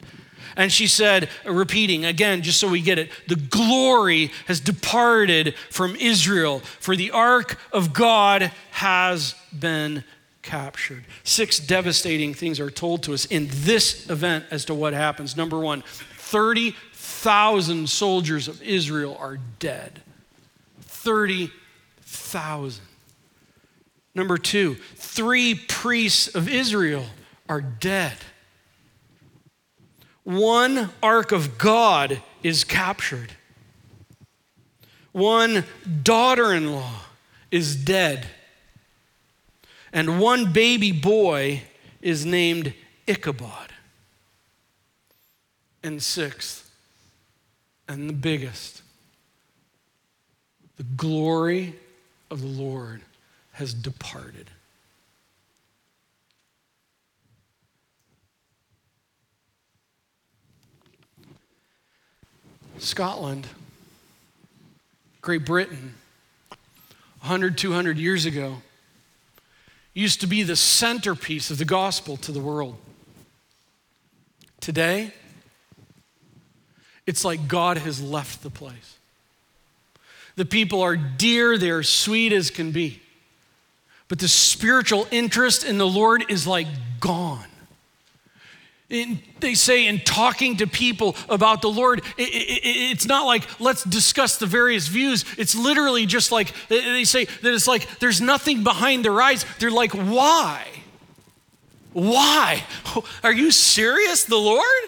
and 0.55 0.71
she 0.71 0.87
said, 0.87 1.29
repeating 1.45 2.05
again, 2.05 2.41
just 2.41 2.59
so 2.59 2.69
we 2.69 2.81
get 2.81 2.99
it, 2.99 3.09
the 3.27 3.35
glory 3.35 4.31
has 4.47 4.59
departed 4.59 5.55
from 5.69 5.95
Israel, 5.95 6.59
for 6.79 6.95
the 6.95 7.11
ark 7.11 7.57
of 7.71 7.93
God 7.93 8.51
has 8.71 9.35
been 9.57 10.03
captured. 10.41 11.05
Six 11.23 11.59
devastating 11.59 12.33
things 12.33 12.59
are 12.59 12.69
told 12.69 13.03
to 13.03 13.13
us 13.13 13.25
in 13.25 13.47
this 13.49 14.09
event 14.09 14.45
as 14.51 14.65
to 14.65 14.73
what 14.73 14.93
happens. 14.93 15.37
Number 15.37 15.59
one, 15.59 15.83
30,000 16.15 17.89
soldiers 17.89 18.47
of 18.47 18.61
Israel 18.61 19.17
are 19.19 19.39
dead. 19.59 20.01
30,000. 20.81 22.83
Number 24.15 24.37
two, 24.37 24.75
three 24.95 25.55
priests 25.55 26.27
of 26.27 26.47
Israel 26.47 27.05
are 27.49 27.61
dead 27.61 28.17
one 30.23 30.89
ark 31.01 31.31
of 31.31 31.57
God 31.57 32.21
is 32.43 32.63
captured. 32.63 33.33
One 35.11 35.65
daughter 36.01 36.53
in 36.53 36.73
law 36.73 37.01
is 37.51 37.75
dead. 37.75 38.27
And 39.91 40.19
one 40.19 40.51
baby 40.51 40.91
boy 40.91 41.63
is 42.01 42.25
named 42.25 42.73
Ichabod. 43.05 43.71
And 45.83 46.01
sixth, 46.01 46.71
and 47.89 48.09
the 48.09 48.13
biggest, 48.13 48.81
the 50.77 50.83
glory 50.83 51.75
of 52.31 52.39
the 52.39 52.47
Lord 52.47 53.01
has 53.53 53.73
departed. 53.73 54.49
Scotland, 62.79 63.47
Great 65.21 65.45
Britain, 65.45 65.93
100, 67.19 67.57
200 67.57 67.97
years 67.97 68.25
ago, 68.25 68.57
used 69.93 70.19
to 70.21 70.27
be 70.27 70.43
the 70.43 70.55
centerpiece 70.55 71.51
of 71.51 71.57
the 71.57 71.65
gospel 71.65 72.17
to 72.17 72.31
the 72.31 72.39
world. 72.39 72.75
Today, 74.59 75.13
it's 77.05 77.23
like 77.23 77.47
God 77.47 77.77
has 77.77 78.01
left 78.01 78.43
the 78.43 78.49
place. 78.49 78.97
The 80.35 80.45
people 80.45 80.81
are 80.81 80.95
dear, 80.95 81.57
they're 81.57 81.83
sweet 81.83 82.33
as 82.33 82.49
can 82.49 82.71
be. 82.71 83.02
But 84.13 84.19
the 84.19 84.27
spiritual 84.27 85.07
interest 85.09 85.63
in 85.63 85.79
the 85.79 85.87
Lord 85.87 86.25
is 86.29 86.45
like 86.45 86.67
gone. 86.99 87.47
In, 88.87 89.17
they 89.39 89.55
say 89.55 89.87
in 89.87 90.01
talking 90.01 90.57
to 90.57 90.67
people 90.67 91.15
about 91.29 91.63
the 91.63 91.69
Lord, 91.69 92.03
it, 92.15 92.21
it, 92.21 92.61
it's 92.91 93.07
not 93.07 93.25
like 93.25 93.59
let's 93.59 93.83
discuss 93.83 94.37
the 94.37 94.45
various 94.45 94.87
views. 94.87 95.25
It's 95.39 95.55
literally 95.55 96.05
just 96.05 96.31
like 96.31 96.53
they 96.67 97.05
say 97.05 97.25
that 97.25 97.55
it's 97.55 97.67
like 97.67 97.87
there's 97.97 98.21
nothing 98.21 98.63
behind 98.63 99.03
their 99.03 99.19
eyes. 99.19 99.47
They're 99.57 99.71
like, 99.71 99.93
why? 99.93 100.67
Why? 101.93 102.63
Are 103.23 103.33
you 103.33 103.49
serious, 103.49 104.25
the 104.25 104.37
Lord? 104.37 104.83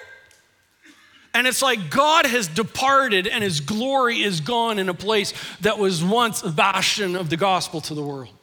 And 1.34 1.47
it's 1.47 1.63
like 1.63 1.89
God 1.89 2.28
has 2.28 2.47
departed 2.47 3.26
and 3.26 3.43
his 3.43 3.59
glory 3.59 4.21
is 4.21 4.39
gone 4.39 4.78
in 4.78 4.88
a 4.88 4.93
place 4.93 5.34
that 5.61 5.80
was 5.80 6.03
once 6.03 6.43
a 6.43 6.51
bastion 6.51 7.15
of 7.15 7.32
the 7.32 7.38
gospel 7.38 7.82
to 7.82 7.95
the 7.95 8.03
world. 8.03 8.35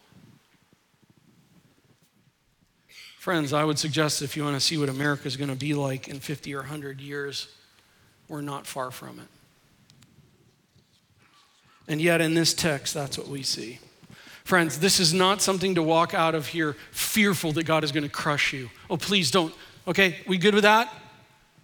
Friends, 3.23 3.53
I 3.53 3.63
would 3.63 3.79
suggest 3.79 4.21
if 4.21 4.37
you 4.37 4.43
want 4.43 4.57
to 4.57 4.61
see 4.61 4.77
what 4.77 4.89
America 4.89 5.29
is 5.29 5.37
going 5.37 5.49
to 5.49 5.55
be 5.55 5.75
like 5.75 6.09
in 6.09 6.19
50 6.19 6.57
or 6.57 6.63
100 6.63 7.01
years, 7.01 7.47
we're 8.27 8.41
not 8.41 8.67
far 8.67 8.91
from 8.91 9.21
it. 9.21 9.29
And 11.87 12.01
yet, 12.01 12.21
in 12.21 12.35
this 12.35 12.53
text, 12.53 12.95
that's 12.95 13.17
what 13.17 13.29
we 13.29 13.45
see. 13.45 13.79
Friends, 14.43 14.81
this 14.81 14.99
is 14.99 15.15
not 15.15 15.41
something 15.41 15.77
to 15.77 15.85
walk 15.85 16.15
out 16.15 16.35
of 16.35 16.49
here 16.49 16.75
fearful 16.91 17.53
that 17.53 17.63
God 17.63 17.85
is 17.85 17.93
going 17.93 18.03
to 18.03 18.09
crush 18.09 18.53
you. 18.53 18.71
Oh, 18.91 18.97
please 18.97 19.31
don't. 19.31 19.55
Okay, 19.87 20.17
we 20.27 20.37
good 20.37 20.55
with 20.55 20.65
that? 20.65 20.93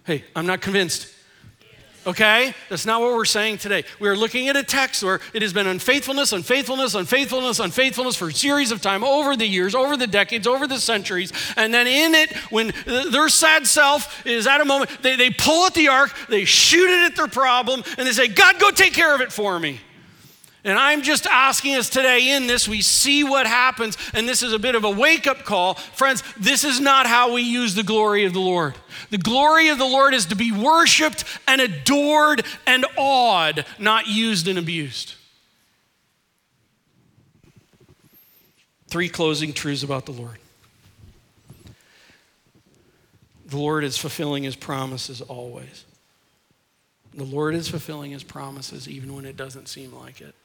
Hey, 0.05 0.23
I'm 0.37 0.45
not 0.45 0.61
convinced. 0.61 1.13
Okay? 2.09 2.55
That's 2.69 2.87
not 2.87 3.01
what 3.01 3.13
we're 3.13 3.23
saying 3.23 3.59
today. 3.59 3.83
We 3.99 4.09
are 4.09 4.15
looking 4.15 4.49
at 4.49 4.55
a 4.55 4.63
text 4.63 5.03
where 5.03 5.19
it 5.31 5.43
has 5.43 5.53
been 5.53 5.67
unfaithfulness, 5.67 6.33
unfaithfulness, 6.33 6.95
unfaithfulness, 6.95 7.59
unfaithfulness 7.59 8.15
for 8.15 8.29
a 8.29 8.33
series 8.33 8.71
of 8.71 8.81
time 8.81 9.03
over 9.03 9.37
the 9.37 9.45
years, 9.45 9.75
over 9.75 9.95
the 9.95 10.07
decades, 10.07 10.47
over 10.47 10.65
the 10.65 10.79
centuries. 10.79 11.31
And 11.55 11.71
then 11.71 11.85
in 11.85 12.15
it, 12.15 12.35
when 12.49 12.73
their 12.87 13.29
sad 13.29 13.67
self 13.67 14.25
is 14.25 14.47
at 14.47 14.59
a 14.59 14.65
moment, 14.65 14.89
they, 15.03 15.17
they 15.17 15.29
pull 15.29 15.67
at 15.67 15.75
the 15.75 15.89
ark, 15.89 16.11
they 16.29 16.45
shoot 16.45 16.89
it 16.89 17.11
at 17.11 17.15
their 17.15 17.27
problem, 17.27 17.83
and 17.99 18.07
they 18.07 18.11
say, 18.11 18.27
God, 18.27 18.59
go 18.59 18.71
take 18.71 18.93
care 18.93 19.13
of 19.13 19.21
it 19.21 19.31
for 19.31 19.59
me. 19.59 19.79
And 20.63 20.77
I'm 20.77 21.03
just 21.03 21.25
asking 21.25 21.75
us 21.75 21.89
today 21.89 22.35
in 22.35 22.47
this, 22.47 22.67
we 22.67 22.81
see 22.81 23.23
what 23.23 23.47
happens, 23.47 23.97
and 24.13 24.27
this 24.27 24.43
is 24.43 24.51
a 24.51 24.59
bit 24.59 24.75
of 24.75 24.83
a 24.83 24.89
wake 24.89 25.25
up 25.25 25.45
call. 25.45 25.75
Friends, 25.75 26.21
this 26.37 26.65
is 26.65 26.81
not 26.81 27.07
how 27.07 27.33
we 27.33 27.43
use 27.43 27.75
the 27.75 27.83
glory 27.83 28.25
of 28.25 28.33
the 28.33 28.41
Lord. 28.41 28.75
The 29.09 29.17
glory 29.17 29.69
of 29.69 29.77
the 29.77 29.85
Lord 29.85 30.13
is 30.13 30.25
to 30.27 30.35
be 30.35 30.51
worshiped 30.51 31.23
and 31.47 31.61
adored 31.61 32.43
and 32.67 32.85
awed, 32.97 33.65
not 33.79 34.07
used 34.07 34.49
and 34.49 34.59
abused. 34.59 35.13
Three 38.89 39.07
closing 39.07 39.53
truths 39.53 39.83
about 39.83 40.05
the 40.05 40.11
Lord. 40.11 40.39
The 43.45 43.57
Lord 43.57 43.85
is 43.85 43.97
fulfilling 43.97 44.43
his 44.43 44.57
promises 44.57 45.21
always. 45.21 45.85
The 47.13 47.23
Lord 47.23 47.55
is 47.55 47.69
fulfilling 47.69 48.11
his 48.11 48.23
promises 48.23 48.89
even 48.89 49.15
when 49.15 49.25
it 49.25 49.37
doesn't 49.37 49.69
seem 49.69 49.93
like 49.93 50.19
it. 50.19 50.35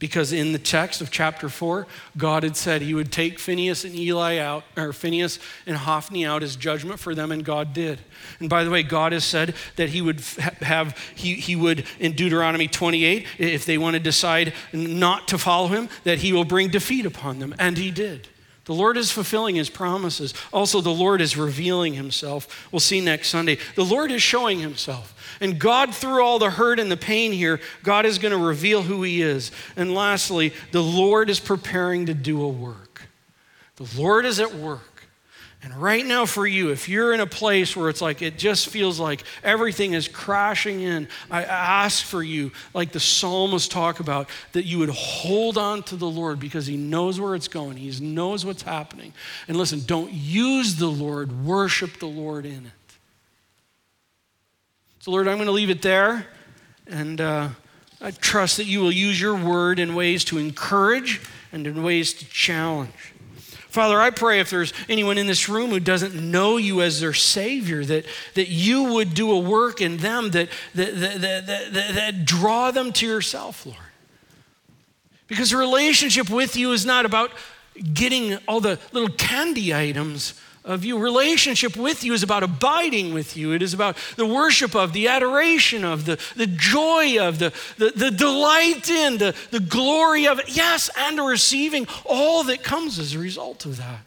Because 0.00 0.32
in 0.32 0.52
the 0.52 0.58
text 0.58 1.02
of 1.02 1.10
chapter 1.10 1.50
4, 1.50 1.86
God 2.16 2.42
had 2.42 2.56
said 2.56 2.80
he 2.80 2.94
would 2.94 3.12
take 3.12 3.38
Phineas 3.38 3.84
and 3.84 3.94
Eli 3.94 4.38
out, 4.38 4.64
or 4.76 4.94
Phineas 4.94 5.38
and 5.66 5.76
Hophni 5.76 6.24
out 6.24 6.42
as 6.42 6.56
judgment 6.56 6.98
for 6.98 7.14
them, 7.14 7.30
and 7.30 7.44
God 7.44 7.74
did. 7.74 8.00
And 8.40 8.48
by 8.48 8.64
the 8.64 8.70
way, 8.70 8.82
God 8.82 9.12
has 9.12 9.24
said 9.24 9.54
that 9.76 9.90
he 9.90 10.00
would 10.00 10.20
have, 10.62 10.96
he, 11.14 11.34
he 11.34 11.54
would, 11.54 11.84
in 11.98 12.12
Deuteronomy 12.12 12.66
28, 12.66 13.26
if 13.38 13.66
they 13.66 13.76
want 13.76 13.92
to 13.92 14.00
decide 14.00 14.54
not 14.72 15.28
to 15.28 15.38
follow 15.38 15.68
him, 15.68 15.90
that 16.04 16.18
he 16.18 16.32
will 16.32 16.46
bring 16.46 16.70
defeat 16.70 17.04
upon 17.04 17.38
them. 17.38 17.54
And 17.58 17.76
he 17.76 17.90
did. 17.90 18.26
The 18.70 18.76
Lord 18.76 18.96
is 18.96 19.10
fulfilling 19.10 19.56
his 19.56 19.68
promises. 19.68 20.32
Also, 20.52 20.80
the 20.80 20.90
Lord 20.90 21.20
is 21.20 21.36
revealing 21.36 21.94
himself. 21.94 22.68
We'll 22.70 22.78
see 22.78 23.00
next 23.00 23.30
Sunday. 23.30 23.58
The 23.74 23.84
Lord 23.84 24.12
is 24.12 24.22
showing 24.22 24.60
himself. 24.60 25.36
And 25.40 25.58
God, 25.58 25.92
through 25.92 26.22
all 26.22 26.38
the 26.38 26.50
hurt 26.50 26.78
and 26.78 26.88
the 26.88 26.96
pain 26.96 27.32
here, 27.32 27.58
God 27.82 28.06
is 28.06 28.18
going 28.18 28.30
to 28.30 28.38
reveal 28.38 28.82
who 28.82 29.02
he 29.02 29.22
is. 29.22 29.50
And 29.74 29.92
lastly, 29.92 30.52
the 30.70 30.84
Lord 30.84 31.30
is 31.30 31.40
preparing 31.40 32.06
to 32.06 32.14
do 32.14 32.40
a 32.44 32.48
work. 32.48 33.08
The 33.74 33.90
Lord 34.00 34.24
is 34.24 34.38
at 34.38 34.54
work. 34.54 34.99
And 35.62 35.76
right 35.76 36.06
now, 36.06 36.24
for 36.24 36.46
you, 36.46 36.70
if 36.70 36.88
you're 36.88 37.12
in 37.12 37.20
a 37.20 37.26
place 37.26 37.76
where 37.76 37.90
it's 37.90 38.00
like 38.00 38.22
it 38.22 38.38
just 38.38 38.68
feels 38.68 38.98
like 38.98 39.24
everything 39.44 39.92
is 39.92 40.08
crashing 40.08 40.80
in, 40.80 41.06
I 41.30 41.44
ask 41.44 42.02
for 42.02 42.22
you, 42.22 42.50
like 42.72 42.92
the 42.92 43.00
psalmists 43.00 43.68
talk 43.68 44.00
about, 44.00 44.30
that 44.52 44.64
you 44.64 44.78
would 44.78 44.88
hold 44.88 45.58
on 45.58 45.82
to 45.84 45.96
the 45.96 46.08
Lord 46.08 46.40
because 46.40 46.66
He 46.66 46.78
knows 46.78 47.20
where 47.20 47.34
it's 47.34 47.48
going, 47.48 47.76
He 47.76 47.90
knows 48.00 48.46
what's 48.46 48.62
happening. 48.62 49.12
And 49.48 49.56
listen, 49.58 49.82
don't 49.86 50.10
use 50.10 50.76
the 50.76 50.88
Lord, 50.90 51.44
worship 51.44 51.98
the 51.98 52.06
Lord 52.06 52.46
in 52.46 52.64
it. 52.64 52.72
So, 55.00 55.10
Lord, 55.10 55.28
I'm 55.28 55.36
going 55.36 55.46
to 55.46 55.52
leave 55.52 55.70
it 55.70 55.82
there. 55.82 56.26
And 56.86 57.20
uh, 57.20 57.50
I 58.00 58.10
trust 58.12 58.56
that 58.56 58.64
you 58.64 58.80
will 58.80 58.92
use 58.92 59.20
your 59.20 59.36
word 59.36 59.78
in 59.78 59.94
ways 59.94 60.24
to 60.24 60.38
encourage 60.38 61.20
and 61.52 61.66
in 61.66 61.82
ways 61.82 62.14
to 62.14 62.24
challenge. 62.24 63.14
Father, 63.70 64.00
I 64.00 64.10
pray 64.10 64.40
if 64.40 64.50
there's 64.50 64.72
anyone 64.88 65.16
in 65.16 65.28
this 65.28 65.48
room 65.48 65.70
who 65.70 65.78
doesn't 65.78 66.14
know 66.14 66.56
you 66.56 66.82
as 66.82 67.00
their 67.00 67.14
Savior, 67.14 67.84
that, 67.84 68.04
that 68.34 68.48
you 68.48 68.92
would 68.92 69.14
do 69.14 69.30
a 69.30 69.38
work 69.38 69.80
in 69.80 69.98
them 69.98 70.30
that, 70.32 70.48
that, 70.74 71.00
that, 71.00 71.46
that, 71.46 71.72
that, 71.72 72.24
draw 72.24 72.72
them 72.72 72.92
to 72.94 73.06
yourself, 73.06 73.64
Lord. 73.64 73.78
Because 75.28 75.52
a 75.52 75.56
relationship 75.56 76.28
with 76.28 76.56
you 76.56 76.72
is 76.72 76.84
not 76.84 77.06
about 77.06 77.30
getting 77.94 78.36
all 78.48 78.60
the 78.60 78.80
little 78.90 79.08
candy 79.10 79.72
items 79.72 80.34
of 80.64 80.84
you. 80.84 80.98
Relationship 80.98 81.76
with 81.76 82.04
you 82.04 82.12
is 82.12 82.22
about 82.22 82.42
abiding 82.42 83.14
with 83.14 83.36
you. 83.36 83.52
It 83.52 83.62
is 83.62 83.74
about 83.74 83.96
the 84.16 84.26
worship 84.26 84.74
of, 84.74 84.92
the 84.92 85.08
adoration 85.08 85.84
of, 85.84 86.04
the, 86.04 86.20
the 86.36 86.46
joy 86.46 87.18
of, 87.18 87.38
the, 87.38 87.52
the, 87.78 87.92
the 87.94 88.10
delight 88.10 88.88
in, 88.90 89.18
the, 89.18 89.34
the 89.50 89.60
glory 89.60 90.26
of 90.26 90.38
it. 90.38 90.46
Yes, 90.48 90.90
and 90.96 91.18
receiving 91.18 91.86
all 92.04 92.44
that 92.44 92.62
comes 92.62 92.98
as 92.98 93.14
a 93.14 93.18
result 93.18 93.64
of 93.64 93.78
that. 93.78 94.00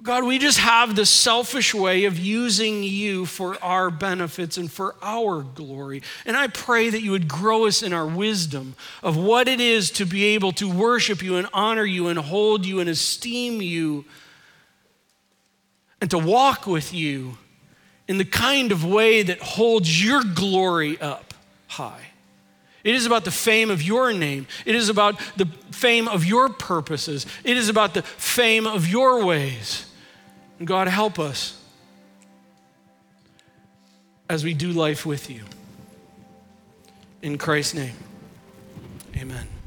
God, 0.00 0.24
we 0.24 0.38
just 0.38 0.58
have 0.58 0.94
the 0.94 1.04
selfish 1.04 1.74
way 1.74 2.04
of 2.04 2.18
using 2.18 2.84
you 2.84 3.26
for 3.26 3.62
our 3.62 3.90
benefits 3.90 4.56
and 4.56 4.70
for 4.70 4.94
our 5.02 5.42
glory. 5.42 6.02
And 6.24 6.36
I 6.36 6.46
pray 6.46 6.88
that 6.88 7.02
you 7.02 7.10
would 7.10 7.26
grow 7.26 7.66
us 7.66 7.82
in 7.82 7.92
our 7.92 8.06
wisdom 8.06 8.76
of 9.02 9.16
what 9.16 9.48
it 9.48 9.60
is 9.60 9.90
to 9.92 10.06
be 10.06 10.24
able 10.26 10.52
to 10.52 10.70
worship 10.70 11.20
you 11.20 11.36
and 11.36 11.48
honor 11.52 11.84
you 11.84 12.06
and 12.06 12.18
hold 12.18 12.64
you 12.64 12.78
and 12.78 12.88
esteem 12.88 13.60
you 13.60 14.04
and 16.00 16.10
to 16.10 16.18
walk 16.18 16.66
with 16.66 16.94
you 16.94 17.38
in 18.06 18.18
the 18.18 18.24
kind 18.24 18.72
of 18.72 18.84
way 18.84 19.22
that 19.22 19.40
holds 19.40 20.02
your 20.04 20.22
glory 20.22 21.00
up 21.00 21.34
high. 21.66 22.06
It 22.84 22.94
is 22.94 23.06
about 23.06 23.24
the 23.24 23.30
fame 23.30 23.70
of 23.70 23.82
your 23.82 24.12
name. 24.12 24.46
It 24.64 24.74
is 24.74 24.88
about 24.88 25.20
the 25.36 25.46
fame 25.72 26.08
of 26.08 26.24
your 26.24 26.48
purposes. 26.48 27.26
It 27.44 27.56
is 27.56 27.68
about 27.68 27.92
the 27.92 28.02
fame 28.02 28.66
of 28.66 28.88
your 28.88 29.24
ways. 29.24 29.84
And 30.58 30.66
God, 30.66 30.88
help 30.88 31.18
us 31.18 31.60
as 34.30 34.44
we 34.44 34.54
do 34.54 34.70
life 34.72 35.04
with 35.04 35.28
you. 35.28 35.42
In 37.20 37.36
Christ's 37.36 37.74
name, 37.74 37.96
amen. 39.16 39.48